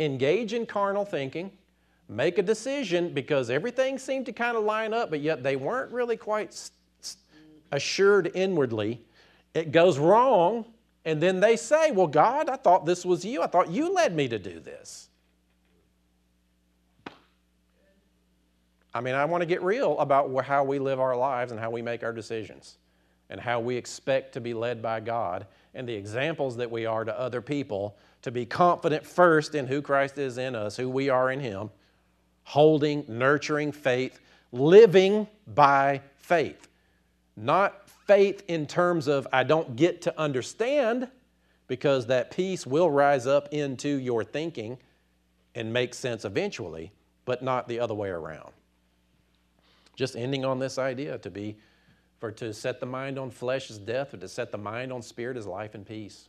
engage 0.00 0.52
in 0.52 0.66
carnal 0.66 1.04
thinking, 1.04 1.52
make 2.08 2.38
a 2.38 2.42
decision 2.42 3.12
because 3.12 3.50
everything 3.50 3.98
seemed 3.98 4.26
to 4.26 4.32
kind 4.32 4.56
of 4.56 4.64
line 4.64 4.94
up, 4.94 5.10
but 5.10 5.20
yet 5.20 5.42
they 5.42 5.56
weren't 5.56 5.92
really 5.92 6.16
quite 6.16 6.70
assured 7.72 8.30
inwardly. 8.34 9.00
It 9.54 9.72
goes 9.72 9.98
wrong, 9.98 10.66
and 11.04 11.20
then 11.20 11.40
they 11.40 11.56
say, 11.56 11.90
Well, 11.90 12.06
God, 12.06 12.48
I 12.48 12.56
thought 12.56 12.86
this 12.86 13.04
was 13.04 13.24
you. 13.24 13.42
I 13.42 13.46
thought 13.48 13.70
you 13.70 13.92
led 13.92 14.14
me 14.14 14.28
to 14.28 14.38
do 14.38 14.60
this. 14.60 15.08
I 18.94 19.00
mean, 19.00 19.14
I 19.14 19.24
want 19.24 19.40
to 19.40 19.46
get 19.46 19.62
real 19.62 19.98
about 19.98 20.44
how 20.44 20.64
we 20.64 20.78
live 20.78 21.00
our 21.00 21.16
lives 21.16 21.50
and 21.50 21.58
how 21.58 21.70
we 21.70 21.80
make 21.80 22.04
our 22.04 22.12
decisions 22.12 22.76
and 23.30 23.40
how 23.40 23.58
we 23.58 23.74
expect 23.76 24.34
to 24.34 24.40
be 24.40 24.52
led 24.52 24.82
by 24.82 25.00
God 25.00 25.46
and 25.74 25.88
the 25.88 25.94
examples 25.94 26.56
that 26.58 26.70
we 26.70 26.84
are 26.84 27.02
to 27.02 27.18
other 27.18 27.40
people 27.40 27.96
to 28.20 28.30
be 28.30 28.44
confident 28.44 29.06
first 29.06 29.54
in 29.54 29.66
who 29.66 29.80
Christ 29.80 30.18
is 30.18 30.36
in 30.36 30.54
us, 30.54 30.76
who 30.76 30.90
we 30.90 31.08
are 31.08 31.30
in 31.30 31.40
Him, 31.40 31.70
holding, 32.44 33.04
nurturing 33.08 33.72
faith, 33.72 34.20
living 34.52 35.26
by 35.54 36.02
faith. 36.18 36.68
Not 37.36 37.88
faith 37.88 38.42
in 38.48 38.66
terms 38.66 39.08
of 39.08 39.26
I 39.32 39.42
don't 39.44 39.76
get 39.76 40.02
to 40.02 40.20
understand, 40.20 41.08
because 41.68 42.06
that 42.06 42.30
peace 42.30 42.66
will 42.66 42.90
rise 42.90 43.26
up 43.26 43.48
into 43.52 43.88
your 43.88 44.24
thinking 44.24 44.76
and 45.54 45.72
make 45.72 45.94
sense 45.94 46.24
eventually, 46.24 46.92
but 47.24 47.42
not 47.42 47.68
the 47.68 47.80
other 47.80 47.94
way 47.94 48.10
around. 48.10 48.52
Just 49.96 50.16
ending 50.16 50.44
on 50.44 50.58
this 50.58 50.78
idea 50.78 51.18
to 51.18 51.30
be, 51.30 51.56
for 52.18 52.30
to 52.32 52.52
set 52.52 52.80
the 52.80 52.86
mind 52.86 53.18
on 53.18 53.30
flesh 53.30 53.70
is 53.70 53.78
death, 53.78 54.12
or 54.12 54.18
to 54.18 54.28
set 54.28 54.52
the 54.52 54.58
mind 54.58 54.92
on 54.92 55.02
spirit 55.02 55.36
is 55.36 55.46
life 55.46 55.74
and 55.74 55.86
peace. 55.86 56.28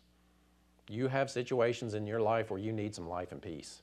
You 0.89 1.07
have 1.07 1.29
situations 1.29 1.93
in 1.93 2.07
your 2.07 2.19
life 2.19 2.49
where 2.49 2.59
you 2.59 2.71
need 2.71 2.95
some 2.95 3.07
life 3.07 3.31
and 3.31 3.41
peace. 3.41 3.81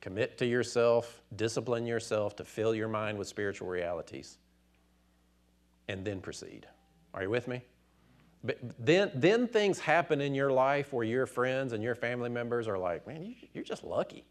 Commit 0.00 0.38
to 0.38 0.46
yourself, 0.46 1.22
discipline 1.34 1.86
yourself 1.86 2.36
to 2.36 2.44
fill 2.44 2.74
your 2.74 2.88
mind 2.88 3.18
with 3.18 3.28
spiritual 3.28 3.68
realities, 3.68 4.38
and 5.88 6.04
then 6.04 6.20
proceed. 6.20 6.66
Are 7.14 7.22
you 7.22 7.30
with 7.30 7.48
me? 7.48 7.62
But 8.44 8.58
then, 8.78 9.10
then 9.14 9.48
things 9.48 9.78
happen 9.78 10.20
in 10.20 10.34
your 10.34 10.52
life 10.52 10.92
where 10.92 11.04
your 11.04 11.26
friends 11.26 11.72
and 11.72 11.82
your 11.82 11.94
family 11.94 12.28
members 12.28 12.68
are 12.68 12.78
like, 12.78 13.06
man, 13.06 13.22
you, 13.22 13.34
you're 13.52 13.64
just 13.64 13.82
lucky. 13.82 14.24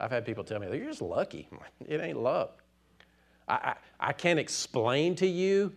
I've 0.00 0.10
had 0.10 0.24
people 0.24 0.44
tell 0.44 0.58
me, 0.58 0.66
you're 0.76 0.86
just 0.86 1.02
lucky. 1.02 1.48
It 1.86 2.00
ain't 2.00 2.18
luck. 2.18 2.62
I, 3.48 3.54
I, 3.54 3.74
I 4.08 4.12
can't 4.12 4.38
explain 4.38 5.14
to 5.16 5.26
you 5.26 5.72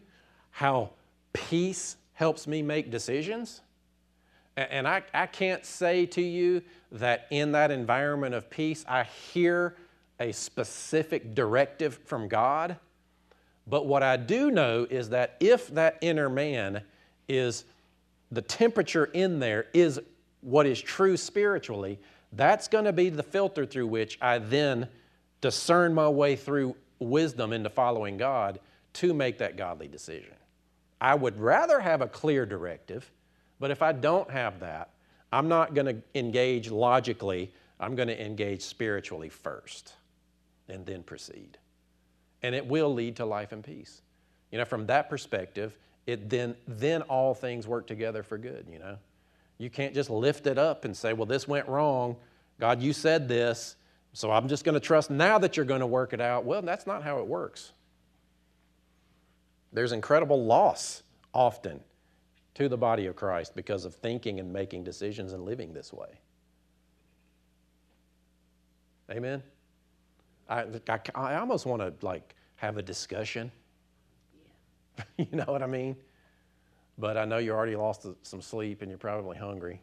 how 0.52 0.92
peace 1.34 1.98
helps 2.14 2.48
me 2.48 2.62
make 2.62 2.90
decisions. 2.90 3.62
And 4.58 4.88
I, 4.88 5.04
I 5.14 5.26
can't 5.26 5.66
say 5.66 6.06
to 6.08 6.22
you 6.22 6.62
that 6.92 7.28
in 7.30 7.54
that 7.54 7.72
environment 7.72 8.36
of 8.36 8.50
peace, 8.50 8.84
I 8.90 9.04
hear 9.04 9.78
a 10.20 10.34
specific 10.34 11.34
directive 11.34 12.00
from 12.06 12.28
God. 12.28 12.76
But 13.70 13.86
what 13.86 14.02
I 14.02 14.18
do 14.18 14.50
know 14.50 14.88
is 14.90 15.10
that 15.10 15.36
if 15.40 15.68
that 15.70 15.98
inner 16.02 16.30
man 16.30 16.82
is 17.28 17.66
the 18.32 18.42
temperature 18.42 19.06
in 19.06 19.40
there 19.40 19.68
is 19.74 20.00
what 20.42 20.66
is 20.66 20.82
true 20.82 21.18
spiritually, 21.18 22.00
that's 22.34 22.68
going 22.68 22.86
to 22.86 22.94
be 22.94 23.10
the 23.10 23.24
filter 23.24 23.66
through 23.66 23.88
which 23.88 24.18
I 24.22 24.40
then 24.40 24.88
discern 25.42 25.94
my 25.94 26.10
way 26.10 26.36
through 26.36 26.76
wisdom 27.00 27.54
into 27.54 27.70
following 27.70 28.18
God 28.18 28.60
to 28.94 29.14
make 29.14 29.38
that 29.38 29.56
godly 29.56 29.88
decision. 29.88 30.34
I 31.00 31.16
would 31.16 31.40
rather 31.40 31.80
have 31.80 32.02
a 32.02 32.08
clear 32.08 32.46
directive, 32.46 33.10
but 33.60 33.72
if 33.72 33.82
I 33.82 33.92
don't 33.92 34.30
have 34.32 34.60
that, 34.62 34.90
I'm 35.32 35.48
not 35.48 35.76
going 35.76 35.86
to 35.86 36.02
engage 36.16 36.72
logically, 36.72 37.54
I'm 37.80 37.96
going 37.96 38.08
to 38.08 38.26
engage 38.26 38.64
spiritually 38.64 39.30
first 39.30 39.94
and 40.68 40.86
then 40.86 41.04
proceed 41.04 41.58
and 42.42 42.56
it 42.56 42.66
will 42.66 42.94
lead 42.94 43.16
to 43.18 43.26
life 43.26 43.52
and 43.52 43.64
peace. 43.64 44.02
You 44.52 44.58
know, 44.58 44.66
from 44.66 44.86
that 44.88 45.10
perspective, 45.10 45.78
it 46.08 46.30
then 46.30 46.56
then 46.68 47.02
all 47.04 47.34
things 47.34 47.68
work 47.68 47.88
together 47.88 48.24
for 48.24 48.38
good, 48.38 48.66
you 48.72 48.80
know. 48.80 48.98
You 49.58 49.70
can't 49.70 49.94
just 49.94 50.10
lift 50.10 50.48
it 50.48 50.58
up 50.58 50.86
and 50.86 50.96
say, 50.96 51.14
"Well, 51.14 51.26
this 51.26 51.48
went 51.48 51.68
wrong. 51.68 52.16
God, 52.60 52.82
you 52.82 52.94
said 52.94 53.28
this, 53.28 53.76
so 54.14 54.32
I'm 54.32 54.48
just 54.48 54.64
going 54.64 54.74
to 54.74 54.80
trust 54.80 55.10
now 55.10 55.38
that 55.38 55.56
you're 55.56 55.66
going 55.66 55.82
to 55.82 55.88
work 55.88 56.14
it 56.14 56.22
out." 56.22 56.46
Well, 56.46 56.62
that's 56.62 56.88
not 56.88 57.04
how 57.04 57.20
it 57.20 57.28
works. 57.28 57.74
There's 59.72 59.92
incredible 59.92 60.44
loss 60.44 61.04
often 61.34 61.82
to 62.56 62.68
the 62.68 62.78
body 62.78 63.06
of 63.06 63.16
Christ 63.16 63.56
because 63.56 63.86
of 63.86 63.94
thinking 63.94 64.40
and 64.40 64.52
making 64.52 64.84
decisions 64.84 65.34
and 65.34 65.46
living 65.46 65.74
this 65.74 65.94
way. 65.94 66.20
Amen. 69.12 69.44
I, 70.50 70.66
I, 70.90 71.00
I 71.16 71.36
almost 71.38 71.66
want 71.66 71.82
to 71.82 71.94
like 72.06 72.36
have 72.56 72.78
a 72.78 72.82
discussion. 72.82 73.52
you 75.18 75.28
know 75.32 75.46
what 75.46 75.64
I 75.64 75.68
mean? 75.68 75.96
But 76.98 77.16
I 77.16 77.26
know 77.26 77.38
you 77.38 77.52
already 77.52 77.76
lost 77.76 78.06
some 78.24 78.42
sleep 78.42 78.82
and 78.82 78.90
you're 78.90 78.98
probably 78.98 79.38
hungry. 79.38 79.82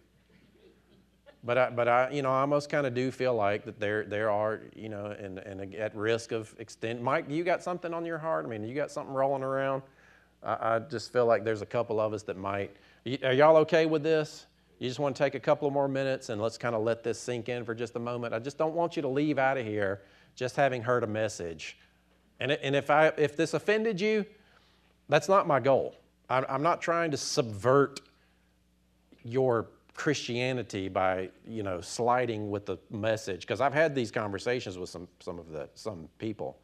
But 1.44 1.58
I, 1.58 1.70
but 1.70 1.86
I, 1.86 2.10
you 2.10 2.22
know, 2.22 2.30
I 2.30 2.40
almost 2.40 2.68
kind 2.68 2.86
of 2.86 2.94
do 2.94 3.10
feel 3.12 3.34
like 3.34 3.64
that 3.64 3.78
there, 3.78 4.04
there 4.04 4.30
are, 4.30 4.62
you 4.74 4.88
know, 4.88 5.06
and, 5.06 5.38
and 5.38 5.74
at 5.76 5.94
risk 5.94 6.32
of 6.32 6.52
extend. 6.58 7.00
Mike, 7.00 7.26
you 7.28 7.44
got 7.44 7.62
something 7.62 7.94
on 7.94 8.04
your 8.04 8.18
heart? 8.18 8.44
I 8.44 8.48
mean, 8.48 8.64
you 8.64 8.74
got 8.74 8.90
something 8.90 9.14
rolling 9.14 9.44
around? 9.44 9.82
I, 10.42 10.76
I 10.76 10.78
just 10.80 11.12
feel 11.12 11.24
like 11.24 11.44
there's 11.44 11.62
a 11.62 11.66
couple 11.66 12.00
of 12.00 12.12
us 12.12 12.24
that 12.24 12.36
might. 12.36 12.74
Are 13.22 13.32
y'all 13.32 13.56
okay 13.58 13.86
with 13.86 14.02
this? 14.02 14.46
You 14.80 14.88
just 14.88 14.98
want 14.98 15.14
to 15.14 15.22
take 15.22 15.36
a 15.36 15.40
couple 15.40 15.68
of 15.68 15.72
more 15.72 15.88
minutes 15.88 16.28
and 16.28 16.42
let's 16.42 16.58
kind 16.58 16.74
of 16.74 16.82
let 16.82 17.04
this 17.04 17.18
sink 17.18 17.48
in 17.48 17.64
for 17.64 17.74
just 17.74 17.94
a 17.94 18.00
moment. 18.00 18.34
I 18.34 18.40
just 18.40 18.58
don't 18.58 18.74
want 18.74 18.96
you 18.96 19.02
to 19.02 19.08
leave 19.08 19.38
out 19.38 19.56
of 19.56 19.64
here 19.64 20.02
just 20.36 20.54
having 20.54 20.82
heard 20.82 21.02
a 21.02 21.06
message. 21.08 21.76
And, 22.38 22.52
and 22.52 22.76
if, 22.76 22.90
I, 22.90 23.08
if 23.16 23.36
this 23.36 23.54
offended 23.54 24.00
you, 24.00 24.24
that's 25.08 25.28
not 25.28 25.46
my 25.46 25.58
goal. 25.58 25.96
I'm, 26.28 26.44
I'm 26.48 26.62
not 26.62 26.80
trying 26.80 27.10
to 27.10 27.16
subvert 27.16 28.00
your 29.24 29.66
Christianity 29.94 30.88
by, 30.88 31.30
you 31.48 31.62
know, 31.62 31.80
sliding 31.80 32.50
with 32.50 32.66
the 32.66 32.76
message. 32.90 33.40
Because 33.40 33.60
I've 33.60 33.72
had 33.72 33.94
these 33.94 34.10
conversations 34.10 34.76
with 34.76 34.90
some, 34.90 35.08
some 35.20 35.38
of 35.38 35.50
the, 35.50 35.68
some 35.74 36.08
people. 36.18 36.58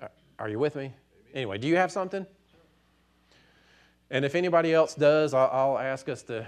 Uh, 0.00 0.08
Are 0.38 0.48
you 0.48 0.58
with 0.58 0.74
me? 0.74 0.92
Anyway, 1.34 1.58
do 1.58 1.68
you 1.68 1.76
have 1.76 1.92
something? 1.92 2.26
And 4.10 4.24
if 4.24 4.34
anybody 4.34 4.72
else 4.72 4.94
does, 4.94 5.34
I'll, 5.34 5.50
I'll 5.52 5.78
ask 5.78 6.08
us 6.08 6.22
to, 6.24 6.46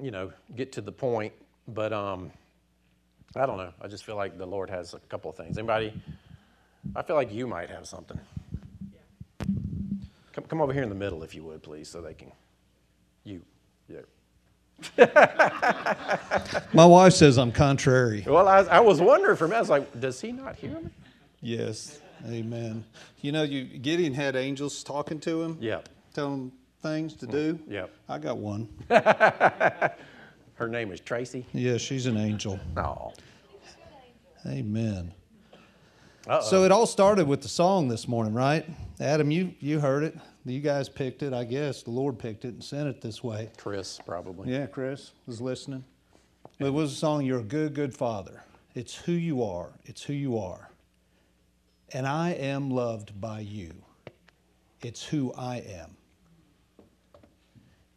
you 0.00 0.10
know, 0.10 0.32
get 0.56 0.72
to 0.72 0.80
the 0.80 0.92
point. 0.92 1.32
But 1.68 1.92
um, 1.92 2.32
I 3.36 3.46
don't 3.46 3.56
know. 3.58 3.72
I 3.80 3.88
just 3.88 4.04
feel 4.04 4.16
like 4.16 4.38
the 4.38 4.46
Lord 4.46 4.70
has 4.70 4.94
a 4.94 4.98
couple 5.00 5.30
of 5.30 5.36
things. 5.36 5.58
Anybody? 5.58 5.92
I 6.94 7.02
feel 7.02 7.16
like 7.16 7.32
you 7.32 7.46
might 7.46 7.68
have 7.70 7.86
something. 7.86 8.18
Come, 10.32 10.44
come 10.48 10.60
over 10.60 10.72
here 10.72 10.82
in 10.82 10.88
the 10.88 10.94
middle, 10.94 11.22
if 11.22 11.34
you 11.34 11.42
would, 11.44 11.62
please, 11.62 11.88
so 11.88 12.00
they 12.00 12.14
can. 12.14 12.32
You. 13.24 13.42
Yeah. 13.88 14.00
My 16.72 16.84
wife 16.86 17.14
says 17.14 17.38
I'm 17.38 17.52
contrary. 17.52 18.24
Well, 18.26 18.46
I, 18.46 18.58
I 18.60 18.80
was 18.80 19.00
wondering 19.00 19.36
for 19.36 19.46
a 19.46 19.48
minute. 19.48 19.58
I 19.58 19.60
was 19.60 19.70
like, 19.70 20.00
does 20.00 20.20
he 20.20 20.32
not 20.32 20.56
hear 20.56 20.70
me? 20.80 20.90
Yes. 21.40 22.00
Amen. 22.28 22.84
You 23.20 23.32
know, 23.32 23.42
you 23.42 23.64
Gideon 23.64 24.14
had 24.14 24.36
angels 24.36 24.82
talking 24.82 25.18
to 25.20 25.42
him, 25.42 25.58
Yeah. 25.60 25.80
telling 26.14 26.32
him 26.34 26.52
things 26.82 27.14
to 27.14 27.26
do. 27.26 27.54
Mm, 27.54 27.60
yeah. 27.68 27.86
I 28.08 28.18
got 28.18 28.38
one. 28.38 28.68
Her 30.56 30.68
name 30.68 30.90
is 30.90 31.00
Tracy. 31.00 31.46
Yeah, 31.52 31.76
she's 31.76 32.06
an 32.06 32.16
angel. 32.16 32.58
Oh. 32.76 33.12
Amen. 34.46 35.12
Uh-oh. 36.26 36.40
So 36.40 36.64
it 36.64 36.72
all 36.72 36.86
started 36.86 37.28
with 37.28 37.42
the 37.42 37.48
song 37.48 37.88
this 37.88 38.08
morning, 38.08 38.32
right? 38.32 38.68
Adam, 38.98 39.30
you, 39.30 39.54
you 39.60 39.80
heard 39.80 40.02
it. 40.02 40.16
You 40.46 40.60
guys 40.60 40.88
picked 40.88 41.22
it, 41.22 41.32
I 41.32 41.44
guess. 41.44 41.82
The 41.82 41.90
Lord 41.90 42.18
picked 42.18 42.44
it 42.44 42.54
and 42.54 42.64
sent 42.64 42.88
it 42.88 43.00
this 43.00 43.22
way. 43.22 43.50
Chris, 43.58 44.00
probably. 44.04 44.50
Yeah, 44.50 44.66
Chris 44.66 45.12
was 45.26 45.40
listening. 45.40 45.84
It 46.58 46.72
was 46.72 46.92
a 46.92 46.96
song, 46.96 47.24
You're 47.24 47.40
a 47.40 47.44
Good, 47.44 47.74
Good 47.74 47.94
Father. 47.94 48.42
It's 48.74 48.94
who 48.94 49.12
you 49.12 49.42
are. 49.42 49.70
It's 49.84 50.02
who 50.02 50.14
you 50.14 50.38
are. 50.38 50.70
And 51.92 52.06
I 52.06 52.30
am 52.30 52.70
loved 52.70 53.20
by 53.20 53.40
you. 53.40 53.72
It's 54.82 55.04
who 55.04 55.34
I 55.34 55.56
am. 55.56 55.96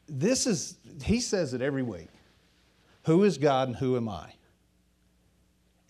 This 0.08 0.46
is, 0.46 0.78
he 1.04 1.20
says 1.22 1.54
it 1.54 1.62
every 1.62 1.84
week. 1.84 2.10
Who 3.10 3.24
is 3.24 3.40
God 3.40 3.70
and 3.70 3.78
who 3.78 3.98
am 3.98 4.08
I? 4.08 4.34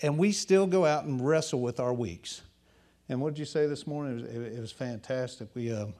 And 0.02 0.18
we 0.18 0.32
still 0.32 0.66
go 0.66 0.86
out 0.86 1.04
and 1.04 1.20
wrestle 1.28 1.60
with 1.60 1.82
our 1.82 1.94
weeks. 1.94 2.44
And 3.10 3.20
what 3.20 3.34
did 3.34 3.40
you 3.40 3.46
say 3.46 3.68
this 3.68 3.86
morning? 3.86 4.20
It 4.26 4.38
was, 4.38 4.58
it 4.58 4.62
was 4.62 4.72
fantastic. 4.72 5.50
We, 5.54 5.74
um, 5.74 5.94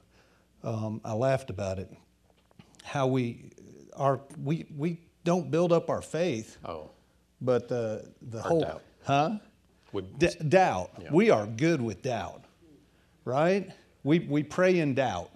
um, 0.64 1.02
I 1.04 1.12
laughed 1.12 1.50
about 1.50 1.78
it. 1.78 1.90
How 2.84 3.06
we, 3.06 3.50
our, 3.94 4.22
we, 4.42 4.64
we 4.74 4.98
don't 5.24 5.50
build 5.50 5.74
up 5.74 5.90
our 5.90 6.00
faith, 6.00 6.56
Oh. 6.64 6.88
but 7.42 7.68
the, 7.68 8.10
the 8.22 8.38
Our 8.38 8.48
whole, 8.48 8.60
doubt. 8.62 8.82
huh? 9.04 9.30
Would, 9.92 10.18
D- 10.18 10.28
doubt. 10.48 10.90
Yeah. 11.02 11.10
We 11.12 11.28
are 11.28 11.44
good 11.46 11.82
with 11.82 12.00
doubt, 12.00 12.44
right? 13.26 13.68
We, 14.04 14.20
we 14.20 14.42
pray 14.42 14.78
in 14.78 14.94
doubt, 14.94 15.30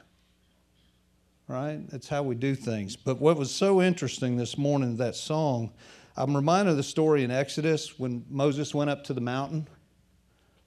right? 1.48 1.80
That's 1.90 2.08
how 2.08 2.22
we 2.22 2.34
do 2.34 2.54
things. 2.54 2.96
But 2.96 3.20
what 3.20 3.36
was 3.36 3.50
so 3.50 3.82
interesting 3.82 4.36
this 4.36 4.56
morning, 4.56 4.96
that 4.96 5.14
song, 5.14 5.72
I'm 6.16 6.34
reminded 6.34 6.72
of 6.72 6.76
the 6.76 6.82
story 6.82 7.24
in 7.24 7.30
Exodus 7.30 7.98
when 7.98 8.24
Moses 8.30 8.74
went 8.74 8.90
up 8.90 9.04
to 9.04 9.12
the 9.12 9.20
mountain, 9.20 9.66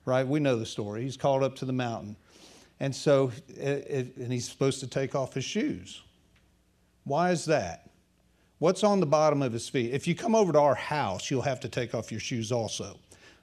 right? 0.06 0.28
We 0.28 0.40
know 0.40 0.58
the 0.58 0.66
story. 0.66 1.04
He's 1.04 1.18
called 1.18 1.44
up 1.44 1.56
to 1.58 1.66
the 1.66 1.74
mountain. 1.74 2.16
And 2.80 2.96
so, 2.96 3.32
and 3.60 4.32
he's 4.32 4.48
supposed 4.50 4.80
to 4.82 4.88
take 4.88 5.16
off 5.16 5.34
his 5.34 5.46
shoes. 5.46 6.02
Why 7.06 7.32
is 7.32 7.46
that? 7.46 7.90
What's 8.60 8.84
on 8.84 9.00
the 9.00 9.06
bottom 9.06 9.42
of 9.42 9.54
his 9.54 9.70
feet? 9.70 9.94
If 9.94 10.08
you 10.08 10.16
come 10.16 10.36
over 10.36 10.52
to 10.52 10.60
our 10.60 10.76
house, 10.76 11.32
you'll 11.32 11.42
have 11.44 11.60
to 11.62 11.70
take 11.70 11.96
off 11.96 12.12
your 12.12 12.20
shoes 12.20 12.52
also. 12.52 13.00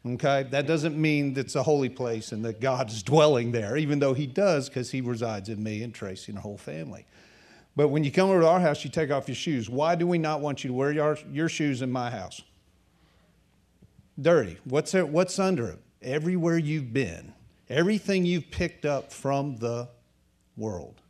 Okay? 0.07 0.45
That 0.51 0.67
doesn't 0.67 0.97
mean 0.97 1.35
it's 1.37 1.55
a 1.55 1.63
holy 1.63 1.89
place 1.89 2.33
and 2.33 2.45
that 2.45 2.61
God 2.61 2.91
is 2.91 3.03
dwelling 3.03 3.53
there, 3.53 3.77
even 3.77 3.99
though 3.99 4.15
He 4.15 4.27
does 4.27 4.69
because 4.69 4.91
He 4.91 5.01
resides 5.01 5.49
in 5.49 5.63
me 5.63 5.83
and 5.83 5.95
Tracy 5.95 6.33
and 6.33 6.37
the 6.37 6.43
whole 6.43 6.59
family. 6.59 7.07
But 7.77 7.89
when 7.89 8.05
you 8.05 8.13
come 8.13 8.31
over 8.31 8.41
to 8.41 8.49
our 8.49 8.61
house, 8.61 8.85
you 8.85 8.91
take 8.91 9.11
off 9.11 9.29
your 9.29 9.35
shoes. 9.35 9.69
Why 9.69 9.95
do 9.95 10.07
we 10.07 10.19
not 10.19 10.41
want 10.41 10.63
you 10.63 10.69
to 10.69 10.75
wear 10.75 10.93
your, 10.93 11.19
your 11.31 11.49
shoes 11.49 11.83
in 11.83 11.91
my 11.91 12.11
house? 12.11 12.43
Dirty. 14.21 14.59
What's, 14.65 14.93
there, 14.93 15.07
what's 15.07 15.39
under 15.39 15.69
it? 15.69 15.81
Everywhere 16.01 16.59
you've 16.59 16.93
been, 16.93 17.33
everything 17.69 18.25
you've 18.25 18.51
picked 18.51 18.85
up 18.85 19.13
from 19.13 19.57
the 19.57 19.89
world. 20.57 21.01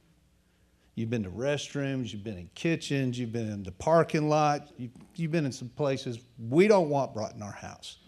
You've 0.94 1.10
been 1.10 1.24
to 1.24 1.30
restrooms, 1.30 2.12
you've 2.12 2.22
been 2.22 2.38
in 2.38 2.48
kitchens, 2.54 3.18
you've 3.18 3.32
been 3.32 3.50
in 3.50 3.64
the 3.64 3.72
parking 3.72 4.28
lot, 4.28 4.70
you've, 4.78 4.92
you've 5.16 5.32
been 5.32 5.44
in 5.44 5.52
some 5.52 5.68
places 5.70 6.20
we 6.48 6.68
don't 6.68 6.88
want 6.88 7.12
brought 7.12 7.34
in 7.34 7.42
our 7.42 7.52
house. 7.52 7.98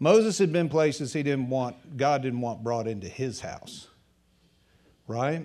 Moses 0.00 0.38
had 0.38 0.52
been 0.52 0.68
places 0.68 1.12
he 1.12 1.22
didn't 1.22 1.48
want, 1.48 1.96
God 1.96 2.22
didn't 2.22 2.40
want 2.40 2.62
brought 2.62 2.86
into 2.86 3.08
his 3.08 3.40
house, 3.40 3.88
right? 5.06 5.44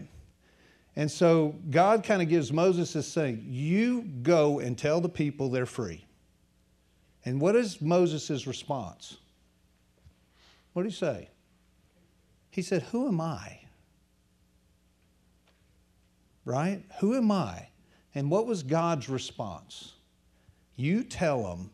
And 0.95 1.09
so 1.09 1.55
God 1.71 2.03
kind 2.03 2.21
of 2.21 2.29
gives 2.29 2.53
Moses 2.53 2.93
this 2.93 3.13
thing 3.13 3.43
you 3.47 4.03
go 4.21 4.59
and 4.59 4.77
tell 4.77 5.01
the 5.01 5.09
people 5.09 5.49
they're 5.49 5.65
free. 5.65 6.05
And 7.25 7.41
what 7.41 7.55
is 7.55 7.81
Moses' 7.81 8.45
response? 8.45 9.17
What 10.73 10.83
did 10.83 10.91
he 10.91 10.95
say? 10.95 11.29
He 12.51 12.61
said, 12.61 12.83
Who 12.83 13.07
am 13.07 13.21
I? 13.21 13.63
right? 16.45 16.83
Who 16.99 17.15
am 17.15 17.31
I? 17.31 17.69
And 18.15 18.29
what 18.29 18.45
was 18.45 18.63
God's 18.63 19.09
response? 19.09 19.93
You 20.75 21.03
tell 21.03 21.43
them, 21.43 21.71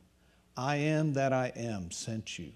I 0.56 0.78
am 0.78 1.14
that 1.14 1.34
I 1.34 1.52
am 1.56 1.92
sent 1.92 2.38
you. 2.38 2.52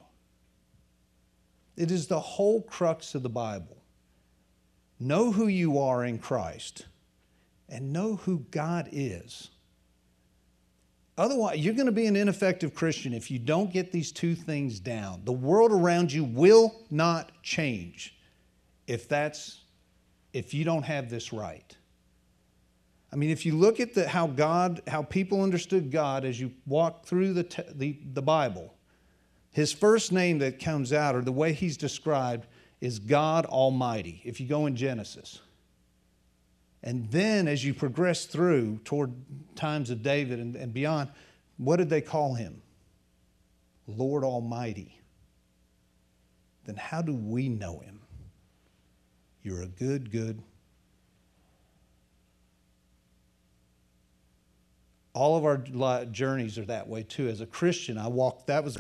It 1.76 1.91
is 1.91 2.07
the 2.07 2.19
whole 2.19 2.61
crux 2.61 3.15
of 3.15 3.24
the 3.24 3.30
Bible. 3.30 3.78
Know 4.99 5.32
who 5.32 5.47
you 5.47 5.80
are 5.80 6.05
in 6.05 6.19
Christ 6.19 6.86
and 7.67 7.91
know 7.91 8.17
who 8.17 8.45
God 8.51 8.89
is. 8.91 9.49
Otherwise, 11.17 11.59
you're 11.59 11.74
going 11.74 11.86
to 11.86 11.91
be 11.91 12.07
an 12.07 12.15
ineffective 12.15 12.74
Christian 12.74 13.13
if 13.13 13.30
you 13.30 13.38
don't 13.38 13.71
get 13.71 13.91
these 13.91 14.11
two 14.11 14.36
things 14.36 14.80
down. 14.80 15.21
The 15.26 15.32
world 15.32 15.71
around 15.71 16.11
you 16.11 16.24
will 16.24 16.82
not 16.89 17.32
change 17.43 18.15
if 18.88 19.07
that's 19.07 19.61
if 20.34 20.53
you 20.53 20.65
don't 20.65 20.84
have 20.84 21.09
this 21.09 21.32
right. 21.32 21.78
I 23.11 23.15
mean, 23.15 23.30
if 23.30 23.45
you 23.45 23.55
look 23.55 23.80
at 23.80 23.93
the, 23.93 24.07
how 24.07 24.26
God, 24.26 24.82
how 24.88 25.03
people 25.03 25.43
understood 25.43 25.91
God 25.91 26.26
as 26.26 26.39
you 26.39 26.51
walk 26.65 27.05
through 27.05 27.34
the, 27.34 27.65
the, 27.76 27.99
the 28.13 28.24
Bible, 28.24 28.72
his 29.54 29.72
first 29.72 30.12
name 30.12 30.39
that 30.39 30.60
comes 30.60 30.91
out, 30.91 31.16
or 31.16 31.22
the 31.22 31.32
way 31.32 31.54
he's 31.54 31.78
described, 31.78 32.47
is 32.82 32.99
God 32.99 33.45
Almighty, 33.45 34.22
if 34.26 34.41
you 34.41 34.47
go 34.47 34.66
in 34.66 34.76
Genesis. 34.76 35.39
And 36.84 37.10
then 37.12 37.47
as 37.47 37.64
you 37.64 37.74
progress 37.74 38.26
through 38.26 38.80
toward 38.84 39.14
times 39.56 39.89
of 39.89 40.04
David 40.04 40.39
and, 40.39 40.56
and 40.56 40.74
beyond, 40.74 41.10
what 41.58 41.78
did 41.78 41.89
they 41.89 42.01
call 42.01 42.34
him? 42.34 42.62
Lord 43.88 44.24
Almighty. 44.24 44.99
Then 46.66 46.76
how 46.76 47.01
do 47.01 47.14
we 47.14 47.47
know 47.47 47.80
him? 47.80 48.01
You're 49.43 49.62
a 49.62 49.68
good, 49.68 50.12
good 50.12 50.41
all 55.14 55.38
of 55.38 55.45
our 55.45 56.06
journeys 56.06 56.58
are 56.58 56.66
that 56.66 56.88
way 56.88 57.04
too. 57.04 57.28
As 57.28 57.41
a 57.41 57.45
Christian, 57.45 57.97
I 57.97 58.08
walked 58.08 58.47
that 58.47 58.64
was 58.64 58.78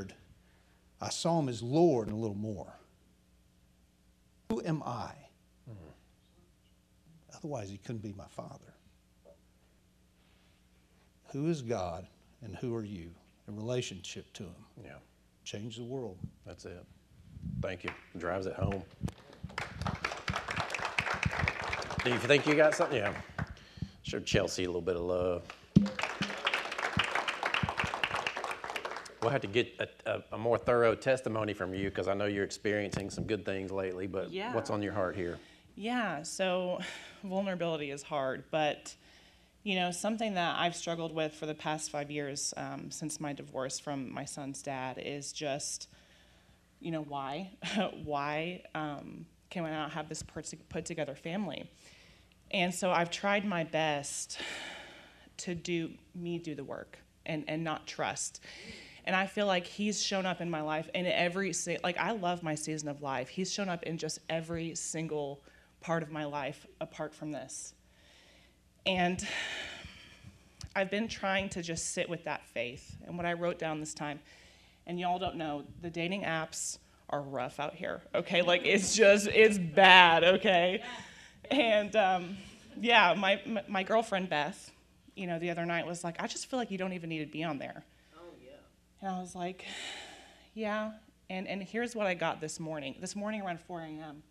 I 1.03 1.09
saw 1.09 1.37
him 1.39 1.49
as 1.49 1.61
Lord 1.61 2.07
and 2.07 2.15
a 2.15 2.19
little 2.19 2.37
more. 2.37 2.73
Who 4.49 4.61
am 4.63 4.81
I? 4.83 5.11
Otherwise, 7.35 7.69
he 7.69 7.77
couldn't 7.77 8.01
be 8.01 8.13
my 8.13 8.27
father. 8.29 8.73
Who 11.33 11.49
is 11.49 11.61
God 11.61 12.07
and 12.41 12.55
who 12.55 12.73
are 12.73 12.85
you 12.85 13.09
in 13.49 13.55
relationship 13.57 14.31
to 14.33 14.43
him? 14.43 14.55
yeah, 14.81 14.91
Change 15.43 15.75
the 15.75 15.83
world. 15.83 16.17
that's 16.45 16.63
it. 16.63 16.85
Thank 17.61 17.83
you. 17.83 17.89
Drives 18.17 18.45
it 18.45 18.53
home. 18.53 18.81
Do 22.05 22.11
you 22.11 22.17
think 22.19 22.47
you 22.47 22.55
got 22.55 22.75
something? 22.75 22.97
Yeah. 22.97 23.13
Show 24.03 24.19
Chelsea 24.21 24.63
a 24.63 24.67
little 24.67 24.81
bit 24.81 24.95
of 24.95 25.01
love. 25.01 25.43
We'll 29.23 29.31
have 29.31 29.41
to 29.41 29.47
get 29.47 29.73
a, 29.79 30.11
a, 30.11 30.23
a 30.33 30.37
more 30.37 30.57
thorough 30.57 30.95
testimony 30.95 31.53
from 31.53 31.73
you 31.73 31.89
because 31.89 32.09
I 32.09 32.13
know 32.13 32.25
you're 32.25 32.43
experiencing 32.43 33.09
some 33.09 33.23
good 33.23 33.45
things 33.45 33.71
lately. 33.71 34.05
But 34.05 34.31
Yeah. 34.31 34.53
what's 34.53 34.69
on 34.69 34.83
your 34.83 34.91
heart 34.91 35.15
here? 35.15 35.39
Yeah, 35.75 36.23
so 36.23 36.79
vulnerability 37.23 37.91
is 37.91 38.03
hard, 38.03 38.43
but 38.51 38.93
you 39.63 39.75
know, 39.75 39.91
something 39.91 40.33
that 40.33 40.59
I've 40.59 40.75
struggled 40.75 41.15
with 41.15 41.33
for 41.33 41.45
the 41.45 41.55
past 41.55 41.89
five 41.89 42.11
years 42.11 42.53
um, 42.57 42.91
since 42.91 43.21
my 43.21 43.31
divorce 43.31 43.79
from 43.79 44.13
my 44.13 44.25
son's 44.25 44.61
dad 44.61 45.01
is 45.01 45.31
just, 45.31 45.87
you 46.81 46.91
know, 46.91 47.03
why? 47.03 47.51
why 48.03 48.63
um, 48.75 49.25
can 49.49 49.63
I 49.63 49.71
not 49.71 49.91
have 49.91 50.09
this 50.09 50.21
put 50.21 50.53
put 50.67 50.83
together 50.83 51.15
family? 51.15 51.71
And 52.51 52.75
so 52.75 52.91
I've 52.91 53.09
tried 53.09 53.45
my 53.45 53.63
best 53.63 54.37
to 55.37 55.55
do 55.55 55.91
me 56.13 56.39
do 56.39 56.55
the 56.55 56.65
work 56.65 56.97
and, 57.25 57.45
and 57.47 57.63
not 57.63 57.87
trust. 57.87 58.41
And 59.05 59.15
I 59.15 59.25
feel 59.27 59.47
like 59.47 59.67
he's 59.67 60.01
shown 60.01 60.25
up 60.25 60.39
in 60.39 60.49
my 60.49 60.61
life 60.61 60.89
in 60.93 61.05
every 61.05 61.51
se- 61.53 61.79
like 61.83 61.97
I 61.97 62.11
love 62.11 62.41
my 62.41 62.55
season 62.55 62.87
of 62.89 63.01
life. 63.01 63.27
He's 63.29 63.51
shown 63.51 63.67
up 63.69 63.83
in 63.83 63.97
just 63.97 64.19
every 64.29 64.75
single 64.75 65.41
part 65.81 66.03
of 66.03 66.11
my 66.11 66.23
life 66.25 66.65
apart 66.79 67.13
from 67.13 67.31
this. 67.31 67.73
And 68.85 69.25
I've 70.75 70.89
been 70.89 71.07
trying 71.07 71.49
to 71.49 71.61
just 71.61 71.93
sit 71.93 72.09
with 72.09 72.23
that 72.23 72.45
faith. 72.47 72.95
And 73.05 73.17
what 73.17 73.25
I 73.25 73.33
wrote 73.33 73.59
down 73.59 73.79
this 73.79 73.93
time, 73.93 74.19
and 74.87 74.99
y'all 74.99 75.19
don't 75.19 75.35
know, 75.35 75.63
the 75.81 75.89
dating 75.89 76.23
apps 76.23 76.77
are 77.09 77.21
rough 77.21 77.59
out 77.59 77.75
here. 77.75 78.01
Okay, 78.15 78.41
like 78.41 78.61
it's 78.65 78.95
just 78.95 79.27
it's 79.27 79.57
bad. 79.57 80.23
Okay, 80.23 80.81
and 81.51 81.95
um, 81.95 82.37
yeah, 82.79 83.13
my 83.13 83.41
my- 83.45 83.63
my 83.67 83.83
girlfriend 83.83 84.29
Beth, 84.29 84.71
you 85.15 85.27
know, 85.27 85.37
the 85.39 85.49
other 85.49 85.65
night 85.65 85.85
was 85.85 86.03
like, 86.03 86.15
I 86.21 86.27
just 86.27 86.47
feel 86.49 86.57
like 86.57 86.71
you 86.71 86.77
don't 86.77 86.93
even 86.93 87.09
need 87.09 87.19
to 87.19 87.31
be 87.31 87.43
on 87.43 87.59
there. 87.59 87.83
And 89.03 89.13
I 89.13 89.19
was 89.19 89.35
like, 89.35 89.65
yeah. 90.53 90.91
And, 91.29 91.45
and 91.45 91.61
here's 91.61 91.93
what 91.93 92.07
I 92.07 92.13
got 92.13 92.39
this 92.39 92.57
morning. 92.57 92.95
This 93.01 93.17
morning 93.17 93.41
around 93.41 93.59
4 93.59 93.81
a.m., 93.81 94.23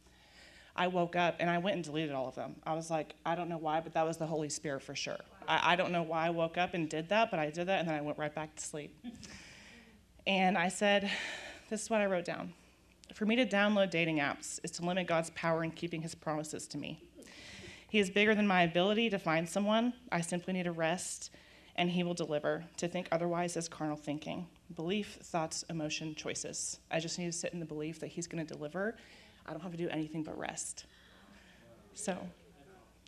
I 0.75 0.87
woke 0.87 1.15
up 1.15 1.37
and 1.41 1.51
I 1.51 1.59
went 1.59 1.75
and 1.77 1.85
deleted 1.85 2.13
all 2.13 2.27
of 2.27 2.35
them. 2.37 2.57
I 2.65 2.73
was 2.73 2.91
like, 2.91 3.15
I 3.27 3.35
don't 3.35 3.51
know 3.51 3.59
why, 3.59 3.81
but 3.81 3.93
that 3.93 4.07
was 4.07 4.17
the 4.17 4.25
Holy 4.25 4.49
Spirit 4.49 4.83
for 4.83 4.95
sure. 4.95 5.19
I, 5.47 5.73
I 5.73 5.77
don't 5.77 5.93
know 5.93 6.03
why 6.03 6.27
I 6.27 6.31
woke 6.31 6.57
up 6.57 6.73
and 6.73 6.89
did 6.89 7.11
that, 7.11 7.31
but 7.31 7.39
I 7.39 7.51
did 7.51 7.67
that 7.67 7.81
and 7.81 7.89
then 7.89 7.95
I 7.95 8.01
went 8.01 8.17
right 8.17 8.35
back 8.35 8.57
to 8.57 8.65
sleep. 8.65 8.97
And 10.27 10.57
I 10.57 10.69
said, 10.69 11.11
This 11.69 11.83
is 11.83 11.91
what 11.91 12.01
I 12.01 12.07
wrote 12.07 12.25
down. 12.25 12.55
For 13.13 13.27
me 13.27 13.37
to 13.37 13.45
download 13.45 13.91
dating 13.91 14.21
apps 14.21 14.59
is 14.65 14.71
to 14.71 14.87
limit 14.87 15.07
God's 15.07 15.29
power 15.31 15.63
in 15.63 15.73
keeping 15.73 16.01
his 16.01 16.15
promises 16.15 16.67
to 16.69 16.79
me. 16.79 16.99
He 17.91 17.99
is 17.99 18.09
bigger 18.09 18.35
than 18.35 18.47
my 18.47 18.63
ability 18.63 19.11
to 19.11 19.19
find 19.19 19.47
someone. 19.47 19.93
I 20.11 20.23
simply 20.23 20.55
need 20.55 20.63
to 20.63 20.73
rest, 20.73 21.31
and 21.77 21.91
he 21.91 22.03
will 22.03 22.15
deliver. 22.15 22.65
To 22.79 22.89
think 22.89 23.09
otherwise 23.13 23.55
is 23.59 23.69
carnal 23.69 23.97
thinking. 23.97 24.47
Belief, 24.75 25.19
thoughts, 25.23 25.65
emotion, 25.69 26.15
choices. 26.15 26.79
I 26.91 27.01
just 27.01 27.19
need 27.19 27.27
to 27.27 27.33
sit 27.33 27.53
in 27.53 27.61
the 27.61 27.67
belief 27.67 27.99
that 28.01 28.07
he's 28.07 28.27
going 28.27 28.45
to 28.45 28.55
deliver. 28.55 28.97
I 29.45 29.51
don't 29.51 29.61
have 29.61 29.73
to 29.73 29.77
do 29.77 29.89
anything 29.89 30.23
but 30.23 30.39
rest. 30.39 30.87
So, 31.95 32.17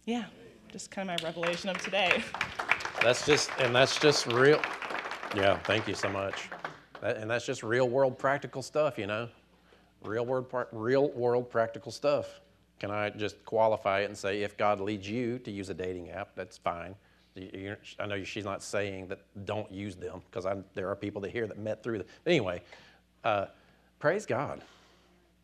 yeah, 0.04 0.24
just 0.70 0.90
kind 0.90 1.08
of 1.08 1.22
my 1.22 1.26
revelation 1.26 1.70
of 1.70 1.78
today. 1.82 2.22
That's 3.00 3.24
just, 3.24 3.50
and 3.60 3.74
that's 3.74 3.98
just 3.98 4.26
real. 4.26 4.60
Yeah, 5.34 5.58
thank 5.60 5.88
you 5.88 5.94
so 5.94 6.08
much. 6.08 6.48
That, 7.00 7.16
and 7.16 7.30
that's 7.30 7.46
just 7.46 7.62
real 7.62 7.88
world 7.88 8.18
practical 8.18 8.62
stuff, 8.62 8.98
you 8.98 9.06
know? 9.06 9.28
Real 10.02 10.26
world, 10.26 10.46
real 10.72 11.10
world 11.10 11.50
practical 11.50 11.92
stuff. 11.92 12.40
Can 12.78 12.90
I 12.90 13.10
just 13.10 13.42
qualify 13.44 14.00
it 14.00 14.06
and 14.06 14.18
say 14.18 14.42
if 14.42 14.56
God 14.56 14.80
leads 14.80 15.08
you 15.08 15.38
to 15.40 15.50
use 15.50 15.70
a 15.70 15.74
dating 15.74 16.10
app, 16.10 16.34
that's 16.34 16.58
fine. 16.58 16.94
I 17.36 18.06
know 18.06 18.22
she's 18.22 18.44
not 18.44 18.62
saying 18.62 19.08
that 19.08 19.20
don't 19.44 19.70
use 19.70 19.96
them 19.96 20.22
because 20.30 20.46
there 20.74 20.88
are 20.88 20.94
people 20.94 21.20
that 21.22 21.32
hear 21.32 21.46
that 21.46 21.58
met 21.58 21.82
through 21.82 21.98
them. 21.98 22.06
Anyway, 22.26 22.62
uh, 23.24 23.46
praise 23.98 24.24
God. 24.24 24.62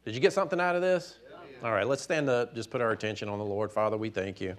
Did 0.05 0.15
you 0.15 0.21
get 0.21 0.33
something 0.33 0.61
out 0.61 0.77
of 0.77 0.83
this? 0.83 1.19
All 1.63 1.73
right, 1.73 1.87
let's 1.87 2.03
stand 2.03 2.31
up. 2.31 2.55
Just 2.55 2.71
put 2.71 2.81
our 2.81 2.93
attention 2.93 3.29
on 3.29 3.39
the 3.39 3.45
Lord. 3.45 3.73
Father, 3.73 3.97
we 3.97 4.09
thank 4.09 4.41
you. 4.41 4.57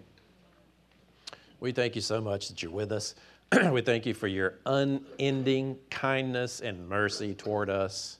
We 1.59 1.71
thank 1.71 1.95
you 1.95 2.01
so 2.01 2.19
much 2.19 2.49
that 2.49 2.61
you're 2.61 2.71
with 2.71 2.91
us. 2.91 3.15
we 3.71 3.81
thank 3.81 4.05
you 4.05 4.13
for 4.13 4.27
your 4.27 4.55
unending 4.65 5.77
kindness 5.89 6.59
and 6.61 6.87
mercy 6.87 7.33
toward 7.33 7.69
us. 7.69 8.17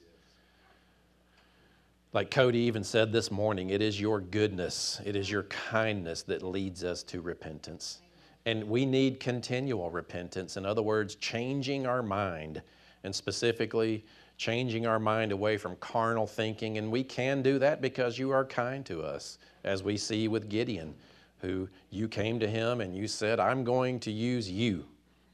Like 2.14 2.32
Cody 2.32 2.59
even 2.59 2.84
said 2.84 3.12
this 3.12 3.30
morning, 3.30 3.70
it 3.70 3.82
is 3.82 3.99
your 3.99 4.20
goodness, 4.20 4.99
it 5.05 5.16
is 5.16 5.30
your 5.30 5.43
kindness 5.43 6.24
that 6.24 6.43
leads 6.43 6.84
us 6.84 7.03
to 7.03 7.22
repentance. 7.22 7.99
And 8.45 8.63
we 8.63 8.85
need 8.85 9.19
continual 9.19 9.91
repentance. 9.91 10.57
In 10.57 10.65
other 10.65 10.81
words, 10.81 11.15
changing 11.15 11.85
our 11.85 12.01
mind, 12.01 12.61
and 13.03 13.13
specifically, 13.13 14.03
changing 14.37 14.87
our 14.87 14.99
mind 14.99 15.31
away 15.31 15.57
from 15.57 15.75
carnal 15.75 16.25
thinking. 16.25 16.79
And 16.79 16.91
we 16.91 17.03
can 17.03 17.43
do 17.43 17.59
that 17.59 17.81
because 17.81 18.17
you 18.17 18.31
are 18.31 18.43
kind 18.43 18.83
to 18.87 19.03
us, 19.03 19.37
as 19.63 19.83
we 19.83 19.97
see 19.97 20.27
with 20.27 20.49
Gideon, 20.49 20.95
who 21.39 21.69
you 21.91 22.07
came 22.07 22.39
to 22.39 22.47
him 22.47 22.81
and 22.81 22.95
you 22.95 23.07
said, 23.07 23.39
I'm 23.39 23.63
going 23.63 23.99
to 24.01 24.11
use 24.11 24.49
you. 24.49 24.85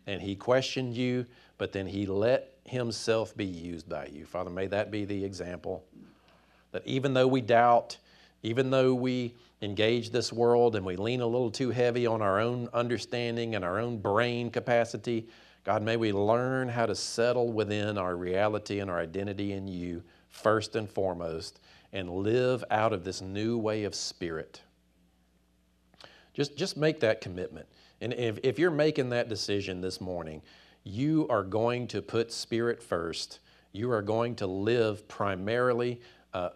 And 0.08 0.22
he 0.22 0.36
questioned 0.36 0.96
you, 0.96 1.26
but 1.58 1.72
then 1.72 1.88
he 1.88 2.06
let 2.06 2.54
himself 2.66 3.36
be 3.36 3.46
used 3.46 3.88
by 3.88 4.08
you. 4.08 4.26
Father, 4.26 4.50
may 4.50 4.68
that 4.68 4.92
be 4.92 5.06
the 5.06 5.24
example 5.24 5.86
that 6.72 6.86
even 6.86 7.14
though 7.14 7.28
we 7.28 7.42
doubt, 7.42 7.98
even 8.44 8.70
though 8.70 8.94
we 8.94 9.36
engage 9.62 10.12
this 10.12 10.32
world 10.32 10.76
and 10.76 10.86
we 10.86 10.96
lean 10.96 11.22
a 11.22 11.26
little 11.26 11.52
too 11.52 11.72
heavy 11.72 12.06
on 12.06 12.22
our 12.22 12.40
own 12.40 12.70
understanding 12.74 13.56
and 13.56 13.66
our 13.66 13.80
own 13.80 13.98
brain 13.98 14.50
capacity, 14.52 15.28
God, 15.64 15.82
may 15.82 15.98
we 15.98 16.12
learn 16.12 16.70
how 16.70 16.86
to 16.86 16.96
settle 16.96 17.52
within 17.52 17.98
our 17.98 18.16
reality 18.16 18.80
and 18.80 18.90
our 18.90 19.00
identity 19.00 19.54
in 19.54 19.68
you 19.68 20.04
first 20.30 20.76
and 20.76 20.90
foremost 20.90 21.60
and 21.92 22.10
live 22.10 22.64
out 22.70 22.94
of 22.94 23.04
this 23.04 23.22
new 23.22 23.58
way 23.58 23.84
of 23.84 23.96
spirit. 23.96 24.62
Just, 26.34 26.56
just 26.56 26.78
make 26.78 27.00
that 27.00 27.20
commitment. 27.22 27.68
And 28.00 28.14
if, 28.14 28.38
if 28.44 28.60
you're 28.60 28.70
making 28.70 29.10
that 29.10 29.28
decision 29.28 29.82
this 29.82 30.00
morning, 30.00 30.42
you 30.84 31.28
are 31.30 31.44
going 31.44 31.88
to 31.88 32.02
put 32.02 32.32
spirit 32.32 32.82
first. 32.82 33.40
You 33.72 33.92
are 33.92 34.02
going 34.02 34.36
to 34.36 34.48
live 34.48 35.08
primarily 35.08 36.00
uh, 36.34 36.50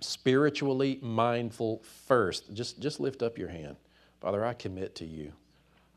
spiritually 0.00 0.98
mindful 1.02 1.82
first. 2.06 2.52
Just, 2.54 2.80
just 2.80 3.00
lift 3.00 3.22
up 3.22 3.38
your 3.38 3.48
hand. 3.48 3.76
Father, 4.20 4.44
I 4.44 4.54
commit 4.54 4.94
to 4.96 5.04
you. 5.04 5.32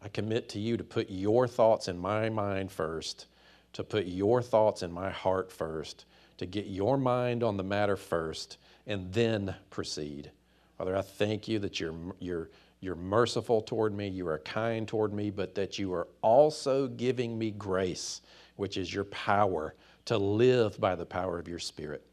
I 0.03 0.09
commit 0.09 0.49
to 0.49 0.59
you 0.59 0.77
to 0.77 0.83
put 0.83 1.09
your 1.09 1.47
thoughts 1.47 1.87
in 1.87 1.97
my 1.97 2.29
mind 2.29 2.71
first, 2.71 3.25
to 3.73 3.83
put 3.83 4.05
your 4.05 4.41
thoughts 4.41 4.83
in 4.83 4.91
my 4.91 5.09
heart 5.09 5.51
first, 5.51 6.05
to 6.37 6.45
get 6.45 6.67
your 6.67 6.97
mind 6.97 7.43
on 7.43 7.57
the 7.57 7.63
matter 7.63 7.95
first, 7.95 8.57
and 8.85 9.11
then 9.11 9.55
proceed. 9.69 10.31
Father, 10.77 10.95
I 10.95 11.01
thank 11.01 11.47
you 11.47 11.59
that 11.59 11.79
you're, 11.79 11.95
you're, 12.19 12.49
you're 12.79 12.95
merciful 12.95 13.61
toward 13.61 13.95
me, 13.95 14.07
you 14.07 14.27
are 14.27 14.39
kind 14.39 14.87
toward 14.87 15.13
me, 15.13 15.31
but 15.31 15.55
that 15.55 15.79
you 15.79 15.93
are 15.93 16.07
also 16.21 16.87
giving 16.87 17.37
me 17.37 17.51
grace, 17.51 18.21
which 18.55 18.77
is 18.77 18.93
your 18.93 19.05
power 19.05 19.73
to 20.05 20.17
live 20.17 20.79
by 20.79 20.95
the 20.95 21.05
power 21.05 21.39
of 21.39 21.47
your 21.47 21.59
Spirit. 21.59 22.06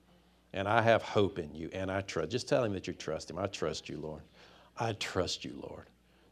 And 0.55 0.69
I 0.69 0.83
have 0.83 1.03
hope 1.03 1.41
in 1.41 1.53
you, 1.53 1.69
and 1.73 1.91
I 1.91 2.01
trust. 2.03 2.31
Just 2.31 2.49
tell 2.49 2.63
him 2.63 2.73
that 2.75 2.87
you 2.87 2.93
trust 2.93 3.29
him. 3.29 3.39
I 3.39 3.49
trust 3.49 3.89
you, 3.89 3.99
Lord. 3.99 4.23
I 4.79 4.93
trust 4.93 5.45
you, 5.45 5.61
Lord. 5.61 5.87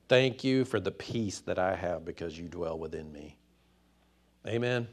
Thank 0.08 0.44
you 0.44 0.64
for 0.64 0.78
the 0.78 0.92
peace 0.92 1.40
that 1.40 1.58
I 1.58 1.74
have 1.74 2.04
because 2.04 2.38
you 2.38 2.46
dwell 2.46 2.78
within 2.78 3.12
me. 3.12 3.36
Amen. 4.46 4.86